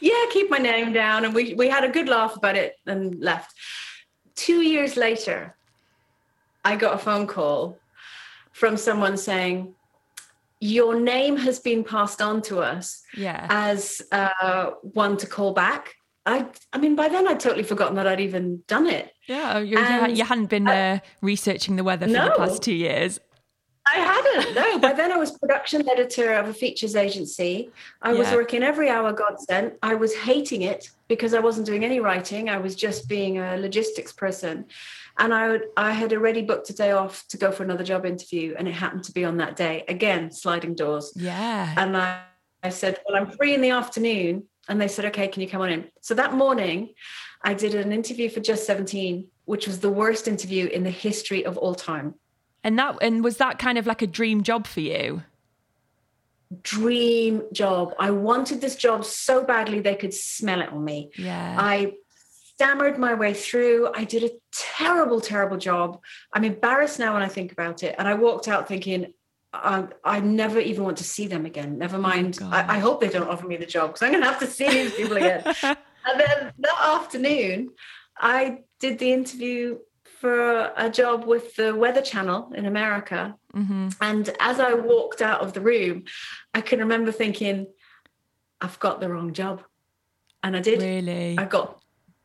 yeah, 0.00 0.24
keep 0.32 0.48
my 0.48 0.56
name 0.56 0.94
down, 0.94 1.26
and 1.26 1.34
we 1.34 1.52
we 1.52 1.68
had 1.68 1.84
a 1.84 1.90
good 1.90 2.08
laugh 2.08 2.34
about 2.34 2.56
it 2.56 2.76
and 2.86 3.20
left. 3.20 3.52
Two 4.36 4.62
years 4.62 4.96
later, 4.96 5.55
I 6.66 6.74
got 6.74 6.94
a 6.94 6.98
phone 6.98 7.28
call 7.28 7.78
from 8.50 8.76
someone 8.76 9.16
saying, 9.16 9.72
your 10.58 10.98
name 10.98 11.36
has 11.36 11.60
been 11.60 11.84
passed 11.84 12.20
on 12.20 12.42
to 12.42 12.58
us 12.58 13.02
yeah. 13.16 13.46
as 13.48 14.02
uh, 14.10 14.70
one 14.80 15.16
to 15.18 15.28
call 15.28 15.52
back. 15.52 15.94
I, 16.24 16.46
I 16.72 16.78
mean, 16.78 16.96
by 16.96 17.08
then 17.08 17.28
I'd 17.28 17.38
totally 17.38 17.62
forgotten 17.62 17.94
that 17.96 18.08
I'd 18.08 18.20
even 18.20 18.64
done 18.66 18.88
it. 18.88 19.12
Yeah, 19.28 19.58
you, 19.58 19.78
you 20.12 20.24
hadn't 20.24 20.50
been 20.50 20.66
uh, 20.66 20.98
researching 21.22 21.76
the 21.76 21.84
weather 21.84 22.06
for 22.06 22.12
no. 22.12 22.30
the 22.30 22.34
past 22.34 22.62
two 22.62 22.74
years. 22.74 23.20
I 23.88 23.98
hadn't. 23.98 24.54
No, 24.56 24.78
by 24.80 24.92
then 24.92 25.12
I 25.12 25.18
was 25.18 25.38
production 25.38 25.88
editor 25.88 26.32
of 26.32 26.48
a 26.48 26.52
features 26.52 26.96
agency. 26.96 27.70
I 28.02 28.12
was 28.12 28.28
working 28.32 28.64
every 28.64 28.90
hour 28.90 29.12
God 29.12 29.40
sent. 29.40 29.74
I 29.84 29.94
was 29.94 30.12
hating 30.16 30.62
it 30.62 30.90
because 31.06 31.32
I 31.32 31.38
wasn't 31.38 31.66
doing 31.66 31.84
any 31.84 32.00
writing. 32.00 32.48
I 32.48 32.58
was 32.58 32.74
just 32.74 33.08
being 33.08 33.38
a 33.38 33.56
logistics 33.56 34.12
person. 34.12 34.64
And 35.18 35.32
I 35.32 35.48
would, 35.48 35.62
I 35.76 35.92
had 35.92 36.12
already 36.12 36.42
booked 36.42 36.68
a 36.70 36.74
day 36.74 36.92
off 36.92 37.26
to 37.28 37.36
go 37.36 37.50
for 37.50 37.62
another 37.62 37.84
job 37.84 38.04
interview, 38.04 38.54
and 38.58 38.68
it 38.68 38.72
happened 38.72 39.04
to 39.04 39.12
be 39.12 39.24
on 39.24 39.38
that 39.38 39.56
day. 39.56 39.84
Again, 39.88 40.30
sliding 40.30 40.74
doors. 40.74 41.12
Yeah. 41.16 41.72
And 41.76 41.96
I, 41.96 42.20
I 42.62 42.68
said, 42.68 43.00
Well, 43.06 43.20
I'm 43.20 43.30
free 43.30 43.54
in 43.54 43.60
the 43.60 43.70
afternoon. 43.70 44.44
And 44.68 44.80
they 44.80 44.88
said, 44.88 45.06
Okay, 45.06 45.28
can 45.28 45.42
you 45.42 45.48
come 45.48 45.62
on 45.62 45.70
in? 45.70 45.86
So 46.02 46.14
that 46.14 46.34
morning, 46.34 46.94
I 47.42 47.54
did 47.54 47.74
an 47.74 47.92
interview 47.92 48.28
for 48.28 48.40
Just 48.40 48.66
17, 48.66 49.26
which 49.46 49.66
was 49.66 49.80
the 49.80 49.90
worst 49.90 50.28
interview 50.28 50.66
in 50.66 50.82
the 50.82 50.90
history 50.90 51.46
of 51.46 51.56
all 51.56 51.74
time. 51.74 52.14
And 52.62 52.78
that 52.78 52.96
and 53.00 53.22
was 53.22 53.36
that 53.36 53.58
kind 53.58 53.78
of 53.78 53.86
like 53.86 54.02
a 54.02 54.06
dream 54.06 54.42
job 54.42 54.66
for 54.66 54.80
you? 54.80 55.22
Dream 56.62 57.42
job. 57.52 57.94
I 57.98 58.10
wanted 58.10 58.60
this 58.60 58.76
job 58.76 59.04
so 59.04 59.44
badly 59.44 59.80
they 59.80 59.94
could 59.94 60.12
smell 60.12 60.60
it 60.60 60.70
on 60.70 60.84
me. 60.84 61.10
Yeah. 61.16 61.56
I 61.58 61.94
stammered 62.56 62.98
my 62.98 63.12
way 63.12 63.34
through. 63.34 63.90
I 63.94 64.04
did 64.04 64.24
a 64.24 64.30
terrible, 64.50 65.20
terrible 65.20 65.58
job. 65.58 66.00
I'm 66.32 66.42
embarrassed 66.42 66.98
now 66.98 67.12
when 67.12 67.22
I 67.22 67.28
think 67.28 67.52
about 67.52 67.82
it. 67.82 67.94
And 67.98 68.08
I 68.08 68.14
walked 68.14 68.48
out 68.48 68.66
thinking, 68.66 69.12
I, 69.52 69.88
I 70.02 70.20
never 70.20 70.58
even 70.58 70.84
want 70.84 70.96
to 70.96 71.04
see 71.04 71.26
them 71.26 71.44
again. 71.44 71.76
Never 71.76 71.98
mind. 71.98 72.38
I, 72.42 72.76
I 72.76 72.78
hope 72.78 73.02
they 73.02 73.10
don't 73.10 73.28
offer 73.28 73.46
me 73.46 73.58
the 73.58 73.66
job 73.66 73.90
because 73.90 74.02
I'm 74.02 74.10
going 74.10 74.22
to 74.22 74.30
have 74.30 74.40
to 74.40 74.46
see 74.46 74.70
these 74.70 74.94
people 74.94 75.18
again. 75.18 75.42
and 75.62 75.76
then 76.18 76.52
that 76.58 76.80
afternoon, 76.80 77.70
I 78.18 78.60
did 78.80 78.98
the 79.00 79.12
interview 79.12 79.78
for 80.18 80.72
a 80.78 80.88
job 80.88 81.26
with 81.26 81.56
the 81.56 81.74
Weather 81.74 82.00
Channel 82.00 82.52
in 82.54 82.64
America. 82.64 83.36
hmm 83.52 83.88
And 84.00 84.34
as 84.40 84.60
I 84.60 84.72
walked 84.72 85.20
out 85.20 85.42
of 85.42 85.52
the 85.52 85.60
room, 85.60 86.04
I 86.54 86.62
can 86.62 86.78
remember 86.78 87.12
thinking, 87.12 87.66
I've 88.62 88.78
got 88.80 89.00
the 89.00 89.10
wrong 89.10 89.34
job. 89.34 89.62
And 90.42 90.56
I 90.56 90.60
did. 90.60 90.80
Really? 90.80 91.36
I 91.36 91.44
got 91.44 91.82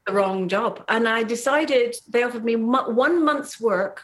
the 0.08 0.14
wrong 0.14 0.48
job. 0.48 0.84
And 0.88 1.08
I 1.08 1.24
decided 1.24 1.96
they 2.10 2.24
offered 2.24 2.44
me 2.46 2.56
one 2.56 3.24
month's 3.24 3.60
work 3.60 4.04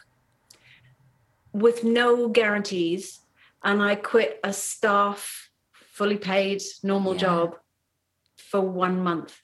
with 1.52 1.84
no 1.84 2.28
guarantees. 2.28 3.20
And 3.64 3.82
I 3.82 3.96
quit 3.96 4.38
a 4.44 4.52
staff, 4.52 5.50
fully 5.72 6.16
paid, 6.16 6.62
normal 6.82 7.14
Yeah. 7.14 7.20
job 7.20 7.56
for 8.36 8.60
one 8.60 9.00
month. 9.02 9.36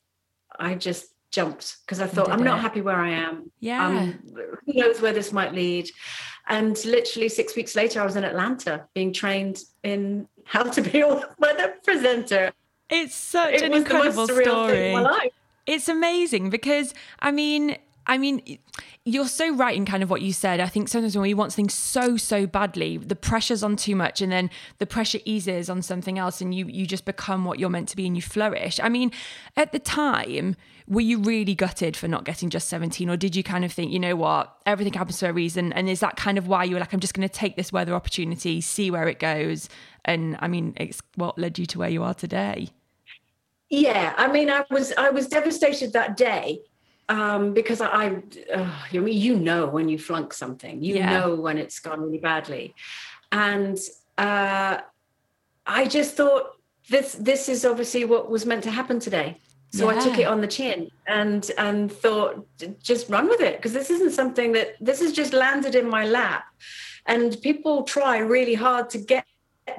I 0.56 0.76
just 0.76 1.06
jumped 1.32 1.78
because 1.84 2.00
I 2.00 2.06
thought, 2.06 2.30
I'm 2.30 2.44
not 2.44 2.58
it. 2.58 2.62
happy 2.62 2.80
where 2.80 2.96
I 3.00 3.10
am. 3.10 3.50
Yeah. 3.58 3.84
Um, 3.84 4.20
who 4.64 4.72
knows 4.74 5.00
where 5.00 5.12
this 5.12 5.32
might 5.32 5.52
lead? 5.52 5.90
And 6.46 6.72
literally 6.84 7.28
six 7.28 7.56
weeks 7.56 7.74
later, 7.74 8.00
I 8.00 8.04
was 8.04 8.14
in 8.14 8.22
Atlanta 8.22 8.86
being 8.94 9.12
trained 9.12 9.58
in 9.82 10.28
how 10.44 10.62
to 10.62 10.80
be 10.80 11.00
a 11.10 11.28
weather 11.38 11.74
presenter. 11.82 12.52
it's 12.88 13.16
such 13.16 13.54
It 13.54 13.62
an 13.62 13.70
was 13.72 13.80
incredible 13.80 14.26
the 14.26 14.32
most 14.34 14.46
surreal 14.46 14.68
thing 14.70 14.94
in 14.96 15.02
my 15.02 15.10
story. 15.10 15.32
It's 15.66 15.88
amazing 15.88 16.50
because 16.50 16.94
I 17.20 17.30
mean, 17.30 17.76
I 18.06 18.18
mean, 18.18 18.58
you're 19.06 19.28
so 19.28 19.54
right 19.54 19.74
in 19.74 19.86
kind 19.86 20.02
of 20.02 20.10
what 20.10 20.20
you 20.20 20.32
said. 20.32 20.60
I 20.60 20.66
think 20.66 20.88
sometimes 20.88 21.16
when 21.16 21.22
we 21.22 21.32
want 21.32 21.52
things 21.52 21.72
so 21.72 22.16
so 22.16 22.46
badly, 22.46 22.98
the 22.98 23.16
pressure's 23.16 23.62
on 23.62 23.76
too 23.76 23.96
much, 23.96 24.20
and 24.20 24.30
then 24.30 24.50
the 24.78 24.86
pressure 24.86 25.20
eases 25.24 25.70
on 25.70 25.80
something 25.80 26.18
else, 26.18 26.40
and 26.40 26.54
you 26.54 26.66
you 26.66 26.86
just 26.86 27.06
become 27.06 27.44
what 27.44 27.58
you're 27.58 27.70
meant 27.70 27.88
to 27.90 27.96
be, 27.96 28.06
and 28.06 28.16
you 28.16 28.22
flourish. 28.22 28.78
I 28.82 28.88
mean, 28.90 29.10
at 29.56 29.72
the 29.72 29.78
time, 29.78 30.56
were 30.86 31.00
you 31.00 31.18
really 31.18 31.54
gutted 31.54 31.96
for 31.96 32.08
not 32.08 32.24
getting 32.24 32.50
just 32.50 32.68
17, 32.68 33.08
or 33.08 33.16
did 33.16 33.34
you 33.34 33.42
kind 33.42 33.64
of 33.64 33.72
think, 33.72 33.90
you 33.90 33.98
know 33.98 34.16
what, 34.16 34.54
everything 34.66 34.92
happens 34.92 35.20
for 35.20 35.28
a 35.28 35.32
reason, 35.32 35.72
and 35.72 35.88
is 35.88 36.00
that 36.00 36.16
kind 36.16 36.36
of 36.36 36.46
why 36.46 36.64
you 36.64 36.74
were 36.74 36.80
like, 36.80 36.92
I'm 36.92 37.00
just 37.00 37.14
going 37.14 37.26
to 37.26 37.34
take 37.34 37.56
this 37.56 37.72
weather 37.72 37.94
opportunity, 37.94 38.60
see 38.60 38.90
where 38.90 39.08
it 39.08 39.18
goes, 39.18 39.70
and 40.04 40.36
I 40.40 40.48
mean, 40.48 40.74
it's 40.76 41.00
what 41.14 41.38
led 41.38 41.58
you 41.58 41.64
to 41.66 41.78
where 41.78 41.88
you 41.88 42.02
are 42.02 42.14
today. 42.14 42.68
Yeah, 43.74 44.14
I 44.16 44.28
mean, 44.28 44.50
I 44.50 44.64
was 44.70 44.92
I 44.96 45.10
was 45.10 45.26
devastated 45.26 45.92
that 45.94 46.16
day 46.16 46.60
um, 47.08 47.54
because 47.54 47.80
I, 47.80 47.88
I 47.88 48.22
uh, 48.54 48.72
you 48.92 49.00
mean 49.00 49.18
you 49.20 49.36
know 49.36 49.66
when 49.66 49.88
you 49.88 49.98
flunk 49.98 50.32
something, 50.32 50.82
you 50.82 50.94
Yeah. 50.96 51.10
know 51.10 51.34
when 51.34 51.58
it's 51.58 51.80
gone 51.80 52.00
really 52.00 52.18
badly, 52.18 52.74
and 53.32 53.76
uh, 54.16 54.78
I 55.66 55.86
just 55.88 56.16
thought 56.16 56.44
this 56.88 57.14
this 57.14 57.48
is 57.48 57.64
obviously 57.64 58.04
what 58.04 58.30
was 58.30 58.46
meant 58.46 58.62
to 58.64 58.70
happen 58.70 59.00
today. 59.00 59.40
So 59.72 59.88
I 59.88 59.96
took 59.96 60.18
it 60.20 60.28
on 60.28 60.40
the 60.40 60.46
chin 60.46 60.88
and 61.08 61.50
and 61.58 61.90
thought 61.90 62.46
just 62.80 63.10
run 63.10 63.26
with 63.28 63.40
it 63.40 63.56
because 63.56 63.72
this 63.72 63.90
isn't 63.90 64.12
something 64.12 64.52
that 64.52 64.76
this 64.80 65.00
has 65.00 65.12
just 65.12 65.32
landed 65.32 65.74
in 65.74 65.90
my 65.90 66.04
lap, 66.06 66.44
and 67.06 67.36
people 67.42 67.82
try 67.82 68.18
really 68.18 68.54
hard 68.54 68.88
to 68.90 68.98
get 68.98 69.26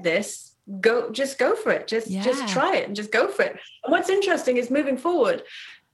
this. 0.04 0.45
Go 0.82 1.12
just 1.12 1.38
go 1.38 1.56
for 1.56 1.72
it. 1.72 1.88
Just 1.88 2.08
Yeah. 2.08 2.24
just 2.24 2.48
try 2.48 2.76
it 2.76 2.88
and 2.88 2.96
just 2.96 3.12
go 3.12 3.28
for 3.28 3.44
it. 3.44 3.60
And 3.84 3.92
what's 3.92 4.10
interesting 4.10 4.58
is 4.58 4.72
moving 4.72 4.98
forward 4.98 5.44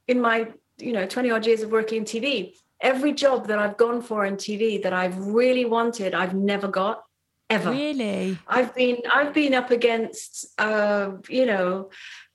in 0.08 0.20
my 0.20 0.48
you 0.78 0.92
know 0.92 1.06
20 1.06 1.30
odd 1.30 1.46
years 1.46 1.62
of 1.62 1.70
working 1.70 1.98
in 1.98 2.04
TV, 2.04 2.54
every 2.80 3.12
job 3.12 3.48
that 3.48 3.58
I've 3.58 3.76
gone 3.76 4.02
for 4.02 4.24
in 4.24 4.36
TV 4.36 4.82
that 4.82 4.92
I've 4.92 5.18
really 5.18 5.64
wanted, 5.64 6.14
I've 6.14 6.34
never 6.34 6.68
got 6.68 7.04
ever. 7.52 7.70
Really? 7.70 8.38
I've 8.46 8.74
been 8.74 8.98
I've 9.12 9.32
been 9.34 9.54
up 9.54 9.70
against 9.70 10.46
uh, 10.58 11.12
you 11.28 11.46
know 11.46 11.90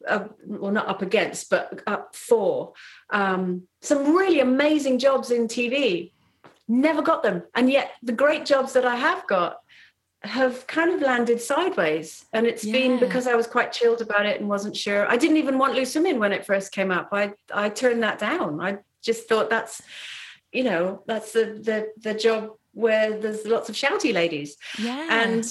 uh, 0.07 0.25
well 0.45 0.71
not 0.71 0.87
up 0.87 1.01
against 1.01 1.49
but 1.49 1.81
up 1.87 2.15
for 2.15 2.73
um, 3.09 3.63
some 3.81 4.15
really 4.15 4.39
amazing 4.39 4.99
jobs 4.99 5.31
in 5.31 5.47
TV. 5.47 6.11
Never 6.67 7.01
got 7.01 7.23
them, 7.23 7.43
and 7.55 7.69
yet 7.69 7.91
the 8.03 8.11
great 8.11 8.45
jobs 8.45 8.73
that 8.73 8.85
I 8.85 8.95
have 8.95 9.25
got 9.27 9.59
have 10.23 10.65
kind 10.67 10.91
of 10.91 11.01
landed 11.01 11.39
sideways. 11.41 12.25
And 12.33 12.45
it's 12.47 12.65
been 12.65 12.99
because 12.99 13.27
I 13.27 13.35
was 13.35 13.47
quite 13.47 13.71
chilled 13.71 14.01
about 14.01 14.25
it 14.25 14.39
and 14.39 14.49
wasn't 14.49 14.75
sure. 14.75 15.07
I 15.07 15.15
didn't 15.17 15.37
even 15.37 15.57
want 15.57 15.75
loose 15.75 15.95
women 15.95 16.19
when 16.19 16.31
it 16.33 16.45
first 16.45 16.71
came 16.71 16.91
up. 16.91 17.09
I 17.11 17.33
I 17.53 17.69
turned 17.69 18.03
that 18.03 18.19
down. 18.19 18.59
I 18.59 18.79
just 19.01 19.29
thought 19.29 19.49
that's 19.49 19.81
you 20.51 20.63
know 20.63 21.03
that's 21.07 21.31
the 21.33 21.45
the 21.61 21.91
the 22.01 22.13
job 22.17 22.51
where 22.73 23.17
there's 23.19 23.45
lots 23.45 23.69
of 23.69 23.75
shouty 23.75 24.13
ladies 24.13 24.55
Yeah. 24.77 25.07
and 25.23 25.43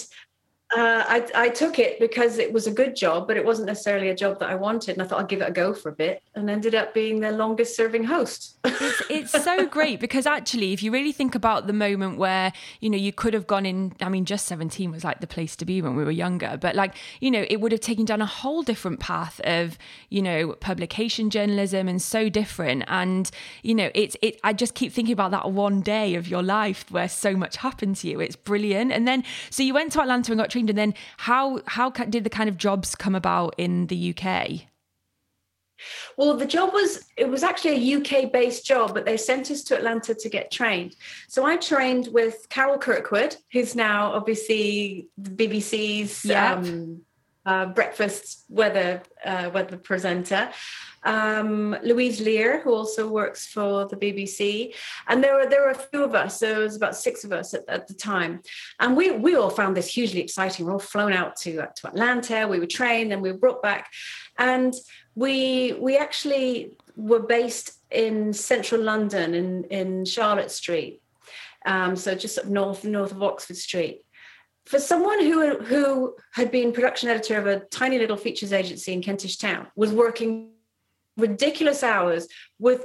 uh, 0.74 1.04
I, 1.06 1.28
I 1.34 1.48
took 1.48 1.78
it 1.78 2.00
because 2.00 2.38
it 2.38 2.52
was 2.52 2.66
a 2.66 2.72
good 2.72 2.96
job, 2.96 3.28
but 3.28 3.36
it 3.36 3.44
wasn't 3.44 3.66
necessarily 3.66 4.08
a 4.08 4.16
job 4.16 4.40
that 4.40 4.50
I 4.50 4.56
wanted. 4.56 4.94
And 4.94 5.02
I 5.02 5.06
thought 5.06 5.20
I'd 5.20 5.28
give 5.28 5.40
it 5.40 5.48
a 5.48 5.52
go 5.52 5.72
for 5.72 5.90
a 5.90 5.92
bit, 5.92 6.22
and 6.34 6.50
ended 6.50 6.74
up 6.74 6.92
being 6.92 7.20
the 7.20 7.30
longest 7.30 7.76
serving 7.76 8.04
host. 8.04 8.56
it's, 8.64 9.02
it's 9.32 9.44
so 9.44 9.66
great 9.66 10.00
because 10.00 10.26
actually 10.26 10.72
if 10.72 10.82
you 10.82 10.90
really 10.90 11.12
think 11.12 11.34
about 11.34 11.66
the 11.66 11.72
moment 11.72 12.18
where 12.18 12.52
you 12.80 12.90
know 12.90 12.96
you 12.96 13.12
could 13.12 13.32
have 13.32 13.46
gone 13.46 13.64
in 13.64 13.94
i 14.00 14.08
mean 14.08 14.24
just 14.24 14.46
17 14.46 14.90
was 14.90 15.04
like 15.04 15.20
the 15.20 15.26
place 15.26 15.56
to 15.56 15.64
be 15.64 15.80
when 15.80 15.94
we 15.94 16.04
were 16.04 16.10
younger 16.10 16.58
but 16.60 16.74
like 16.74 16.94
you 17.20 17.30
know 17.30 17.44
it 17.48 17.60
would 17.60 17.72
have 17.72 17.80
taken 17.80 18.04
down 18.04 18.20
a 18.20 18.26
whole 18.26 18.62
different 18.62 19.00
path 19.00 19.40
of 19.44 19.78
you 20.10 20.20
know 20.20 20.52
publication 20.54 21.30
journalism 21.30 21.88
and 21.88 22.02
so 22.02 22.28
different 22.28 22.84
and 22.88 23.30
you 23.62 23.74
know 23.74 23.90
it's 23.94 24.16
it 24.22 24.38
i 24.42 24.52
just 24.52 24.74
keep 24.74 24.92
thinking 24.92 25.12
about 25.12 25.30
that 25.30 25.50
one 25.50 25.80
day 25.80 26.14
of 26.14 26.28
your 26.28 26.42
life 26.42 26.84
where 26.90 27.08
so 27.08 27.34
much 27.34 27.56
happened 27.56 27.96
to 27.96 28.08
you 28.08 28.20
it's 28.20 28.36
brilliant 28.36 28.92
and 28.92 29.06
then 29.06 29.22
so 29.50 29.62
you 29.62 29.72
went 29.72 29.92
to 29.92 30.00
atlanta 30.00 30.32
and 30.32 30.40
got 30.40 30.50
trained 30.56 30.70
and 30.70 30.78
then 30.78 30.94
how 31.18 31.60
how 31.66 31.90
did 31.90 32.24
the 32.24 32.30
kind 32.30 32.48
of 32.48 32.56
jobs 32.56 32.94
come 32.94 33.14
about 33.14 33.54
in 33.58 33.86
the 33.88 34.14
uk 34.16 34.66
Well, 36.16 36.36
the 36.38 36.46
job 36.46 36.72
was 36.72 37.04
it 37.16 37.28
was 37.28 37.42
actually 37.42 37.76
a 37.76 37.96
UK 37.98 38.32
based 38.32 38.64
job, 38.64 38.94
but 38.94 39.04
they 39.04 39.18
sent 39.18 39.50
us 39.50 39.62
to 39.64 39.76
Atlanta 39.76 40.14
to 40.14 40.28
get 40.30 40.50
trained. 40.50 40.96
So 41.28 41.44
I 41.44 41.56
trained 41.58 42.08
with 42.12 42.48
Carol 42.48 42.78
Kirkwood, 42.78 43.36
who's 43.52 43.74
now 43.74 44.12
obviously 44.12 45.08
the 45.18 45.30
BBC's 45.30 46.24
Yep. 46.24 46.58
um, 46.58 47.02
uh, 47.46 47.66
breakfast 47.66 48.44
weather 48.48 49.02
uh, 49.24 49.50
weather 49.54 49.76
presenter. 49.76 50.50
Um, 51.04 51.76
Louise 51.84 52.20
Lear, 52.20 52.60
who 52.62 52.74
also 52.74 53.08
works 53.08 53.46
for 53.46 53.86
the 53.86 53.96
BBC, 53.96 54.74
and 55.06 55.22
there 55.22 55.36
were 55.36 55.46
there 55.48 55.62
were 55.62 55.70
a 55.70 55.78
few 55.78 56.02
of 56.02 56.16
us. 56.16 56.40
There 56.40 56.58
was 56.58 56.74
about 56.74 56.96
six 56.96 57.22
of 57.22 57.32
us 57.32 57.54
at, 57.54 57.62
at 57.68 57.86
the 57.86 57.94
time, 57.94 58.40
and 58.80 58.96
we 58.96 59.12
we 59.12 59.36
all 59.36 59.50
found 59.50 59.76
this 59.76 59.86
hugely 59.86 60.20
exciting. 60.20 60.66
We 60.66 60.70
are 60.70 60.74
all 60.74 60.80
flown 60.80 61.12
out 61.12 61.36
to 61.42 61.60
uh, 61.60 61.66
to 61.76 61.88
Atlanta. 61.88 62.48
We 62.48 62.58
were 62.58 62.66
trained, 62.66 63.12
and 63.12 63.22
we 63.22 63.30
were 63.30 63.38
brought 63.38 63.62
back, 63.62 63.92
and 64.36 64.74
we 65.14 65.74
we 65.74 65.96
actually 65.96 66.76
were 66.96 67.22
based 67.22 67.78
in 67.92 68.32
central 68.32 68.82
London 68.82 69.34
in 69.34 69.64
in 69.64 70.04
Charlotte 70.04 70.50
Street, 70.50 71.00
um, 71.64 71.94
so 71.94 72.16
just 72.16 72.44
north 72.46 72.82
north 72.84 73.12
of 73.12 73.22
Oxford 73.22 73.56
Street. 73.56 74.05
For 74.66 74.78
someone 74.78 75.20
who 75.20 75.58
who 75.58 76.16
had 76.32 76.50
been 76.50 76.72
production 76.72 77.08
editor 77.08 77.38
of 77.38 77.46
a 77.46 77.60
tiny 77.60 77.98
little 77.98 78.16
features 78.16 78.52
agency 78.52 78.92
in 78.92 79.00
Kentish 79.00 79.38
Town, 79.38 79.68
was 79.76 79.92
working 79.92 80.50
ridiculous 81.16 81.82
hours 81.82 82.28
with 82.58 82.84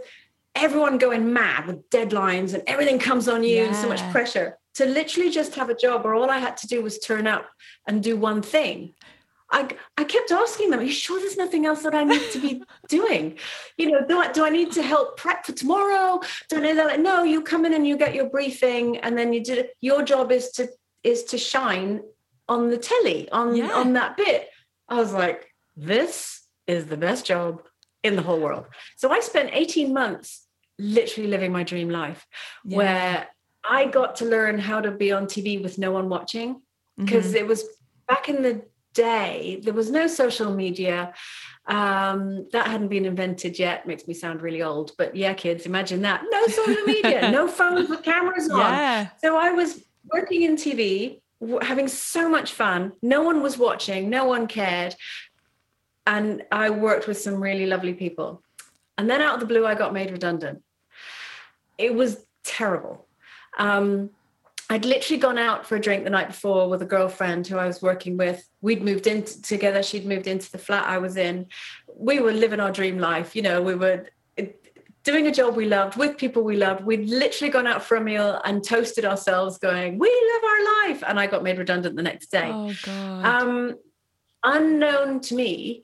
everyone 0.56 0.98
going 0.98 1.34
mad 1.34 1.68
with 1.68 1.90
deadlines 1.90 2.54
and 2.54 2.64
everything 2.68 3.00
comes 3.00 3.28
on 3.28 3.44
you 3.44 3.64
and 3.64 3.76
so 3.76 3.88
much 3.88 4.02
pressure 4.12 4.58
to 4.76 4.86
literally 4.86 5.30
just 5.30 5.56
have 5.56 5.70
a 5.70 5.76
job 5.76 6.04
where 6.04 6.14
all 6.14 6.30
I 6.30 6.40
had 6.40 6.58
to 6.58 6.68
do 6.68 6.82
was 6.82 7.00
turn 7.00 7.28
up 7.28 7.50
and 7.88 8.04
do 8.04 8.16
one 8.16 8.42
thing. 8.42 8.94
I, 9.54 9.68
I 9.98 10.06
kept 10.06 10.32
asking 10.32 10.70
them, 10.70 10.80
Are 10.80 10.84
you 10.84 10.94
sure 10.94 11.20
there's 11.20 11.36
nothing 11.36 11.66
else 11.66 11.84
that 11.84 11.94
I 11.94 12.06
need 12.06 12.32
to 12.32 12.40
be 12.40 12.64
doing? 12.88 13.38
You 13.78 13.92
know, 13.92 14.08
do 14.08 14.18
I, 14.18 14.32
do 14.32 14.46
I 14.46 14.50
need 14.50 14.72
to 14.74 14.82
help 14.82 15.18
prep 15.18 15.46
for 15.46 15.52
tomorrow? 15.52 16.22
Do 16.50 16.58
I 16.58 16.62
need 16.62 16.78
that? 16.78 16.88
Like, 16.88 17.00
no, 17.02 17.24
you 17.24 17.42
come 17.42 17.66
in 17.66 17.74
and 17.74 17.86
you 17.86 17.98
get 17.98 18.16
your 18.16 18.30
briefing 18.30 18.98
and 19.00 19.18
then 19.18 19.34
you 19.34 19.44
did. 19.44 19.68
Your 19.82 20.04
job 20.04 20.32
is 20.32 20.52
to 20.52 20.70
is 21.04 21.24
to 21.26 21.38
shine 21.38 22.02
on 22.50 22.70
the 22.70 22.78
telly 22.78 23.30
on 23.32 23.56
Yeah. 23.56 23.72
on 23.74 23.94
that 23.94 24.18
bit. 24.18 24.50
I 24.90 24.96
was 24.96 25.14
like, 25.14 25.48
this 25.76 26.42
is 26.68 26.86
the 26.88 26.98
best 26.98 27.26
job 27.26 27.64
in 28.04 28.16
the 28.16 28.22
whole 28.22 28.40
world. 28.40 28.66
So 28.98 29.12
I 29.12 29.20
spent 29.20 29.50
18 29.54 29.94
months 29.94 30.46
literally 30.80 31.30
living 31.30 31.52
my 31.52 31.64
dream 31.64 31.90
life 31.90 32.26
Yeah. 32.66 32.78
where 32.78 33.28
I 33.70 33.86
got 33.86 34.16
to 34.18 34.26
learn 34.26 34.58
how 34.60 34.82
to 34.82 34.92
be 34.92 35.12
on 35.12 35.26
TV 35.28 35.62
with 35.62 35.78
no 35.78 35.92
one 35.92 36.10
watching 36.10 36.56
Mm-hmm. 36.56 37.06
because 37.06 37.34
it 37.36 37.48
was 37.48 37.64
back 38.08 38.28
in 38.28 38.42
the 38.42 38.64
day 38.94 39.62
there 39.64 39.74
was 39.74 39.90
no 39.90 40.06
social 40.08 40.54
media 40.54 41.14
um 41.68 42.46
that 42.52 42.68
hadn't 42.68 42.90
been 42.90 43.06
invented 43.06 43.58
yet 43.58 43.88
makes 43.88 44.06
me 44.10 44.14
sound 44.14 44.42
really 44.42 44.62
old 44.62 44.92
but 44.98 45.16
yeah 45.16 45.34
kids 45.34 45.66
imagine 45.66 46.02
that 46.02 46.22
no 46.30 46.48
social 46.60 46.84
media 46.84 47.32
no 47.32 47.48
phones 47.48 47.88
with 47.90 48.04
cameras 48.04 48.50
on 48.50 48.60
Yeah. 48.60 49.08
so 49.24 49.38
i 49.38 49.52
was 49.52 49.82
working 50.12 50.44
in 50.44 50.56
tv 50.56 51.22
having 51.62 51.88
so 51.88 52.30
much 52.30 52.54
fun 52.54 52.94
no 53.02 53.22
one 53.22 53.42
was 53.42 53.58
watching 53.58 54.10
no 54.10 54.26
one 54.26 54.48
cared 54.48 54.96
and 56.06 56.44
i 56.52 56.70
worked 56.70 57.08
with 57.08 57.18
some 57.18 57.42
really 57.42 57.66
lovely 57.66 57.94
people 57.94 58.44
and 58.98 59.10
then 59.10 59.22
out 59.22 59.36
of 59.36 59.40
the 59.40 59.46
blue 59.46 59.66
i 59.66 59.76
got 59.76 59.94
made 59.94 60.12
redundant 60.12 60.62
it 61.78 61.94
was 61.94 62.26
terrible 62.44 63.08
um 63.58 64.10
I'd 64.72 64.86
literally 64.86 65.20
gone 65.20 65.38
out 65.38 65.66
for 65.66 65.76
a 65.76 65.82
drink 65.82 66.06
the 66.06 66.10
night 66.10 66.30
before 66.30 66.70
with 66.70 66.82
a 66.82 66.86
girlfriend 66.86 67.46
who 67.46 67.58
I 67.58 67.68
was 67.68 67.82
working 67.82 68.16
with. 68.16 68.48
We'd 68.62 68.82
moved 68.82 69.06
in 69.06 69.24
t- 69.24 69.42
together. 69.42 69.84
She'd 69.84 70.06
moved 70.06 70.28
into 70.28 70.50
the 70.50 70.58
flat 70.58 70.88
I 70.88 70.98
was 70.98 71.18
in. 71.18 71.48
We 71.94 72.22
were 72.22 72.32
living 72.32 72.62
our 72.62 72.72
dream 72.72 72.98
life. 72.98 73.36
You 73.36 73.42
know, 73.42 73.62
we 73.62 73.76
were 73.76 74.06
doing 75.04 75.28
a 75.28 75.32
job 75.32 75.56
we 75.56 75.66
loved 75.66 75.96
with 75.96 76.18
people 76.18 76.44
we 76.44 76.58
loved. 76.58 76.84
We'd 76.84 77.10
literally 77.10 77.52
gone 77.52 77.68
out 77.68 77.84
for 77.84 77.98
a 77.98 78.02
meal 78.02 78.40
and 78.46 78.64
toasted 78.64 79.06
ourselves, 79.06 79.58
going, 79.58 79.98
We 79.98 80.10
live 80.10 80.44
our 80.44 80.90
life. 80.90 81.04
And 81.08 81.20
I 81.20 81.28
got 81.28 81.44
made 81.44 81.58
redundant 81.58 81.96
the 81.96 82.04
next 82.04 82.28
day. 82.28 82.50
Oh 82.52 82.74
god. 82.84 83.26
Um, 83.26 83.76
unknown 84.44 85.22
to 85.22 85.36
me, 85.36 85.84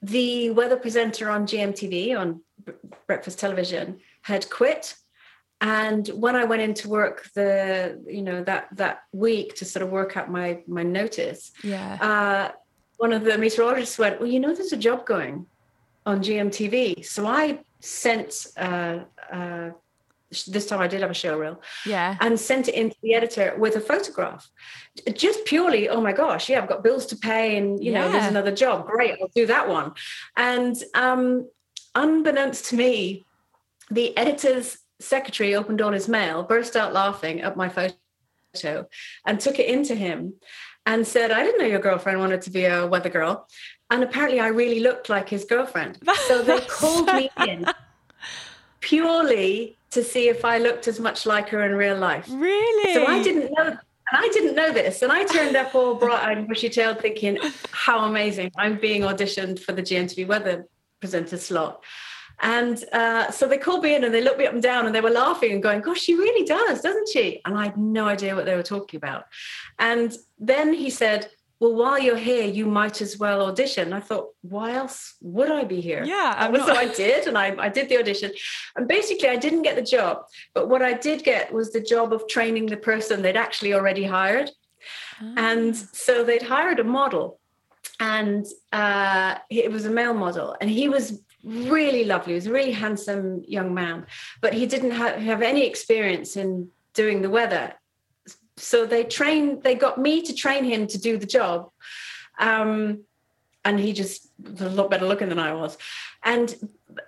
the 0.00 0.50
weather 0.50 0.76
presenter 0.76 1.30
on 1.30 1.46
GMTV 1.46 2.18
on 2.18 2.40
breakfast 3.06 3.38
television 3.38 4.00
had 4.22 4.48
quit. 4.50 4.94
And 5.60 6.08
when 6.08 6.34
I 6.34 6.44
went 6.44 6.62
into 6.62 6.88
work 6.88 7.30
the 7.34 8.02
you 8.08 8.22
know 8.22 8.42
that 8.42 8.66
that 8.72 9.02
week 9.12 9.54
to 9.56 9.64
sort 9.64 9.84
of 9.84 9.90
work 9.90 10.16
out 10.16 10.28
my 10.28 10.62
my 10.66 10.82
notice, 10.82 11.52
yeah. 11.62 11.98
uh, 12.00 12.52
one 12.96 13.12
of 13.12 13.22
the 13.22 13.38
meteorologists 13.38 13.96
went, 13.96 14.18
"Well, 14.18 14.28
you 14.28 14.40
know, 14.40 14.52
there's 14.52 14.72
a 14.72 14.76
job 14.76 15.06
going 15.06 15.46
on 16.04 16.20
GMTV." 16.20 17.06
So 17.06 17.26
I 17.26 17.60
sent. 17.82 18.46
Uh, 18.56 19.00
uh, 19.30 19.70
this 20.48 20.66
time 20.66 20.80
I 20.80 20.86
did 20.86 21.02
have 21.02 21.10
a 21.10 21.14
show 21.14 21.36
reel 21.36 21.60
yeah. 21.84 22.16
and 22.20 22.40
sent 22.40 22.68
it 22.68 22.74
into 22.74 22.96
the 23.02 23.12
editor 23.12 23.54
with 23.58 23.76
a 23.76 23.80
photograph. 23.80 24.48
Just 25.12 25.44
purely, 25.44 25.90
oh 25.90 26.00
my 26.00 26.12
gosh, 26.12 26.48
yeah, 26.48 26.62
I've 26.62 26.68
got 26.70 26.82
bills 26.82 27.04
to 27.06 27.16
pay, 27.16 27.58
and 27.58 27.84
you 27.84 27.92
know, 27.92 28.10
there's 28.10 28.28
another 28.28 28.50
job. 28.50 28.86
Great, 28.86 29.18
I'll 29.20 29.28
do 29.34 29.44
that 29.46 29.68
one. 29.68 29.92
And 30.34 30.74
um, 30.94 31.50
unbeknownst 31.94 32.64
to 32.70 32.76
me, 32.76 33.26
the 33.90 34.16
editor's 34.16 34.78
secretary 35.00 35.54
opened 35.54 35.82
all 35.82 35.92
his 35.92 36.08
mail, 36.08 36.42
burst 36.42 36.76
out 36.76 36.92
laughing 36.92 37.42
at 37.42 37.56
my 37.56 37.68
photo, 37.68 38.88
and 39.26 39.38
took 39.38 39.58
it 39.58 39.68
into 39.68 39.94
him 39.94 40.34
and 40.86 41.06
said, 41.06 41.30
I 41.30 41.42
didn't 41.44 41.60
know 41.60 41.66
your 41.66 41.80
girlfriend 41.80 42.18
wanted 42.18 42.42
to 42.42 42.50
be 42.50 42.64
a 42.64 42.86
weather 42.86 43.08
girl. 43.08 43.46
And 43.92 44.02
apparently 44.02 44.40
I 44.40 44.46
really 44.46 44.80
looked 44.80 45.10
like 45.10 45.28
his 45.28 45.44
girlfriend. 45.44 45.98
So 46.28 46.42
they 46.42 46.60
called 46.60 47.06
me 47.12 47.30
in 47.46 47.66
purely 48.80 49.76
to 49.90 50.02
see 50.02 50.28
if 50.28 50.44
I 50.46 50.56
looked 50.58 50.88
as 50.88 50.98
much 50.98 51.26
like 51.26 51.50
her 51.50 51.62
in 51.64 51.72
real 51.74 51.98
life. 51.98 52.26
Really? 52.30 52.94
So 52.94 53.04
I 53.04 53.22
didn't 53.22 53.52
know, 53.52 53.66
and 53.66 53.78
I 54.24 54.28
didn't 54.32 54.54
know 54.54 54.72
this. 54.72 55.02
And 55.02 55.12
I 55.12 55.24
turned 55.24 55.56
up 55.56 55.74
all 55.74 55.94
bright 56.02 56.38
and 56.38 56.48
bushy 56.48 56.70
tailed 56.70 57.00
thinking, 57.00 57.38
how 57.72 58.04
amazing. 58.04 58.50
I'm 58.56 58.78
being 58.78 59.02
auditioned 59.02 59.58
for 59.58 59.72
the 59.72 59.82
GMTV 59.82 60.26
weather 60.26 60.66
presenter 61.00 61.36
slot. 61.36 61.84
And 62.40 62.82
uh, 62.92 63.30
so 63.30 63.46
they 63.46 63.58
called 63.58 63.82
me 63.84 63.94
in 63.94 64.04
and 64.04 64.14
they 64.14 64.22
looked 64.22 64.38
me 64.38 64.46
up 64.46 64.54
and 64.54 64.62
down 64.62 64.86
and 64.86 64.94
they 64.94 65.02
were 65.02 65.10
laughing 65.10 65.52
and 65.52 65.62
going, 65.62 65.82
Gosh, 65.82 66.00
she 66.00 66.14
really 66.14 66.46
does, 66.46 66.80
doesn't 66.80 67.08
she? 67.10 67.42
And 67.44 67.58
I 67.58 67.64
had 67.64 67.76
no 67.76 68.06
idea 68.06 68.34
what 68.34 68.46
they 68.46 68.56
were 68.56 68.62
talking 68.62 68.96
about. 68.96 69.26
And 69.78 70.16
then 70.38 70.72
he 70.72 70.88
said, 70.88 71.28
Well, 71.62 71.74
while 71.74 71.96
you're 71.96 72.16
here, 72.16 72.44
you 72.44 72.66
might 72.66 73.00
as 73.00 73.18
well 73.18 73.46
audition. 73.46 73.92
I 73.92 74.00
thought, 74.00 74.30
Why 74.40 74.72
else 74.72 75.14
would 75.20 75.48
I 75.48 75.62
be 75.62 75.80
here? 75.80 76.02
Yeah, 76.04 76.34
I'm 76.36 76.56
so 76.56 76.74
I 76.74 76.88
did, 76.92 77.28
and 77.28 77.38
I, 77.38 77.54
I 77.56 77.68
did 77.68 77.88
the 77.88 77.98
audition. 78.00 78.32
And 78.74 78.88
basically, 78.88 79.28
I 79.28 79.36
didn't 79.36 79.62
get 79.62 79.76
the 79.76 79.88
job. 79.96 80.24
But 80.54 80.68
what 80.68 80.82
I 80.82 80.94
did 80.94 81.22
get 81.22 81.52
was 81.52 81.72
the 81.72 81.80
job 81.80 82.12
of 82.12 82.26
training 82.26 82.66
the 82.66 82.76
person 82.76 83.22
they'd 83.22 83.36
actually 83.36 83.74
already 83.74 84.02
hired. 84.02 84.50
And 85.36 85.76
so 85.76 86.24
they'd 86.24 86.42
hired 86.42 86.80
a 86.80 86.84
model, 86.84 87.38
and 88.00 88.44
uh, 88.72 89.36
it 89.48 89.70
was 89.70 89.84
a 89.84 89.90
male 89.90 90.14
model, 90.14 90.56
and 90.60 90.68
he 90.68 90.88
was 90.88 91.22
really 91.44 92.04
lovely. 92.04 92.32
He 92.32 92.40
was 92.42 92.48
a 92.48 92.52
really 92.52 92.72
handsome 92.72 93.44
young 93.46 93.72
man, 93.72 94.06
but 94.40 94.52
he 94.52 94.66
didn't 94.66 94.90
have, 94.90 95.14
have 95.20 95.42
any 95.42 95.64
experience 95.64 96.36
in 96.36 96.70
doing 96.92 97.22
the 97.22 97.30
weather. 97.30 97.74
So 98.62 98.86
they 98.86 99.04
trained, 99.04 99.62
they 99.62 99.74
got 99.74 99.98
me 99.98 100.22
to 100.22 100.32
train 100.34 100.64
him 100.64 100.86
to 100.86 100.98
do 100.98 101.18
the 101.18 101.26
job. 101.26 101.70
Um, 102.38 103.04
and 103.64 103.78
he 103.78 103.92
just 103.92 104.28
was 104.40 104.60
a 104.60 104.70
lot 104.70 104.90
better 104.90 105.06
looking 105.06 105.28
than 105.28 105.38
I 105.38 105.52
was. 105.54 105.76
And 106.24 106.54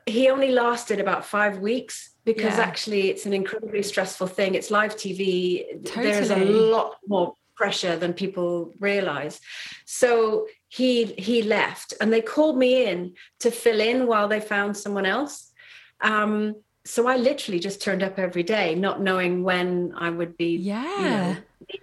he 0.07 0.29
only 0.31 0.51
lasted 0.51 1.01
about 1.01 1.25
five 1.25 1.59
weeks 1.59 2.11
because 2.25 2.57
Yeah. 2.59 2.65
actually 2.65 3.11
it's 3.11 3.27
an 3.27 3.33
incredibly 3.33 3.83
stressful 3.83 4.29
thing. 4.29 4.55
It's 4.55 4.71
live 4.71 4.97
TV. 4.97 5.65
There's 5.95 6.31
a 6.31 6.45
lot 6.45 6.97
more 7.07 7.35
pressure 7.57 7.97
than 7.97 8.13
people 8.15 8.73
realize. 8.81 9.41
So 9.85 10.47
he 10.69 11.05
he 11.29 11.43
left 11.43 11.95
and 12.01 12.13
they 12.13 12.21
called 12.21 12.57
me 12.59 12.87
in 12.87 13.15
to 13.41 13.51
fill 13.51 13.81
in 13.81 14.07
while 14.07 14.29
they 14.29 14.41
found 14.41 14.77
someone 14.77 15.07
else. 15.07 15.53
Um, 16.01 16.57
so 16.85 17.07
I 17.09 17.17
literally 17.17 17.59
just 17.61 17.81
turned 17.81 18.03
up 18.03 18.19
every 18.19 18.43
day, 18.43 18.75
not 18.75 19.01
knowing 19.01 19.43
when 19.43 19.95
I 19.97 20.11
would 20.11 20.37
be 20.37 20.51
you 20.57 20.59
Yeah. 20.73 21.37
know, 21.69 21.75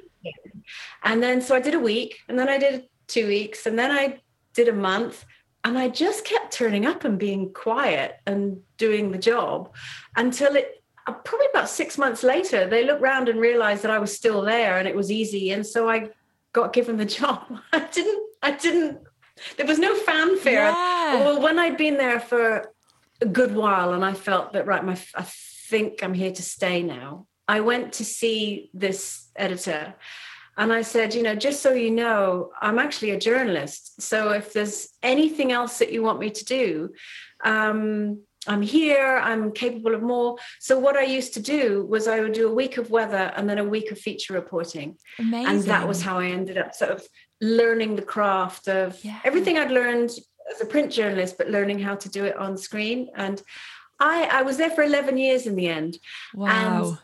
and 1.04 1.22
then 1.24 1.42
so 1.42 1.56
I 1.56 1.60
did 1.60 1.74
a 1.74 1.80
week, 1.80 2.20
and 2.28 2.38
then 2.38 2.48
I 2.50 2.58
did 2.58 2.86
two 3.08 3.28
weeks, 3.28 3.66
and 3.66 3.78
then 3.78 3.92
I 3.92 4.20
did 4.54 4.68
a 4.68 4.74
month, 4.74 5.26
and 5.64 5.78
I 5.78 5.90
just 5.90 6.26
kept 6.26 6.54
turning 6.54 6.86
up 6.86 7.04
and 7.04 7.18
being 7.18 7.54
quiet 7.54 8.16
and 8.26 8.62
doing 8.78 9.12
the 9.12 9.18
job 9.18 9.74
until 10.16 10.56
it 10.56 10.84
uh, 11.08 11.14
probably 11.14 11.48
about 11.52 11.68
six 11.70 11.98
months 11.98 12.22
later 12.22 12.68
they 12.68 12.84
looked 12.86 13.02
round 13.02 13.28
and 13.28 13.40
realized 13.40 13.82
that 13.84 13.90
I 13.92 13.98
was 13.98 14.16
still 14.16 14.42
there 14.44 14.78
and 14.78 14.88
it 14.88 14.96
was 14.96 15.12
easy, 15.12 15.52
and 15.52 15.66
so 15.66 15.90
I 15.90 16.10
got 16.54 16.74
given 16.74 16.98
the 16.98 17.06
job. 17.20 17.42
I 17.74 17.80
didn't. 17.92 18.24
I 18.44 18.52
didn't. 18.52 19.00
There 19.58 19.66
was 19.66 19.80
no 19.80 19.96
fanfare. 19.96 20.66
Yeah. 20.66 21.16
Well, 21.26 21.42
when 21.42 21.58
I'd 21.58 21.78
been 21.78 21.98
there 21.98 22.20
for 22.20 22.72
a 23.22 23.26
good 23.26 23.56
while, 23.56 23.94
and 23.94 24.04
I 24.04 24.14
felt 24.14 24.54
that 24.54 24.66
right, 24.66 24.84
my 24.84 24.98
I 25.16 25.26
think 25.70 26.04
I'm 26.04 26.14
here 26.14 26.32
to 26.32 26.44
stay 26.44 26.84
now. 26.84 27.28
I 27.48 27.62
went 27.62 27.94
to 27.94 28.06
see 28.06 28.70
this 28.74 29.30
editor 29.36 29.96
and 30.58 30.72
I 30.74 30.82
said, 30.82 31.14
you 31.14 31.24
know, 31.24 31.36
just 31.36 31.62
so 31.62 31.74
you 31.74 31.92
know, 31.92 32.52
I'm 32.62 32.78
actually 32.78 33.12
a 33.12 33.20
journalist. 33.20 34.02
So 34.02 34.32
if 34.32 34.54
there's 34.54 34.90
anything 35.02 35.52
else 35.52 35.80
that 35.80 35.92
you 35.92 36.04
want 36.04 36.20
me 36.20 36.30
to 36.30 36.46
do, 36.46 36.90
um, 37.44 38.22
I'm 38.48 38.62
here, 38.62 39.18
I'm 39.18 39.52
capable 39.54 39.94
of 39.94 40.02
more. 40.02 40.36
So 40.60 40.78
what 40.78 40.98
I 40.98 41.04
used 41.04 41.34
to 41.36 41.40
do 41.42 41.86
was 41.86 42.08
I 42.08 42.20
would 42.20 42.34
do 42.34 42.50
a 42.50 42.54
week 42.54 42.78
of 42.78 42.90
weather 42.90 43.32
and 43.36 43.48
then 43.50 43.60
a 43.60 43.64
week 43.64 43.92
of 43.92 44.00
feature 44.00 44.34
reporting. 44.34 44.98
Amazing. 45.20 45.48
And 45.48 45.64
that 45.66 45.88
was 45.88 46.02
how 46.02 46.20
I 46.20 46.28
ended 46.28 46.58
up 46.58 46.74
sort 46.74 46.92
of 46.92 47.06
learning 47.40 47.96
the 47.96 48.02
craft 48.02 48.68
of 48.68 49.04
Yeah. 49.04 49.20
everything 49.24 49.58
I'd 49.58 49.72
learned 49.72 50.12
as 50.54 50.62
a 50.62 50.66
print 50.66 50.92
journalist, 50.92 51.38
but 51.38 51.50
learning 51.50 51.80
how 51.80 51.96
to 51.96 52.10
do 52.10 52.26
it 52.26 52.36
on 52.38 52.58
screen. 52.58 53.10
And 53.16 53.42
I, 54.00 54.24
I 54.32 54.42
was 54.42 54.58
there 54.58 54.72
for 54.72 54.84
11 54.84 55.18
years 55.18 55.48
in 55.48 55.56
the 55.56 55.68
end. 55.68 55.98
Wow. 56.34 56.98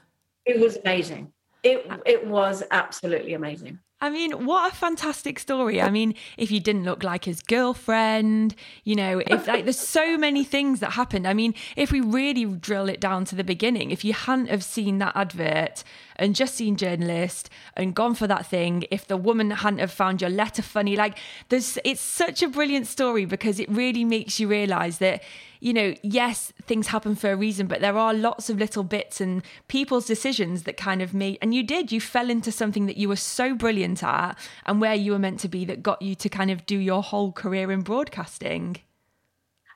It 0.45 0.59
was 0.59 0.77
amazing. 0.77 1.33
It 1.63 1.85
it 2.05 2.25
was 2.25 2.63
absolutely 2.71 3.33
amazing. 3.33 3.79
I 3.99 4.11
mean, 4.11 4.45
what 4.45 4.71
a 4.71 4.75
fantastic 4.75 5.39
story. 5.39 5.81
I 5.81 5.89
mean, 5.89 6.13
if 6.37 6.51
you 6.51 6.59
didn't 6.59 6.83
look 6.83 7.03
like 7.03 7.25
his 7.25 7.41
girlfriend, 7.41 8.53
you 8.83 8.95
know, 8.95 9.23
if 9.25 9.47
like 9.47 9.63
there's 9.63 9.79
so 9.79 10.17
many 10.19 10.43
things 10.43 10.81
that 10.81 10.91
happened. 10.91 11.27
I 11.27 11.33
mean, 11.33 11.55
if 11.75 11.91
we 11.91 11.99
really 11.99 12.45
drill 12.45 12.89
it 12.89 13.01
down 13.01 13.25
to 13.25 13.35
the 13.35 13.43
beginning, 13.43 13.89
if 13.89 14.05
you 14.05 14.13
hadn't 14.13 14.49
have 14.49 14.63
seen 14.63 14.99
that 14.99 15.15
advert 15.15 15.83
and 16.17 16.35
just 16.35 16.55
seen 16.55 16.75
journalist 16.75 17.49
and 17.75 17.95
gone 17.95 18.15
for 18.15 18.27
that 18.27 18.45
thing, 18.45 18.85
if 18.91 19.07
the 19.07 19.17
woman 19.17 19.51
hadn't 19.51 19.79
have 19.79 19.91
found 19.91 20.21
your 20.21 20.29
letter 20.29 20.61
funny, 20.61 20.95
like 20.95 21.17
there's 21.49 21.77
it's 21.83 22.01
such 22.01 22.43
a 22.43 22.47
brilliant 22.47 22.87
story 22.87 23.25
because 23.25 23.59
it 23.59 23.69
really 23.69 24.03
makes 24.03 24.39
you 24.39 24.47
realize 24.47 24.97
that 24.99 25.21
you 25.59 25.73
know, 25.73 25.95
yes, 26.03 26.53
things 26.63 26.87
happen 26.87 27.15
for 27.15 27.31
a 27.31 27.35
reason, 27.35 27.67
but 27.67 27.81
there 27.81 27.97
are 27.97 28.13
lots 28.13 28.49
of 28.49 28.59
little 28.59 28.83
bits 28.83 29.19
and 29.19 29.41
people's 29.67 30.05
decisions 30.05 30.63
that 30.63 30.77
kind 30.77 31.01
of 31.01 31.13
made, 31.13 31.37
and 31.41 31.53
you 31.53 31.63
did, 31.63 31.91
you 31.91 31.99
fell 31.99 32.29
into 32.29 32.51
something 32.51 32.85
that 32.85 32.97
you 32.97 33.09
were 33.09 33.15
so 33.15 33.55
brilliant 33.55 34.03
at 34.03 34.37
and 34.65 34.79
where 34.79 34.95
you 34.95 35.13
were 35.13 35.19
meant 35.19 35.39
to 35.39 35.47
be 35.47 35.65
that 35.65 35.81
got 35.81 36.01
you 36.01 36.15
to 36.15 36.29
kind 36.29 36.51
of 36.51 36.65
do 36.65 36.77
your 36.77 37.01
whole 37.01 37.31
career 37.31 37.71
in 37.71 37.81
broadcasting. 37.81 38.77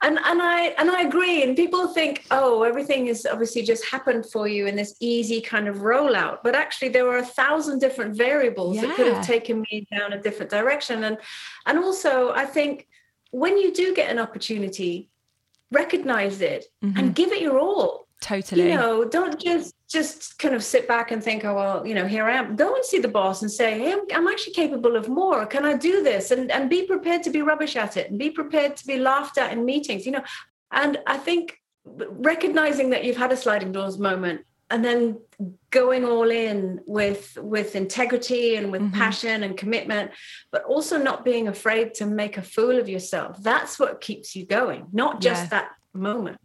And 0.02 0.18
and 0.24 0.42
i 0.42 0.74
and 0.78 0.90
i 0.90 1.02
agree. 1.02 1.44
And 1.44 1.56
people 1.56 1.88
think 1.88 2.26
oh 2.32 2.64
everything 2.64 3.08
is 3.08 3.28
obviously 3.32 3.64
just 3.64 3.86
happened 3.86 4.26
for 4.26 4.48
you 4.48 4.68
in 4.68 4.76
this 4.76 4.96
easy 5.00 5.42
kind 5.42 5.68
of 5.68 5.78
rollout. 5.78 6.40
But 6.44 6.56
actually 6.56 6.90
there 6.90 7.06
were 7.06 7.18
a 7.18 7.26
thousand 7.26 7.80
different 7.80 8.16
variables 8.16 8.76
yeah. 8.76 8.88
that 8.88 8.96
could 8.96 9.14
have 9.14 9.26
taken 9.26 9.62
me 9.72 9.88
down 9.92 10.14
a 10.14 10.22
different 10.22 10.52
direction. 10.52 11.04
And 11.04 11.18
and 11.66 11.78
also 11.78 12.32
i 12.32 12.46
think 12.46 12.88
when 13.32 13.58
you 13.58 13.74
do 13.74 13.94
get 13.96 14.12
an 14.12 14.20
opportunity 14.20 15.10
recognize 15.72 16.42
it 16.42 16.66
mm-hmm. 16.84 16.98
and 16.98 17.16
give 17.16 17.32
it 17.32 17.42
your 17.42 17.58
all. 17.60 18.08
Totally. 18.22 18.70
you 18.70 18.76
know 18.76 19.04
don't 19.04 19.40
just 19.40 19.74
just 19.92 20.40
kind 20.40 20.56
of 20.56 20.64
sit 20.64 20.88
back 20.88 21.12
and 21.12 21.24
think 21.24 21.44
oh 21.44 21.56
well 21.56 21.86
you 21.86 21.94
know 21.94 22.08
here 22.08 22.26
i 22.26 22.36
am. 22.36 22.56
Go 22.56 22.76
and 22.76 22.86
see 22.86 23.00
the 23.00 23.08
boss 23.08 23.42
and 23.42 23.52
say 23.52 23.78
hey 23.78 23.94
i'm, 23.94 24.00
I'm 24.14 24.28
actually 24.28 24.54
capable 24.54 24.96
of 24.96 25.10
more. 25.10 25.46
Can 25.46 25.66
i 25.66 25.76
do 25.76 26.04
this? 26.04 26.32
And 26.32 26.52
and 26.52 26.70
be 26.70 26.84
prepared 26.84 27.24
to 27.24 27.30
be 27.30 27.42
rubbish 27.42 27.76
at 27.76 27.98
it 27.98 28.10
and 28.10 28.18
be 28.18 28.30
prepared 28.30 28.76
to 28.78 28.88
be 28.88 28.98
laughed 28.98 29.38
at 29.38 29.52
in 29.52 29.66
meetings 29.66 30.06
you 30.06 30.12
know. 30.12 30.24
And 30.72 30.98
i 31.08 31.18
think 31.18 31.58
recognizing 31.84 32.92
that 32.92 33.04
you've 33.04 33.18
had 33.18 33.32
a 33.32 33.38
sliding 33.38 33.72
doors 33.72 33.98
moment 33.98 34.42
and 34.70 34.86
then 34.86 35.20
going 35.70 36.06
all 36.06 36.30
in 36.32 36.80
with 36.86 37.38
with 37.42 37.76
integrity 37.76 38.56
and 38.56 38.72
with 38.72 38.82
mm-hmm. 38.82 39.00
passion 39.00 39.44
and 39.44 39.58
commitment 39.58 40.12
but 40.52 40.64
also 40.64 40.98
not 40.98 41.26
being 41.26 41.48
afraid 41.48 41.94
to 41.96 42.06
make 42.06 42.38
a 42.38 42.42
fool 42.42 42.80
of 42.80 42.88
yourself. 42.88 43.38
That's 43.42 43.80
what 43.80 44.00
keeps 44.00 44.36
you 44.36 44.46
going 44.46 44.88
not 44.94 45.22
just 45.22 45.44
yeah. 45.44 45.50
that 45.50 45.72
moment 45.94 46.40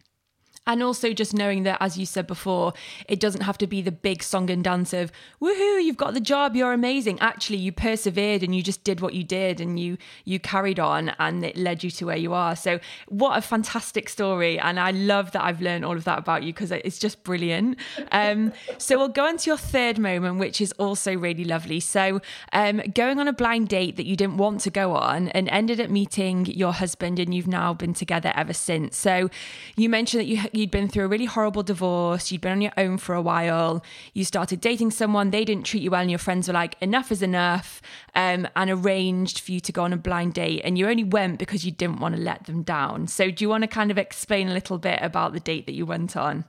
and 0.67 0.83
also 0.83 1.13
just 1.13 1.33
knowing 1.33 1.63
that, 1.63 1.77
as 1.81 1.97
you 1.97 2.05
said 2.05 2.27
before, 2.27 2.73
it 3.07 3.19
doesn't 3.19 3.41
have 3.41 3.57
to 3.59 3.67
be 3.67 3.81
the 3.81 3.91
big 3.91 4.21
song 4.21 4.49
and 4.49 4.63
dance 4.63 4.93
of 4.93 5.11
"woohoo, 5.41 5.83
you've 5.83 5.97
got 5.97 6.13
the 6.13 6.19
job, 6.19 6.55
you're 6.55 6.73
amazing." 6.73 7.19
Actually, 7.21 7.57
you 7.57 7.71
persevered 7.71 8.43
and 8.43 8.53
you 8.53 8.61
just 8.61 8.83
did 8.83 8.99
what 8.99 9.13
you 9.13 9.23
did, 9.23 9.61
and 9.61 9.79
you 9.79 9.97
you 10.25 10.39
carried 10.39 10.79
on, 10.79 11.09
and 11.19 11.43
it 11.43 11.55
led 11.55 11.83
you 11.83 11.89
to 11.91 12.05
where 12.05 12.17
you 12.17 12.33
are. 12.33 12.55
So, 12.55 12.79
what 13.07 13.37
a 13.37 13.41
fantastic 13.41 14.09
story! 14.09 14.59
And 14.59 14.79
I 14.79 14.91
love 14.91 15.31
that 15.31 15.43
I've 15.43 15.61
learned 15.61 15.85
all 15.85 15.95
of 15.95 16.03
that 16.03 16.19
about 16.19 16.43
you 16.43 16.53
because 16.53 16.71
it's 16.71 16.99
just 16.99 17.23
brilliant. 17.23 17.77
Um, 18.11 18.51
so 18.77 18.97
we'll 18.97 19.07
go 19.07 19.25
on 19.25 19.37
to 19.37 19.49
your 19.49 19.57
third 19.57 19.97
moment, 19.97 20.37
which 20.39 20.59
is 20.59 20.73
also 20.73 21.15
really 21.15 21.45
lovely. 21.45 21.79
So, 21.79 22.19
um, 22.51 22.81
going 22.93 23.19
on 23.19 23.27
a 23.29 23.33
blind 23.33 23.69
date 23.69 23.95
that 23.95 24.05
you 24.05 24.17
didn't 24.17 24.37
want 24.37 24.59
to 24.61 24.69
go 24.69 24.95
on, 24.95 25.29
and 25.29 25.47
ended 25.47 25.79
up 25.79 25.89
meeting 25.89 26.45
your 26.45 26.73
husband, 26.73 27.19
and 27.19 27.33
you've 27.33 27.47
now 27.47 27.73
been 27.73 27.93
together 27.93 28.33
ever 28.35 28.53
since. 28.53 28.97
So, 28.97 29.29
you 29.77 29.87
mentioned 29.87 30.21
that 30.21 30.27
you 30.27 30.56
you'd 30.57 30.71
been 30.71 30.87
through 30.87 31.05
a 31.05 31.07
really 31.07 31.25
horrible 31.25 31.63
divorce, 31.63 32.31
you'd 32.31 32.41
been 32.41 32.51
on 32.51 32.61
your 32.61 32.73
own 32.77 32.97
for 32.97 33.15
a 33.15 33.21
while, 33.21 33.83
you 34.13 34.25
started 34.25 34.59
dating 34.59 34.91
someone, 34.91 35.31
they 35.31 35.45
didn't 35.45 35.65
treat 35.65 35.83
you 35.83 35.91
well, 35.91 36.01
and 36.01 36.11
your 36.11 36.19
friends 36.19 36.47
were 36.47 36.53
like, 36.53 36.75
enough 36.81 37.11
is 37.11 37.21
enough, 37.21 37.81
um, 38.15 38.47
and 38.55 38.69
arranged 38.69 39.39
for 39.39 39.51
you 39.51 39.59
to 39.59 39.71
go 39.71 39.83
on 39.83 39.93
a 39.93 39.97
blind 39.97 40.33
date. 40.33 40.61
And 40.63 40.77
you 40.77 40.87
only 40.87 41.03
went 41.03 41.39
because 41.39 41.65
you 41.65 41.71
didn't 41.71 41.99
want 41.99 42.15
to 42.15 42.21
let 42.21 42.45
them 42.45 42.63
down. 42.63 43.07
So, 43.07 43.31
do 43.31 43.43
you 43.43 43.49
want 43.49 43.63
to 43.63 43.67
kind 43.67 43.91
of 43.91 43.97
explain 43.97 44.49
a 44.49 44.53
little 44.53 44.77
bit 44.77 44.99
about 45.01 45.33
the 45.33 45.39
date 45.39 45.65
that 45.65 45.73
you 45.73 45.85
went 45.85 46.17
on? 46.17 46.45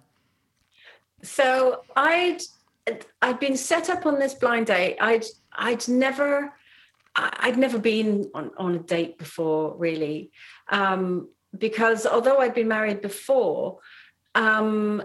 So, 1.22 1.82
I'd 1.96 2.38
I'd 3.20 3.38
been 3.38 3.56
set 3.56 3.90
up 3.90 4.06
on 4.06 4.18
this 4.18 4.34
blind 4.34 4.66
date. 4.66 4.96
I'd 5.00 5.24
I'd 5.52 5.86
never 5.88 6.52
I'd 7.16 7.59
never 7.59 7.78
been 7.78 8.30
on, 8.34 8.50
on 8.56 8.74
a 8.76 8.78
date 8.78 9.18
before, 9.18 9.76
really. 9.76 10.30
Um, 10.68 11.28
because 11.56 12.06
although 12.06 12.38
I'd 12.38 12.54
been 12.54 12.68
married 12.68 13.00
before, 13.00 13.78
um, 14.34 15.02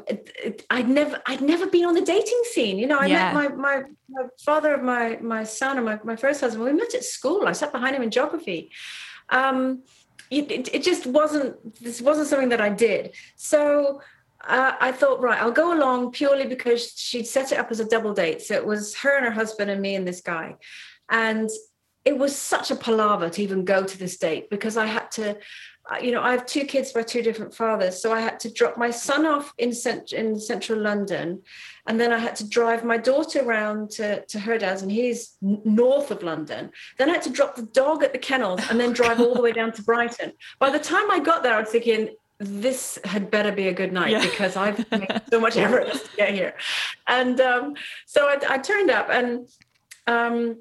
I'd 0.69 0.89
never 0.89 1.21
I'd 1.25 1.41
never 1.41 1.67
been 1.67 1.85
on 1.85 1.93
the 1.93 2.01
dating 2.01 2.41
scene. 2.51 2.77
You 2.77 2.87
know, 2.87 2.99
I 2.99 3.07
yeah. 3.07 3.33
met 3.33 3.33
my, 3.33 3.47
my, 3.55 3.83
my 4.09 4.23
father 4.43 4.73
of 4.75 4.83
my 4.83 5.17
my 5.21 5.43
son 5.43 5.77
and 5.77 5.85
my, 5.85 5.99
my 6.03 6.15
first 6.15 6.41
husband. 6.41 6.65
We 6.65 6.73
met 6.73 6.93
at 6.93 7.03
school. 7.03 7.47
I 7.47 7.53
sat 7.53 7.71
behind 7.71 7.95
him 7.95 8.03
in 8.03 8.11
geography. 8.11 8.71
Um, 9.29 9.83
it, 10.29 10.51
it, 10.51 10.75
it 10.75 10.83
just 10.83 11.05
wasn't 11.05 11.81
this 11.81 12.01
wasn't 12.01 12.27
something 12.27 12.49
that 12.49 12.61
I 12.61 12.69
did. 12.69 13.15
So 13.35 14.01
uh, 14.45 14.73
I 14.79 14.91
thought, 14.91 15.21
right, 15.21 15.41
I'll 15.41 15.51
go 15.51 15.77
along 15.77 16.11
purely 16.11 16.45
because 16.45 16.91
she'd 16.97 17.27
set 17.27 17.51
it 17.51 17.57
up 17.57 17.71
as 17.71 17.79
a 17.79 17.85
double 17.85 18.13
date. 18.13 18.41
So 18.41 18.55
it 18.55 18.65
was 18.65 18.95
her 18.95 19.15
and 19.15 19.25
her 19.25 19.31
husband 19.31 19.71
and 19.71 19.81
me 19.81 19.95
and 19.95 20.07
this 20.07 20.21
guy, 20.21 20.55
and 21.09 21.49
it 22.05 22.17
was 22.17 22.35
such 22.35 22.69
a 22.69 22.75
palaver 22.75 23.29
to 23.29 23.41
even 23.41 23.63
go 23.63 23.83
to 23.83 23.97
this 23.97 24.17
date 24.17 24.49
because 24.49 24.75
I 24.75 24.85
had 24.85 25.09
to 25.11 25.37
you 26.01 26.11
know, 26.11 26.21
I 26.21 26.31
have 26.31 26.45
two 26.45 26.65
kids 26.65 26.91
by 26.93 27.03
two 27.03 27.21
different 27.21 27.53
fathers, 27.53 28.01
so 28.01 28.13
I 28.13 28.21
had 28.21 28.39
to 28.41 28.51
drop 28.51 28.77
my 28.77 28.89
son 28.89 29.25
off 29.25 29.53
in 29.57 29.73
cent- 29.73 30.13
in 30.13 30.39
central 30.39 30.79
London, 30.79 31.41
and 31.87 31.99
then 31.99 32.13
I 32.13 32.17
had 32.17 32.35
to 32.37 32.47
drive 32.47 32.85
my 32.85 32.97
daughter 32.97 33.43
around 33.43 33.91
to, 33.91 34.25
to 34.25 34.39
her 34.39 34.57
dad's, 34.57 34.81
and 34.81 34.91
he's 34.91 35.37
north 35.41 36.09
of 36.09 36.23
London. 36.23 36.71
Then 36.97 37.09
I 37.09 37.13
had 37.13 37.21
to 37.23 37.29
drop 37.29 37.55
the 37.55 37.63
dog 37.63 38.01
at 38.01 38.13
the 38.13 38.17
kennels, 38.17 38.61
and 38.69 38.79
then 38.79 38.93
drive 38.93 39.19
all 39.19 39.35
the 39.35 39.41
way 39.41 39.51
down 39.51 39.73
to 39.73 39.83
Brighton. 39.83 40.31
By 40.57 40.69
the 40.69 40.79
time 40.79 41.11
I 41.11 41.19
got 41.19 41.43
there, 41.43 41.53
I 41.53 41.59
was 41.59 41.69
thinking, 41.69 42.15
this 42.39 42.97
had 43.03 43.29
better 43.29 43.51
be 43.51 43.67
a 43.67 43.73
good 43.73 43.91
night 43.93 44.11
yeah. 44.11 44.21
because 44.21 44.55
I've 44.55 44.89
made 44.91 45.21
so 45.29 45.39
much 45.39 45.57
effort 45.57 45.91
to 45.91 46.09
get 46.17 46.33
here. 46.33 46.55
And 47.07 47.39
um, 47.39 47.75
so 48.05 48.27
I, 48.27 48.39
I, 48.49 48.57
turned 48.57 48.89
up, 48.89 49.09
and 49.09 49.47
um, 50.07 50.57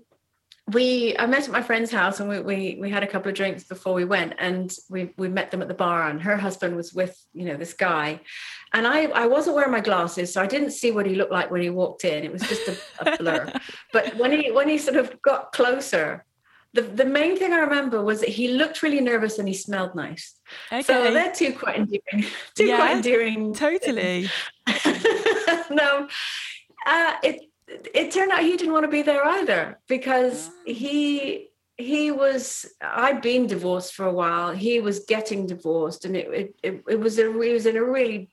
we 0.68 1.16
I 1.18 1.26
met 1.26 1.44
at 1.44 1.50
my 1.50 1.62
friend's 1.62 1.90
house 1.90 2.20
and 2.20 2.28
we, 2.28 2.40
we 2.40 2.78
we 2.80 2.90
had 2.90 3.02
a 3.02 3.06
couple 3.06 3.28
of 3.28 3.34
drinks 3.34 3.64
before 3.64 3.94
we 3.94 4.04
went 4.04 4.34
and 4.38 4.72
we 4.88 5.12
we 5.16 5.28
met 5.28 5.50
them 5.50 5.60
at 5.60 5.68
the 5.68 5.74
bar 5.74 6.08
and 6.08 6.22
her 6.22 6.36
husband 6.36 6.76
was 6.76 6.94
with 6.94 7.20
you 7.32 7.44
know 7.46 7.56
this 7.56 7.74
guy 7.74 8.20
and 8.72 8.86
I 8.86 9.06
I 9.06 9.26
wasn't 9.26 9.56
wearing 9.56 9.72
my 9.72 9.80
glasses 9.80 10.32
so 10.32 10.40
I 10.40 10.46
didn't 10.46 10.70
see 10.70 10.92
what 10.92 11.04
he 11.04 11.16
looked 11.16 11.32
like 11.32 11.50
when 11.50 11.62
he 11.62 11.70
walked 11.70 12.04
in 12.04 12.24
it 12.24 12.32
was 12.32 12.42
just 12.42 12.68
a, 12.68 12.78
a 13.00 13.16
blur 13.18 13.52
but 13.92 14.16
when 14.16 14.30
he 14.30 14.52
when 14.52 14.68
he 14.68 14.78
sort 14.78 14.96
of 14.96 15.20
got 15.20 15.52
closer 15.52 16.24
the, 16.74 16.82
the 16.82 17.04
main 17.04 17.36
thing 17.36 17.52
I 17.52 17.58
remember 17.58 18.02
was 18.02 18.20
that 18.20 18.30
he 18.30 18.48
looked 18.48 18.82
really 18.82 19.00
nervous 19.00 19.38
and 19.38 19.46
he 19.46 19.52
smelled 19.52 19.94
nice. 19.94 20.40
Okay. 20.72 20.82
So 20.82 21.12
they're 21.12 21.30
two 21.30 21.52
quite 21.52 21.76
endearing, 21.76 22.30
two 22.54 22.64
yeah, 22.64 22.76
quite 22.76 22.96
endearing. 22.96 23.52
Totally. 23.52 24.30
no, 25.70 26.08
uh, 26.86 27.14
it 27.22 27.51
it 27.95 28.11
turned 28.11 28.31
out 28.33 28.43
he 28.43 28.57
didn't 28.57 28.73
want 28.73 28.85
to 28.85 28.91
be 28.91 29.03
there 29.03 29.25
either 29.25 29.79
because 29.89 30.49
ah. 30.49 30.53
he 30.66 31.49
he 31.79 32.11
was 32.11 32.66
i'd 32.81 33.23
been 33.23 33.47
divorced 33.47 33.95
for 33.95 34.07
a 34.07 34.12
while 34.12 34.53
he 34.53 34.81
was 34.81 35.01
getting 35.01 35.47
divorced 35.47 36.05
and 36.05 36.16
it 36.16 36.29
it, 36.29 36.55
it, 36.62 36.85
it 36.89 37.01
was 37.01 37.18
a 37.18 37.41
it 37.41 37.53
was 37.53 37.66
in 37.66 37.77
a 37.77 37.85
really 37.85 38.31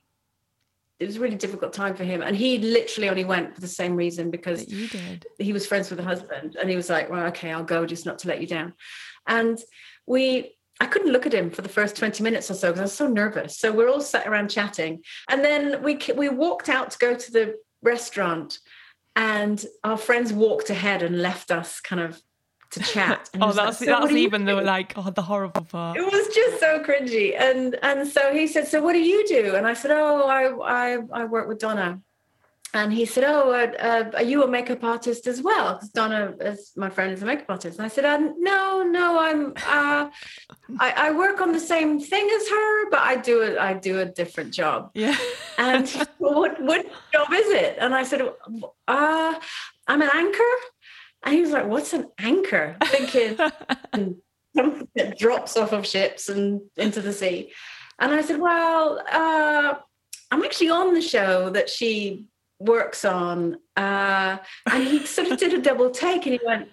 it 0.98 1.06
was 1.06 1.16
a 1.16 1.20
really 1.20 1.36
difficult 1.36 1.72
time 1.72 1.94
for 1.94 2.04
him 2.04 2.20
and 2.22 2.36
he 2.36 2.58
literally 2.58 3.08
only 3.08 3.24
went 3.24 3.54
for 3.54 3.60
the 3.60 3.66
same 3.66 3.96
reason 3.96 4.30
because 4.30 4.68
you 4.68 4.86
did 4.88 5.26
he 5.38 5.52
was 5.52 5.66
friends 5.66 5.88
with 5.88 5.98
the 5.98 6.04
husband 6.04 6.56
and 6.60 6.68
he 6.68 6.76
was 6.76 6.90
like 6.90 7.10
well 7.10 7.26
okay 7.26 7.50
i'll 7.50 7.64
go 7.64 7.86
just 7.86 8.06
not 8.06 8.18
to 8.18 8.28
let 8.28 8.40
you 8.40 8.46
down 8.46 8.72
and 9.26 9.58
we 10.06 10.54
I 10.82 10.86
couldn't 10.86 11.12
look 11.12 11.26
at 11.26 11.34
him 11.34 11.50
for 11.50 11.60
the 11.60 11.68
first 11.68 11.94
20 11.96 12.22
minutes 12.22 12.50
or 12.50 12.54
so 12.54 12.68
because 12.68 12.80
I 12.80 12.84
was 12.84 12.94
so 12.94 13.06
nervous. 13.06 13.58
So 13.58 13.70
we're 13.70 13.90
all 13.90 14.00
sat 14.00 14.26
around 14.26 14.48
chatting. 14.48 15.02
And 15.28 15.44
then 15.44 15.82
we 15.82 15.98
we 16.16 16.30
walked 16.30 16.70
out 16.70 16.90
to 16.92 16.98
go 16.98 17.14
to 17.14 17.30
the 17.30 17.56
restaurant 17.82 18.58
and 19.16 19.64
our 19.84 19.96
friends 19.96 20.32
walked 20.32 20.70
ahead 20.70 21.02
and 21.02 21.20
left 21.20 21.50
us 21.50 21.80
kind 21.80 22.00
of 22.00 22.20
to 22.70 22.80
chat. 22.80 23.28
oh, 23.40 23.52
that's 23.52 23.80
like, 23.80 23.88
so 23.88 24.00
that's 24.00 24.12
even 24.12 24.44
the 24.44 24.54
like 24.54 24.94
oh 24.96 25.10
the 25.10 25.22
horrible 25.22 25.64
part. 25.64 25.96
It 25.96 26.04
was 26.04 26.34
just 26.34 26.60
so 26.60 26.82
cringy, 26.82 27.38
and 27.38 27.76
and 27.82 28.06
so 28.06 28.32
he 28.32 28.46
said, 28.46 28.68
"So 28.68 28.82
what 28.82 28.92
do 28.92 29.00
you 29.00 29.26
do?" 29.26 29.54
And 29.56 29.66
I 29.66 29.74
said, 29.74 29.90
"Oh, 29.90 30.26
I 30.26 30.94
I, 30.94 30.98
I 31.12 31.24
work 31.24 31.48
with 31.48 31.58
Donna." 31.58 32.00
And 32.72 32.92
he 32.92 33.04
said, 33.04 33.24
"Oh, 33.24 33.50
uh, 33.50 33.72
uh, 33.78 34.10
are 34.16 34.22
you 34.22 34.44
a 34.44 34.48
makeup 34.48 34.84
artist 34.84 35.26
as 35.26 35.42
well?" 35.42 35.74
Because 35.74 35.88
Donna, 35.90 36.34
is 36.40 36.72
my 36.76 36.88
friend, 36.88 37.12
is 37.12 37.22
a 37.22 37.26
makeup 37.26 37.46
artist. 37.48 37.78
And 37.78 37.86
I 37.86 37.88
said, 37.88 38.04
uh, 38.04 38.18
"No, 38.38 38.82
no, 38.82 39.18
I'm. 39.18 39.52
Uh, 39.56 40.08
I, 40.78 40.92
I, 40.96 41.10
work 41.10 41.40
on 41.40 41.52
the 41.52 41.60
same 41.60 41.98
thing 41.98 42.30
as 42.32 42.48
her, 42.48 42.90
but 42.90 43.00
I 43.00 43.16
do 43.16 43.40
it. 43.42 43.58
I 43.58 43.74
do 43.74 44.00
a 44.00 44.04
different 44.04 44.54
job." 44.54 44.90
Yeah. 44.94 45.16
And 45.58 45.88
said, 45.88 46.08
what 46.18 46.62
what 46.62 46.86
job 47.12 47.32
is 47.32 47.48
it? 47.48 47.76
And 47.80 47.92
I 47.92 48.04
said, 48.04 48.22
uh, 48.22 49.34
"I'm 49.88 50.02
an 50.02 50.10
anchor." 50.14 50.54
And 51.24 51.34
he 51.34 51.40
was 51.40 51.50
like, 51.50 51.66
"What's 51.66 51.92
an 51.92 52.06
anchor?" 52.18 52.76
Thinking 52.84 53.36
something 54.56 54.88
that 54.94 55.18
drops 55.18 55.56
off 55.56 55.72
of 55.72 55.86
ships 55.86 56.28
and 56.28 56.60
into 56.76 57.00
the 57.00 57.12
sea. 57.12 57.52
And 57.98 58.14
I 58.14 58.22
said, 58.22 58.38
"Well." 58.38 59.02
Uh, 59.10 59.74
I'm 60.32 60.44
actually 60.44 60.70
on 60.70 60.94
the 60.94 61.02
show 61.02 61.50
that 61.50 61.68
she 61.68 62.26
works 62.60 63.04
on. 63.04 63.56
Uh, 63.76 64.38
and 64.70 64.84
he 64.84 65.04
sort 65.06 65.28
of 65.28 65.38
did 65.38 65.52
a 65.54 65.60
double 65.60 65.90
take 65.90 66.26
and 66.26 66.34
he 66.34 66.40
went, 66.46 66.68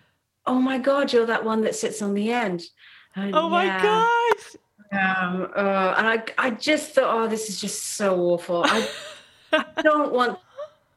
Oh 0.45 0.59
my 0.59 0.77
God, 0.77 1.11
you're 1.11 1.25
that 1.25 1.43
one 1.43 1.61
that 1.61 1.75
sits 1.75 2.01
on 2.01 2.13
the 2.13 2.31
end. 2.31 2.63
And, 3.15 3.35
oh 3.35 3.49
my 3.49 3.65
yeah. 3.65 3.81
gosh. 3.81 4.55
Um, 4.91 5.47
uh, 5.55 5.95
and 5.97 6.07
I, 6.07 6.23
I 6.38 6.49
just 6.51 6.91
thought, 6.91 7.13
oh, 7.13 7.27
this 7.27 7.49
is 7.49 7.59
just 7.59 7.83
so 7.83 8.17
awful. 8.21 8.63
I, 8.65 8.88
I 9.51 9.65
don't 9.81 10.13
want 10.13 10.39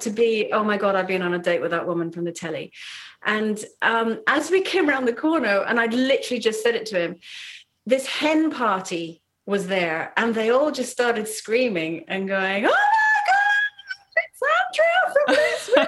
to 0.01 0.11
be, 0.11 0.51
oh 0.53 0.63
my 0.63 0.77
God, 0.77 0.95
I've 0.95 1.09
been 1.09 1.23
on 1.23 1.35
a 1.35 1.39
date 1.39 1.61
with 1.61 1.73
that 1.73 1.87
woman 1.87 2.13
from 2.13 2.25
the 2.25 2.33
telly. 2.33 2.73
And 3.25 3.63
um, 3.83 4.21
as 4.29 4.51
we 4.51 4.61
came 4.61 4.89
around 4.89 5.07
the 5.07 5.13
corner, 5.13 5.65
and 5.67 5.81
I'd 5.81 5.95
literally 5.95 6.41
just 6.41 6.63
said 6.63 6.75
it 6.77 6.87
to 6.87 7.01
him, 7.01 7.17
this 7.87 8.07
hen 8.07 8.51
party 8.51 9.21
was 9.47 9.67
there, 9.67 10.13
and 10.17 10.35
they 10.35 10.51
all 10.51 10.71
just 10.71 10.93
started 10.93 11.27
screaming 11.27 12.05
and 12.07 12.29
going, 12.29 12.67
oh 12.67 13.00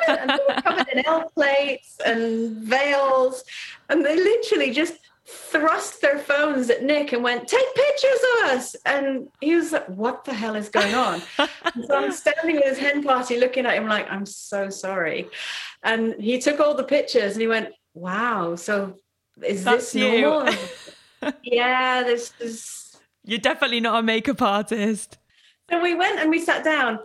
And 0.08 0.30
they 0.30 0.38
were 0.48 0.60
covered 0.62 0.88
in 0.88 1.06
L 1.06 1.30
plates 1.34 1.98
and 2.04 2.56
veils. 2.56 3.44
And 3.88 4.04
they 4.04 4.16
literally 4.16 4.72
just 4.72 4.94
thrust 5.26 6.00
their 6.00 6.18
phones 6.18 6.68
at 6.70 6.82
Nick 6.82 7.12
and 7.12 7.22
went, 7.22 7.48
Take 7.48 7.74
pictures 7.74 8.20
of 8.34 8.50
us. 8.50 8.76
And 8.86 9.28
he 9.40 9.54
was 9.54 9.72
like, 9.72 9.88
What 9.88 10.24
the 10.24 10.34
hell 10.34 10.54
is 10.54 10.68
going 10.68 10.94
on? 10.94 11.20
so 11.38 11.94
I'm 11.96 12.12
standing 12.12 12.56
with 12.56 12.64
his 12.64 12.78
hen 12.78 13.02
party 13.02 13.38
looking 13.38 13.66
at 13.66 13.74
him 13.74 13.86
like, 13.86 14.10
I'm 14.10 14.26
so 14.26 14.70
sorry. 14.70 15.28
And 15.82 16.14
he 16.20 16.38
took 16.38 16.60
all 16.60 16.74
the 16.74 16.84
pictures 16.84 17.32
and 17.32 17.40
he 17.40 17.48
went, 17.48 17.70
Wow, 17.94 18.56
so 18.56 18.96
is 19.44 19.64
That's 19.64 19.92
this 19.92 19.94
you." 19.94 20.20
normal? 20.22 20.54
yeah, 21.42 22.02
this 22.02 22.32
is. 22.40 22.96
You're 23.24 23.38
definitely 23.38 23.80
not 23.80 24.00
a 24.00 24.02
makeup 24.02 24.42
artist. 24.42 25.18
So 25.70 25.80
we 25.80 25.94
went 25.94 26.18
and 26.18 26.28
we 26.28 26.40
sat 26.40 26.64
down. 26.64 26.98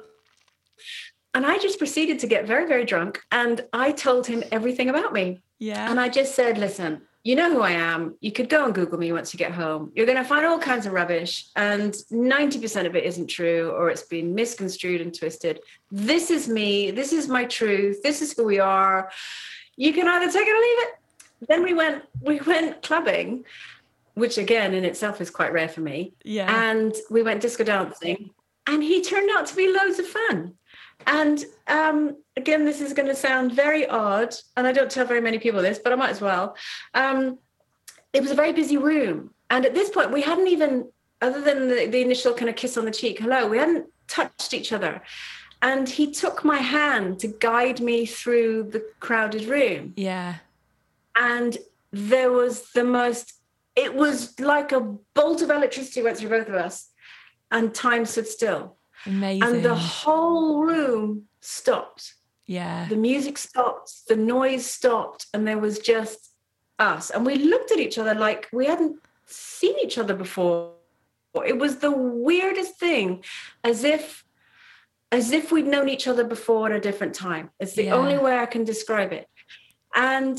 And 1.37 1.45
I 1.45 1.59
just 1.59 1.77
proceeded 1.77 2.17
to 2.21 2.27
get 2.27 2.47
very, 2.47 2.65
very 2.65 2.83
drunk. 2.83 3.21
And 3.31 3.63
I 3.71 3.91
told 3.91 4.25
him 4.25 4.43
everything 4.51 4.89
about 4.89 5.13
me. 5.13 5.39
Yeah. 5.59 5.87
And 5.87 5.99
I 5.99 6.09
just 6.09 6.33
said, 6.33 6.57
listen, 6.57 7.03
you 7.23 7.35
know 7.35 7.53
who 7.53 7.61
I 7.61 7.73
am. 7.73 8.15
You 8.21 8.31
could 8.31 8.49
go 8.49 8.65
and 8.65 8.73
Google 8.73 8.97
me 8.97 9.11
once 9.11 9.35
you 9.35 9.37
get 9.37 9.51
home. 9.51 9.91
You're 9.95 10.07
going 10.07 10.17
to 10.17 10.23
find 10.23 10.47
all 10.47 10.57
kinds 10.57 10.87
of 10.87 10.93
rubbish, 10.93 11.45
and 11.55 11.93
90% 12.11 12.87
of 12.87 12.95
it 12.95 13.03
isn't 13.03 13.27
true 13.27 13.69
or 13.69 13.91
it's 13.91 14.01
been 14.01 14.33
misconstrued 14.33 14.99
and 14.99 15.13
twisted. 15.13 15.59
This 15.91 16.31
is 16.31 16.49
me. 16.49 16.89
This 16.89 17.13
is 17.13 17.27
my 17.27 17.45
truth. 17.45 18.01
This 18.01 18.23
is 18.23 18.33
who 18.33 18.43
we 18.43 18.57
are. 18.57 19.11
You 19.75 19.93
can 19.93 20.07
either 20.07 20.31
take 20.31 20.47
it 20.47 20.55
or 20.55 20.59
leave 20.59 20.79
it. 20.87 21.47
Then 21.47 21.61
we 21.61 21.75
went, 21.75 22.03
we 22.19 22.39
went 22.39 22.81
clubbing, 22.81 23.45
which 24.15 24.39
again 24.39 24.73
in 24.73 24.83
itself 24.83 25.21
is 25.21 25.29
quite 25.29 25.53
rare 25.53 25.69
for 25.69 25.81
me. 25.81 26.13
Yeah. 26.23 26.71
And 26.71 26.95
we 27.11 27.21
went 27.21 27.41
disco 27.41 27.63
dancing, 27.63 28.31
and 28.65 28.81
he 28.81 29.03
turned 29.03 29.29
out 29.37 29.45
to 29.45 29.55
be 29.55 29.71
loads 29.71 29.99
of 29.99 30.07
fun. 30.07 30.55
And 31.07 31.43
um, 31.67 32.17
again, 32.35 32.65
this 32.65 32.81
is 32.81 32.93
going 32.93 33.07
to 33.07 33.15
sound 33.15 33.53
very 33.53 33.87
odd, 33.87 34.35
and 34.55 34.67
I 34.67 34.71
don't 34.71 34.91
tell 34.91 35.05
very 35.05 35.21
many 35.21 35.39
people 35.39 35.61
this, 35.61 35.79
but 35.79 35.93
I 35.93 35.95
might 35.95 36.11
as 36.11 36.21
well. 36.21 36.55
Um, 36.93 37.39
it 38.13 38.21
was 38.21 38.31
a 38.31 38.35
very 38.35 38.53
busy 38.53 38.77
room, 38.77 39.31
and 39.49 39.65
at 39.65 39.73
this 39.73 39.89
point, 39.89 40.11
we 40.11 40.21
hadn't 40.21 40.47
even, 40.47 40.89
other 41.21 41.41
than 41.41 41.69
the, 41.69 41.87
the 41.87 42.01
initial 42.01 42.33
kind 42.33 42.49
of 42.49 42.55
kiss 42.55 42.77
on 42.77 42.85
the 42.85 42.91
cheek, 42.91 43.19
hello, 43.19 43.47
we 43.47 43.57
hadn't 43.57 43.87
touched 44.07 44.53
each 44.53 44.71
other. 44.71 45.01
And 45.61 45.89
he 45.89 46.11
took 46.11 46.45
my 46.45 46.57
hand 46.57 47.19
to 47.21 47.27
guide 47.27 47.79
me 47.79 48.05
through 48.05 48.63
the 48.65 48.85
crowded 48.99 49.45
room 49.45 49.93
yeah. 49.95 50.35
and 51.15 51.57
there 51.91 52.31
was 52.31 52.71
the 52.73 52.83
most 52.83 53.33
it 53.75 53.93
was 53.93 54.39
like 54.39 54.71
a 54.71 54.81
bolt 55.15 55.41
of 55.41 55.49
electricity 55.49 56.01
went 56.01 56.17
through 56.17 56.29
both 56.29 56.47
of 56.47 56.55
us 56.55 56.89
and 57.51 57.73
time 57.73 58.05
stood 58.05 58.27
still 58.27 58.76
Amazing. 59.07 59.43
and 59.43 59.65
the 59.65 59.75
whole 59.75 60.61
room 60.65 61.23
stopped 61.41 62.13
yeah. 62.45 62.87
the 62.89 62.95
music 62.95 63.37
stopped 63.37 63.91
the 64.07 64.15
noise 64.15 64.65
stopped 64.65 65.27
and 65.33 65.47
there 65.47 65.57
was 65.57 65.79
just 65.79 66.31
us 66.79 67.09
and 67.09 67.25
we 67.25 67.35
looked 67.35 67.71
at 67.71 67.79
each 67.79 67.97
other 67.97 68.13
like 68.13 68.47
we 68.53 68.65
hadn't 68.65 68.97
seen 69.25 69.75
each 69.81 69.97
other 69.97 70.13
before 70.13 70.73
it 71.45 71.57
was 71.57 71.77
the 71.77 71.91
weirdest 71.91 72.79
thing 72.79 73.23
as 73.63 73.83
if 73.83 74.23
as 75.11 75.31
if 75.31 75.51
we'd 75.51 75.65
known 75.67 75.87
each 75.89 76.07
other 76.07 76.23
before 76.23 76.67
at 76.67 76.75
a 76.75 76.79
different 76.79 77.13
time 77.13 77.49
it's 77.59 77.73
the 77.73 77.85
Yeah. 77.85 77.95
only 77.95 78.17
way 78.17 78.37
i 78.37 78.45
can 78.45 78.63
describe 78.63 79.11
it 79.13 79.27
and 79.95 80.37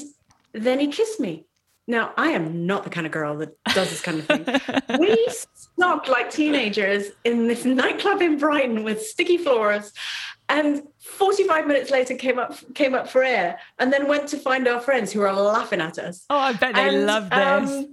then 0.52 0.78
he 0.80 0.88
kissed 0.88 1.20
me 1.20 1.47
now 1.88 2.12
i 2.16 2.28
am 2.28 2.64
not 2.66 2.84
the 2.84 2.90
kind 2.90 3.06
of 3.06 3.12
girl 3.12 3.36
that 3.38 3.50
does 3.74 3.90
this 3.90 4.00
kind 4.00 4.18
of 4.20 4.26
thing 4.26 4.98
we 5.00 5.26
stopped 5.54 6.08
like 6.08 6.30
teenagers 6.30 7.06
in 7.24 7.48
this 7.48 7.64
nightclub 7.64 8.22
in 8.22 8.38
brighton 8.38 8.84
with 8.84 9.02
sticky 9.02 9.38
floors 9.38 9.92
and 10.48 10.82
45 11.00 11.66
minutes 11.66 11.90
later 11.90 12.14
came 12.14 12.38
up 12.38 12.54
came 12.74 12.94
up 12.94 13.08
for 13.08 13.24
air 13.24 13.58
and 13.80 13.92
then 13.92 14.06
went 14.06 14.28
to 14.28 14.38
find 14.38 14.68
our 14.68 14.80
friends 14.80 15.10
who 15.12 15.20
were 15.20 15.32
laughing 15.32 15.80
at 15.80 15.98
us 15.98 16.24
Oh, 16.30 16.36
I 16.38 16.52
bet 16.52 16.74
they 16.76 16.88
and, 16.88 17.06
love 17.06 17.28
this. 17.30 17.70
um, 17.70 17.92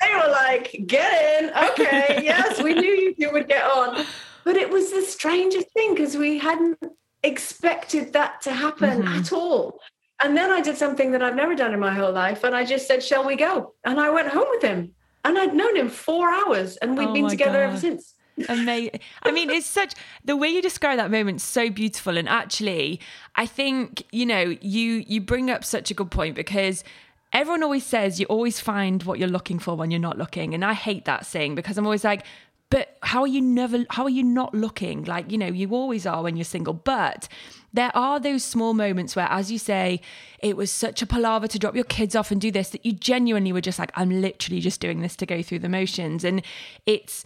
they 0.00 0.14
were 0.14 0.30
like, 0.30 0.84
get 0.86 1.42
in. 1.42 1.50
Okay, 1.70 2.20
yes, 2.22 2.62
we 2.62 2.72
knew 2.72 2.84
you 2.88 3.14
two 3.16 3.30
would 3.32 3.48
get 3.48 3.64
on. 3.64 4.04
But 4.44 4.56
it 4.56 4.70
was 4.70 4.92
the 4.92 5.02
strangest 5.02 5.72
thing 5.72 5.92
because 5.92 6.16
we 6.16 6.38
hadn't 6.38 6.78
expected 7.24 8.12
that 8.12 8.40
to 8.42 8.52
happen 8.52 9.02
Mhm. 9.02 9.18
at 9.18 9.32
all. 9.32 9.80
And 10.22 10.36
then 10.36 10.50
I 10.50 10.60
did 10.60 10.76
something 10.76 11.12
that 11.12 11.22
I've 11.22 11.36
never 11.36 11.54
done 11.54 11.72
in 11.72 11.80
my 11.80 11.94
whole 11.94 12.12
life. 12.12 12.44
And 12.44 12.54
I 12.54 12.64
just 12.64 12.86
said, 12.86 13.02
Shall 13.02 13.24
we 13.24 13.36
go? 13.36 13.74
And 13.84 14.00
I 14.00 14.10
went 14.10 14.28
home 14.28 14.46
with 14.50 14.62
him. 14.62 14.92
And 15.24 15.38
I'd 15.38 15.54
known 15.54 15.76
him 15.76 15.88
four 15.88 16.30
hours 16.30 16.76
and 16.76 16.96
we'd 16.96 17.08
Oh 17.08 17.12
been 17.12 17.28
together 17.28 17.62
ever 17.62 17.76
since. 17.76 18.14
Amazing. 18.48 19.00
I 19.22 19.32
mean, 19.32 19.50
it's 19.50 19.66
such 19.66 19.94
the 20.24 20.36
way 20.36 20.48
you 20.48 20.62
describe 20.62 20.98
that 20.98 21.10
moment 21.10 21.40
so 21.40 21.70
beautiful. 21.70 22.16
And 22.16 22.28
actually, 22.28 23.00
I 23.36 23.46
think 23.46 24.04
you 24.12 24.26
know 24.26 24.56
you 24.60 25.04
you 25.06 25.20
bring 25.20 25.50
up 25.50 25.64
such 25.64 25.90
a 25.90 25.94
good 25.94 26.10
point 26.10 26.36
because 26.36 26.84
everyone 27.32 27.62
always 27.62 27.84
says 27.84 28.20
you 28.20 28.26
always 28.26 28.60
find 28.60 29.02
what 29.02 29.18
you're 29.18 29.28
looking 29.28 29.58
for 29.58 29.74
when 29.74 29.90
you're 29.90 30.00
not 30.00 30.18
looking, 30.18 30.54
and 30.54 30.64
I 30.64 30.74
hate 30.74 31.04
that 31.06 31.26
saying 31.26 31.54
because 31.54 31.78
I'm 31.78 31.86
always 31.86 32.04
like. 32.04 32.24
But 32.70 32.98
how 33.02 33.22
are 33.22 33.26
you 33.26 33.40
never? 33.40 33.84
How 33.90 34.04
are 34.04 34.10
you 34.10 34.22
not 34.22 34.54
looking? 34.54 35.04
Like 35.04 35.32
you 35.32 35.38
know, 35.38 35.46
you 35.46 35.70
always 35.70 36.06
are 36.06 36.22
when 36.22 36.36
you're 36.36 36.44
single. 36.44 36.74
But 36.74 37.28
there 37.72 37.90
are 37.96 38.20
those 38.20 38.44
small 38.44 38.74
moments 38.74 39.16
where, 39.16 39.28
as 39.30 39.50
you 39.50 39.58
say, 39.58 40.00
it 40.40 40.56
was 40.56 40.70
such 40.70 41.00
a 41.00 41.06
palaver 41.06 41.48
to 41.48 41.58
drop 41.58 41.74
your 41.74 41.84
kids 41.84 42.14
off 42.14 42.30
and 42.30 42.40
do 42.40 42.50
this 42.50 42.70
that 42.70 42.84
you 42.84 42.92
genuinely 42.92 43.52
were 43.52 43.60
just 43.60 43.78
like, 43.78 43.90
I'm 43.94 44.20
literally 44.20 44.60
just 44.60 44.80
doing 44.80 45.00
this 45.00 45.16
to 45.16 45.26
go 45.26 45.42
through 45.42 45.60
the 45.60 45.68
motions, 45.68 46.24
and 46.24 46.42
it's 46.86 47.24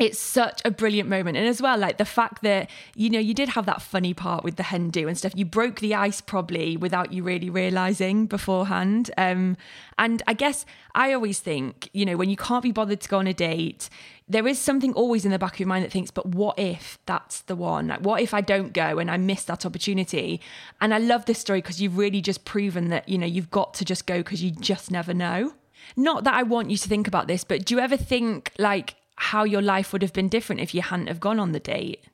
it's 0.00 0.18
such 0.18 0.60
a 0.64 0.70
brilliant 0.70 1.08
moment. 1.08 1.36
And 1.36 1.46
as 1.46 1.62
well 1.62 1.78
like 1.78 1.98
the 1.98 2.04
fact 2.04 2.42
that 2.42 2.68
you 2.96 3.10
know 3.10 3.20
you 3.20 3.34
did 3.34 3.50
have 3.50 3.66
that 3.66 3.82
funny 3.82 4.14
part 4.14 4.42
with 4.42 4.56
the 4.56 4.64
hen 4.64 4.90
do 4.90 5.06
and 5.06 5.16
stuff. 5.16 5.32
You 5.36 5.44
broke 5.44 5.80
the 5.80 5.94
ice 5.94 6.20
probably 6.20 6.76
without 6.76 7.12
you 7.12 7.22
really 7.22 7.50
realizing 7.50 8.26
beforehand. 8.26 9.10
Um 9.16 9.56
and 10.00 10.22
i 10.26 10.32
guess 10.32 10.64
i 10.94 11.12
always 11.12 11.38
think 11.38 11.88
you 11.92 12.04
know 12.04 12.16
when 12.16 12.30
you 12.30 12.36
can't 12.36 12.62
be 12.62 12.72
bothered 12.72 13.00
to 13.02 13.08
go 13.08 13.18
on 13.18 13.26
a 13.26 13.34
date 13.34 13.88
there 14.28 14.46
is 14.46 14.58
something 14.58 14.92
always 14.94 15.24
in 15.24 15.30
the 15.30 15.38
back 15.38 15.54
of 15.54 15.60
your 15.60 15.68
mind 15.68 15.84
that 15.84 15.92
thinks 15.92 16.10
but 16.10 16.24
what 16.24 16.56
if 16.58 16.98
that's 17.04 17.42
the 17.42 17.56
one? 17.56 17.88
Like 17.88 18.00
what 18.00 18.22
if 18.22 18.32
i 18.32 18.40
don't 18.40 18.72
go 18.72 18.98
and 18.98 19.10
i 19.10 19.16
miss 19.16 19.44
that 19.44 19.66
opportunity? 19.66 20.40
And 20.80 20.94
i 20.94 20.98
love 20.98 21.26
this 21.26 21.38
story 21.38 21.60
because 21.60 21.80
you've 21.82 21.98
really 21.98 22.20
just 22.20 22.44
proven 22.44 22.88
that 22.88 23.08
you 23.08 23.18
know 23.18 23.26
you've 23.26 23.50
got 23.50 23.74
to 23.74 23.84
just 23.84 24.06
go 24.06 24.18
because 24.18 24.42
you 24.42 24.50
just 24.50 24.90
never 24.90 25.12
know. 25.12 25.52
Not 25.96 26.24
that 26.24 26.34
I 26.34 26.42
want 26.44 26.70
you 26.70 26.76
to 26.76 26.88
think 26.88 27.08
about 27.08 27.26
this, 27.26 27.42
but 27.42 27.64
do 27.64 27.74
you 27.74 27.80
ever 27.80 27.96
think 27.96 28.52
like 28.58 28.94
how 29.20 29.44
your 29.44 29.60
life 29.60 29.92
would 29.92 30.00
have 30.02 30.14
been 30.14 30.28
different 30.28 30.62
if 30.62 30.74
you 30.74 30.80
hadn't 30.80 31.08
have 31.08 31.20
gone 31.20 31.38
on 31.38 31.52
the 31.52 31.60
date? 31.60 32.04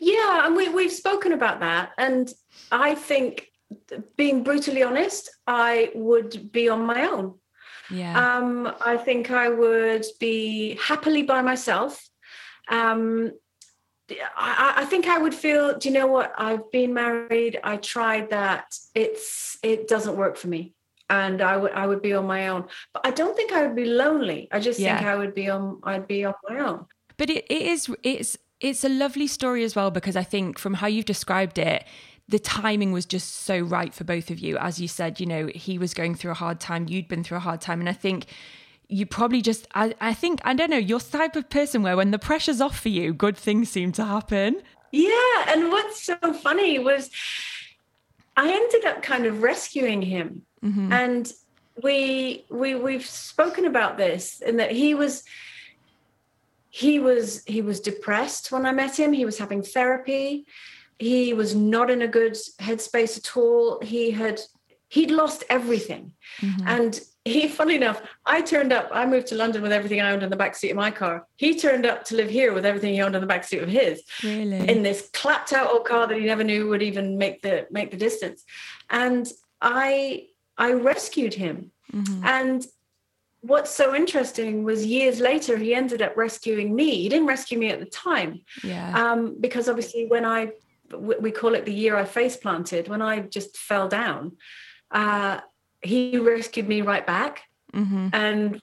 Yeah, 0.00 0.44
and 0.44 0.56
we, 0.56 0.68
we've 0.68 0.92
spoken 0.92 1.32
about 1.32 1.60
that. 1.60 1.92
And 1.96 2.28
I 2.72 2.94
think, 2.94 3.46
being 4.16 4.42
brutally 4.42 4.82
honest, 4.82 5.30
I 5.46 5.90
would 5.94 6.50
be 6.50 6.68
on 6.68 6.84
my 6.84 7.06
own. 7.06 7.34
Yeah. 7.90 8.36
Um, 8.36 8.72
I 8.80 8.96
think 8.96 9.30
I 9.30 9.48
would 9.48 10.04
be 10.18 10.78
happily 10.82 11.22
by 11.22 11.42
myself. 11.42 12.02
Um, 12.68 13.32
I, 14.10 14.74
I 14.78 14.84
think 14.86 15.06
I 15.06 15.18
would 15.18 15.34
feel. 15.34 15.78
Do 15.78 15.88
you 15.88 15.94
know 15.94 16.06
what? 16.06 16.32
I've 16.36 16.70
been 16.72 16.92
married. 16.92 17.60
I 17.62 17.76
tried 17.76 18.30
that. 18.30 18.74
It's 18.94 19.58
it 19.62 19.86
doesn't 19.86 20.16
work 20.16 20.36
for 20.36 20.48
me, 20.48 20.74
and 21.10 21.40
I 21.40 21.56
would 21.56 21.72
I 21.72 21.86
would 21.86 22.02
be 22.02 22.14
on 22.14 22.26
my 22.26 22.48
own. 22.48 22.64
But 22.92 23.06
I 23.06 23.10
don't 23.10 23.36
think 23.36 23.52
I 23.52 23.66
would 23.66 23.76
be 23.76 23.86
lonely. 23.86 24.48
I 24.52 24.60
just 24.60 24.78
think 24.78 25.02
I 25.02 25.16
would 25.16 25.34
be 25.34 25.48
on. 25.48 25.80
I'd 25.84 26.06
be 26.06 26.24
on 26.24 26.34
my 26.48 26.58
own. 26.60 26.86
But 27.16 27.30
it, 27.30 27.46
it 27.50 27.62
is 27.62 27.90
it's 28.02 28.38
it's 28.60 28.84
a 28.84 28.88
lovely 28.88 29.26
story 29.26 29.64
as 29.64 29.74
well 29.76 29.90
because 29.90 30.16
I 30.16 30.22
think 30.24 30.58
from 30.58 30.74
how 30.74 30.86
you've 30.86 31.04
described 31.04 31.58
it, 31.58 31.84
the 32.28 32.38
timing 32.38 32.92
was 32.92 33.06
just 33.06 33.34
so 33.34 33.58
right 33.60 33.94
for 33.94 34.04
both 34.04 34.30
of 34.30 34.38
you. 34.38 34.58
As 34.58 34.80
you 34.80 34.88
said, 34.88 35.20
you 35.20 35.26
know, 35.26 35.46
he 35.54 35.78
was 35.78 35.94
going 35.94 36.14
through 36.14 36.32
a 36.32 36.34
hard 36.34 36.60
time, 36.60 36.86
you'd 36.88 37.08
been 37.08 37.24
through 37.24 37.38
a 37.38 37.40
hard 37.40 37.60
time, 37.60 37.80
and 37.80 37.88
I 37.88 37.92
think 37.92 38.26
you 38.88 39.06
probably 39.06 39.42
just 39.42 39.66
I, 39.74 39.94
I 40.00 40.14
think 40.14 40.40
I 40.44 40.54
don't 40.54 40.70
know, 40.70 40.76
you're 40.76 40.98
the 40.98 41.18
type 41.18 41.36
of 41.36 41.48
person 41.48 41.82
where 41.82 41.96
when 41.96 42.10
the 42.10 42.18
pressure's 42.18 42.60
off 42.60 42.78
for 42.78 42.88
you, 42.88 43.12
good 43.12 43.36
things 43.36 43.70
seem 43.70 43.92
to 43.92 44.04
happen. 44.04 44.62
Yeah, 44.92 45.44
and 45.48 45.70
what's 45.70 46.02
so 46.02 46.16
funny 46.34 46.78
was 46.78 47.10
I 48.36 48.52
ended 48.52 48.84
up 48.84 49.02
kind 49.02 49.26
of 49.26 49.42
rescuing 49.42 50.02
him. 50.02 50.42
Mm-hmm. 50.64 50.92
And 50.92 51.32
we 51.82 52.44
we 52.50 52.74
we've 52.74 53.06
spoken 53.06 53.64
about 53.66 53.96
this 53.96 54.40
in 54.40 54.56
that 54.56 54.72
he 54.72 54.94
was 54.94 55.24
he 56.70 56.98
was 56.98 57.44
he 57.44 57.62
was 57.62 57.80
depressed 57.80 58.52
when 58.52 58.66
I 58.66 58.72
met 58.72 58.98
him. 58.98 59.12
He 59.12 59.24
was 59.24 59.38
having 59.38 59.62
therapy. 59.62 60.46
He 60.98 61.32
was 61.32 61.54
not 61.54 61.90
in 61.90 62.02
a 62.02 62.08
good 62.08 62.36
headspace 62.60 63.16
at 63.16 63.36
all. 63.36 63.80
He 63.80 64.10
had 64.10 64.40
he'd 64.88 65.10
lost 65.10 65.44
everything. 65.48 66.12
Mm-hmm. 66.40 66.66
And 66.66 67.00
he, 67.24 67.46
funny 67.46 67.74
enough, 67.76 68.00
I 68.24 68.40
turned 68.40 68.72
up. 68.72 68.88
I 68.90 69.04
moved 69.04 69.26
to 69.28 69.34
London 69.34 69.60
with 69.60 69.72
everything 69.72 70.00
I 70.00 70.12
owned 70.12 70.22
in 70.22 70.30
the 70.30 70.36
backseat 70.36 70.70
of 70.70 70.76
my 70.76 70.90
car. 70.90 71.26
He 71.36 71.58
turned 71.58 71.84
up 71.84 72.04
to 72.04 72.16
live 72.16 72.30
here 72.30 72.54
with 72.54 72.64
everything 72.64 72.94
he 72.94 73.02
owned 73.02 73.14
in 73.14 73.20
the 73.20 73.32
backseat 73.32 73.62
of 73.62 73.68
his 73.68 74.02
Really? 74.24 74.66
in 74.68 74.82
this 74.82 75.10
clapped 75.12 75.52
out 75.52 75.70
old 75.70 75.84
car 75.84 76.06
that 76.06 76.18
he 76.18 76.24
never 76.24 76.42
knew 76.42 76.68
would 76.68 76.82
even 76.82 77.18
make 77.18 77.42
the 77.42 77.66
make 77.70 77.90
the 77.90 77.96
distance 77.96 78.44
and 78.90 79.30
i 79.60 80.26
i 80.58 80.72
rescued 80.72 81.34
him 81.34 81.70
and 82.24 82.66
what's 83.40 83.70
so 83.70 83.94
interesting 83.94 84.64
was 84.64 84.84
years 84.84 85.20
later 85.20 85.56
he 85.56 85.74
ended 85.74 86.02
up 86.02 86.16
rescuing 86.16 86.74
me 86.74 87.02
he 87.02 87.08
didn't 87.08 87.26
rescue 87.26 87.58
me 87.58 87.70
at 87.70 87.80
the 87.80 87.86
time 87.86 88.40
yeah. 88.62 89.10
um, 89.12 89.36
because 89.40 89.68
obviously 89.68 90.06
when 90.06 90.24
I, 90.24 90.50
we 90.92 91.30
call 91.30 91.54
it 91.54 91.64
the 91.64 91.72
year 91.72 91.96
i 91.96 92.04
face 92.04 92.36
planted 92.36 92.88
when 92.88 93.00
i 93.00 93.20
just 93.20 93.56
fell 93.56 93.88
down 93.88 94.36
uh, 94.90 95.40
he 95.82 96.18
rescued 96.18 96.68
me 96.68 96.82
right 96.82 97.06
back 97.06 97.42
Mm-hmm. 97.74 98.08
And 98.12 98.60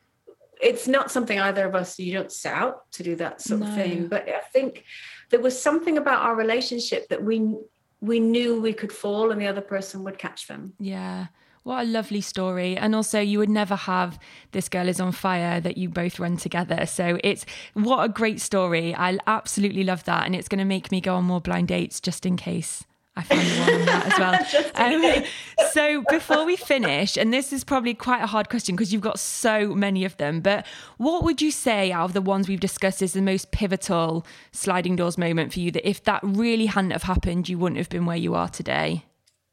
it's 0.62 0.88
not 0.88 1.12
something 1.12 1.40
either 1.40 1.68
of 1.68 1.76
us, 1.76 2.00
you 2.00 2.14
don't 2.14 2.32
set 2.32 2.54
out 2.54 2.92
to 2.94 3.04
do 3.04 3.16
that 3.18 3.42
sort 3.42 3.62
no. 3.62 3.68
of 3.68 3.76
thing. 3.76 4.08
But 4.08 4.28
I 4.28 4.40
think 4.52 4.86
there 5.30 5.40
was 5.40 5.60
something 5.60 5.98
about 5.98 6.24
our 6.24 6.36
relationship 6.36 7.08
that 7.10 7.24
we 7.24 7.54
we 8.02 8.20
knew 8.20 8.62
we 8.62 8.74
could 8.74 8.92
fall 8.92 9.32
and 9.32 9.42
the 9.42 9.48
other 9.48 9.62
person 9.62 10.04
would 10.04 10.18
catch 10.20 10.48
them. 10.48 10.74
Yeah. 10.80 11.28
What 11.66 11.82
a 11.82 11.88
lovely 11.88 12.22
story. 12.22 12.78
And 12.78 12.94
also, 12.94 13.20
you 13.20 13.40
would 13.40 13.50
never 13.50 13.76
have 13.76 14.20
This 14.52 14.70
Girl 14.70 14.88
is 14.88 15.00
on 15.00 15.12
Fire 15.12 15.60
that 15.60 15.78
you 15.78 15.90
both 15.90 16.20
run 16.20 16.38
together. 16.38 16.86
So 16.86 17.18
it's 17.24 17.44
what 17.74 18.04
a 18.04 18.08
great 18.08 18.40
story. 18.40 18.94
I 18.94 19.18
absolutely 19.26 19.84
love 19.84 20.04
that. 20.04 20.28
And 20.28 20.36
it's 20.36 20.48
going 20.48 20.60
to 20.60 20.66
make 20.66 20.92
me 20.92 21.02
go 21.02 21.16
on 21.16 21.24
more 21.24 21.42
blind 21.42 21.70
dates 21.70 22.00
just 22.00 22.24
in 22.24 22.38
case. 22.38 22.84
I 23.16 23.24
found 23.24 23.48
one 23.60 23.82
on 23.82 23.86
that 23.88 24.06
as 24.14 24.54
well. 24.76 25.16
um, 25.18 25.24
so 25.72 26.04
before 26.08 26.46
we 26.46 26.56
finish, 26.56 27.18
and 27.18 27.34
this 27.34 27.52
is 27.52 27.64
probably 27.64 27.96
quite 27.96 28.22
a 28.22 28.28
hard 28.28 28.48
question 28.48 28.76
because 28.76 28.94
you've 28.94 29.02
got 29.02 29.20
so 29.20 29.74
many 29.74 30.06
of 30.06 30.16
them, 30.18 30.42
but 30.42 30.68
what 30.98 31.24
would 31.24 31.42
you 31.42 31.50
say 31.50 31.92
out 31.92 32.06
of 32.06 32.14
the 32.14 32.22
ones 32.22 32.48
we've 32.48 32.60
discussed 32.60 33.02
is 33.02 33.14
the 33.14 33.24
most 33.24 33.50
pivotal 33.50 34.24
sliding 34.52 34.96
doors 34.96 35.18
moment 35.18 35.52
for 35.52 35.62
you 35.62 35.72
that 35.72 35.90
if 35.90 36.04
that 36.04 36.20
really 36.22 36.68
hadn't 36.68 36.92
have 36.92 37.04
happened, 37.04 37.50
you 37.50 37.58
wouldn't 37.58 37.80
have 37.80 37.90
been 37.90 38.06
where 38.06 38.18
you 38.18 38.36
are 38.36 38.50
today? 38.50 39.04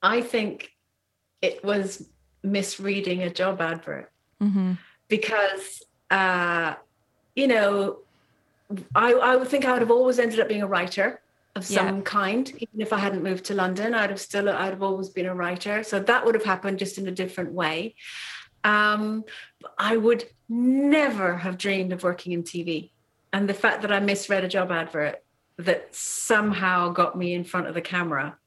I 0.02 0.20
think 0.20 0.71
it 1.42 1.62
was 1.62 2.08
misreading 2.42 3.22
a 3.22 3.30
job 3.30 3.60
advert 3.60 4.10
mm-hmm. 4.40 4.72
because, 5.08 5.82
uh, 6.10 6.74
you 7.34 7.48
know, 7.48 7.98
I, 8.94 9.12
I 9.12 9.36
would 9.36 9.48
think 9.48 9.64
I 9.64 9.72
would 9.72 9.82
have 9.82 9.90
always 9.90 10.18
ended 10.18 10.40
up 10.40 10.48
being 10.48 10.62
a 10.62 10.66
writer 10.66 11.20
of 11.54 11.66
some 11.66 11.96
yeah. 11.96 12.02
kind. 12.04 12.48
Even 12.48 12.80
if 12.80 12.92
I 12.92 12.98
hadn't 12.98 13.22
moved 13.22 13.44
to 13.46 13.54
London, 13.54 13.92
I'd 13.92 14.10
have 14.10 14.20
still 14.20 14.48
I'd 14.48 14.70
have 14.70 14.82
always 14.82 15.10
been 15.10 15.26
a 15.26 15.34
writer. 15.34 15.82
So 15.82 16.00
that 16.00 16.24
would 16.24 16.34
have 16.34 16.44
happened 16.44 16.78
just 16.78 16.96
in 16.96 17.06
a 17.08 17.12
different 17.12 17.52
way. 17.52 17.96
Um, 18.64 19.24
I 19.76 19.96
would 19.96 20.24
never 20.48 21.36
have 21.36 21.58
dreamed 21.58 21.92
of 21.92 22.02
working 22.02 22.32
in 22.32 22.42
TV. 22.42 22.90
And 23.32 23.48
the 23.48 23.54
fact 23.54 23.82
that 23.82 23.92
I 23.92 24.00
misread 24.00 24.44
a 24.44 24.48
job 24.48 24.70
advert 24.70 25.22
that 25.56 25.94
somehow 25.94 26.90
got 26.90 27.16
me 27.16 27.34
in 27.34 27.44
front 27.44 27.66
of 27.66 27.74
the 27.74 27.80
camera, 27.80 28.38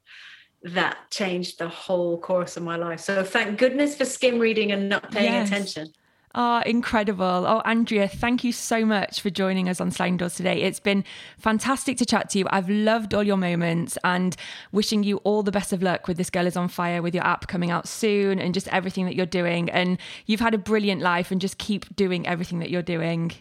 that 0.66 0.98
changed 1.12 1.60
the 1.60 1.70
whole 1.70 2.18
course 2.18 2.58
of 2.58 2.64
my 2.64 2.76
life. 2.76 3.00
So 3.00 3.24
thank 3.24 3.60
goodness 3.60 3.96
for 3.96 4.04
skim 4.04 4.40
reading 4.40 4.72
and 4.72 4.90
not 4.90 5.12
paying 5.12 5.34
yes. 5.34 5.48
attention. 5.48 5.94
Oh, 6.38 6.62
incredible. 6.66 7.24
Oh, 7.24 7.62
Andrea, 7.64 8.10
thank 8.10 8.44
you 8.44 8.52
so 8.52 8.84
much 8.84 9.22
for 9.22 9.30
joining 9.30 9.70
us 9.70 9.80
on 9.80 9.90
Sliding 9.90 10.18
Doors 10.18 10.36
today. 10.36 10.64
It's 10.64 10.82
been 10.82 11.06
fantastic 11.38 11.98
to 12.00 12.06
chat 12.06 12.30
to 12.32 12.40
you. 12.40 12.48
I've 12.50 12.70
loved 12.70 13.14
all 13.14 13.24
your 13.24 13.38
moments 13.38 13.98
and 14.04 14.36
wishing 14.74 15.04
you 15.04 15.18
all 15.18 15.44
the 15.44 15.52
best 15.52 15.72
of 15.72 15.82
luck 15.82 16.10
with 16.10 16.18
This 16.18 16.30
Girl 16.30 16.46
is 16.46 16.58
on 16.58 16.68
Fire, 16.68 17.02
with 17.02 17.16
your 17.16 17.24
app 17.24 17.48
coming 17.48 17.72
out 17.72 17.88
soon 17.88 18.40
and 18.40 18.54
just 18.54 18.68
everything 18.68 19.06
that 19.06 19.16
you're 19.16 19.26
doing. 19.26 19.70
And 19.70 19.98
you've 20.26 20.42
had 20.42 20.54
a 20.54 20.58
brilliant 20.58 21.02
life 21.02 21.32
and 21.32 21.40
just 21.40 21.58
keep 21.58 21.96
doing 21.96 22.28
everything 22.28 22.60
that 22.60 22.70
you're 22.70 22.82
doing. 22.82 23.32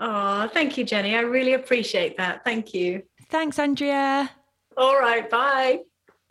Oh, 0.00 0.48
thank 0.48 0.78
you, 0.78 0.84
Jenny. 0.84 1.14
I 1.14 1.20
really 1.20 1.52
appreciate 1.52 2.16
that. 2.16 2.42
Thank 2.42 2.72
you. 2.72 3.02
Thanks, 3.28 3.58
Andrea. 3.58 4.30
All 4.78 4.98
right. 4.98 5.28
Bye. 5.28 5.80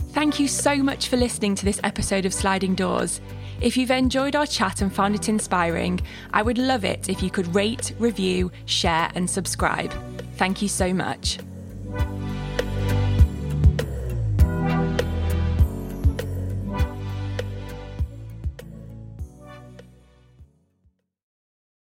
Thank 0.10 0.40
you 0.40 0.48
so 0.48 0.76
much 0.78 1.08
for 1.08 1.18
listening 1.18 1.56
to 1.56 1.66
this 1.66 1.80
episode 1.84 2.26
of 2.26 2.34
Sliding 2.34 2.76
Doors. 2.76 3.22
If 3.62 3.78
you've 3.78 3.92
enjoyed 3.92 4.36
our 4.36 4.46
chat 4.46 4.82
and 4.82 4.94
found 4.94 5.16
it 5.16 5.30
inspiring, 5.30 6.02
I 6.34 6.42
would 6.42 6.58
love 6.58 6.84
it 6.84 7.10
if 7.10 7.22
you 7.22 7.30
could 7.30 7.54
rate, 7.54 7.94
review, 8.00 8.52
share, 8.66 9.12
and 9.16 9.30
subscribe. 9.30 9.94
Thank 10.38 10.62
you 10.62 10.68
so 10.68 10.94
much. 10.94 11.38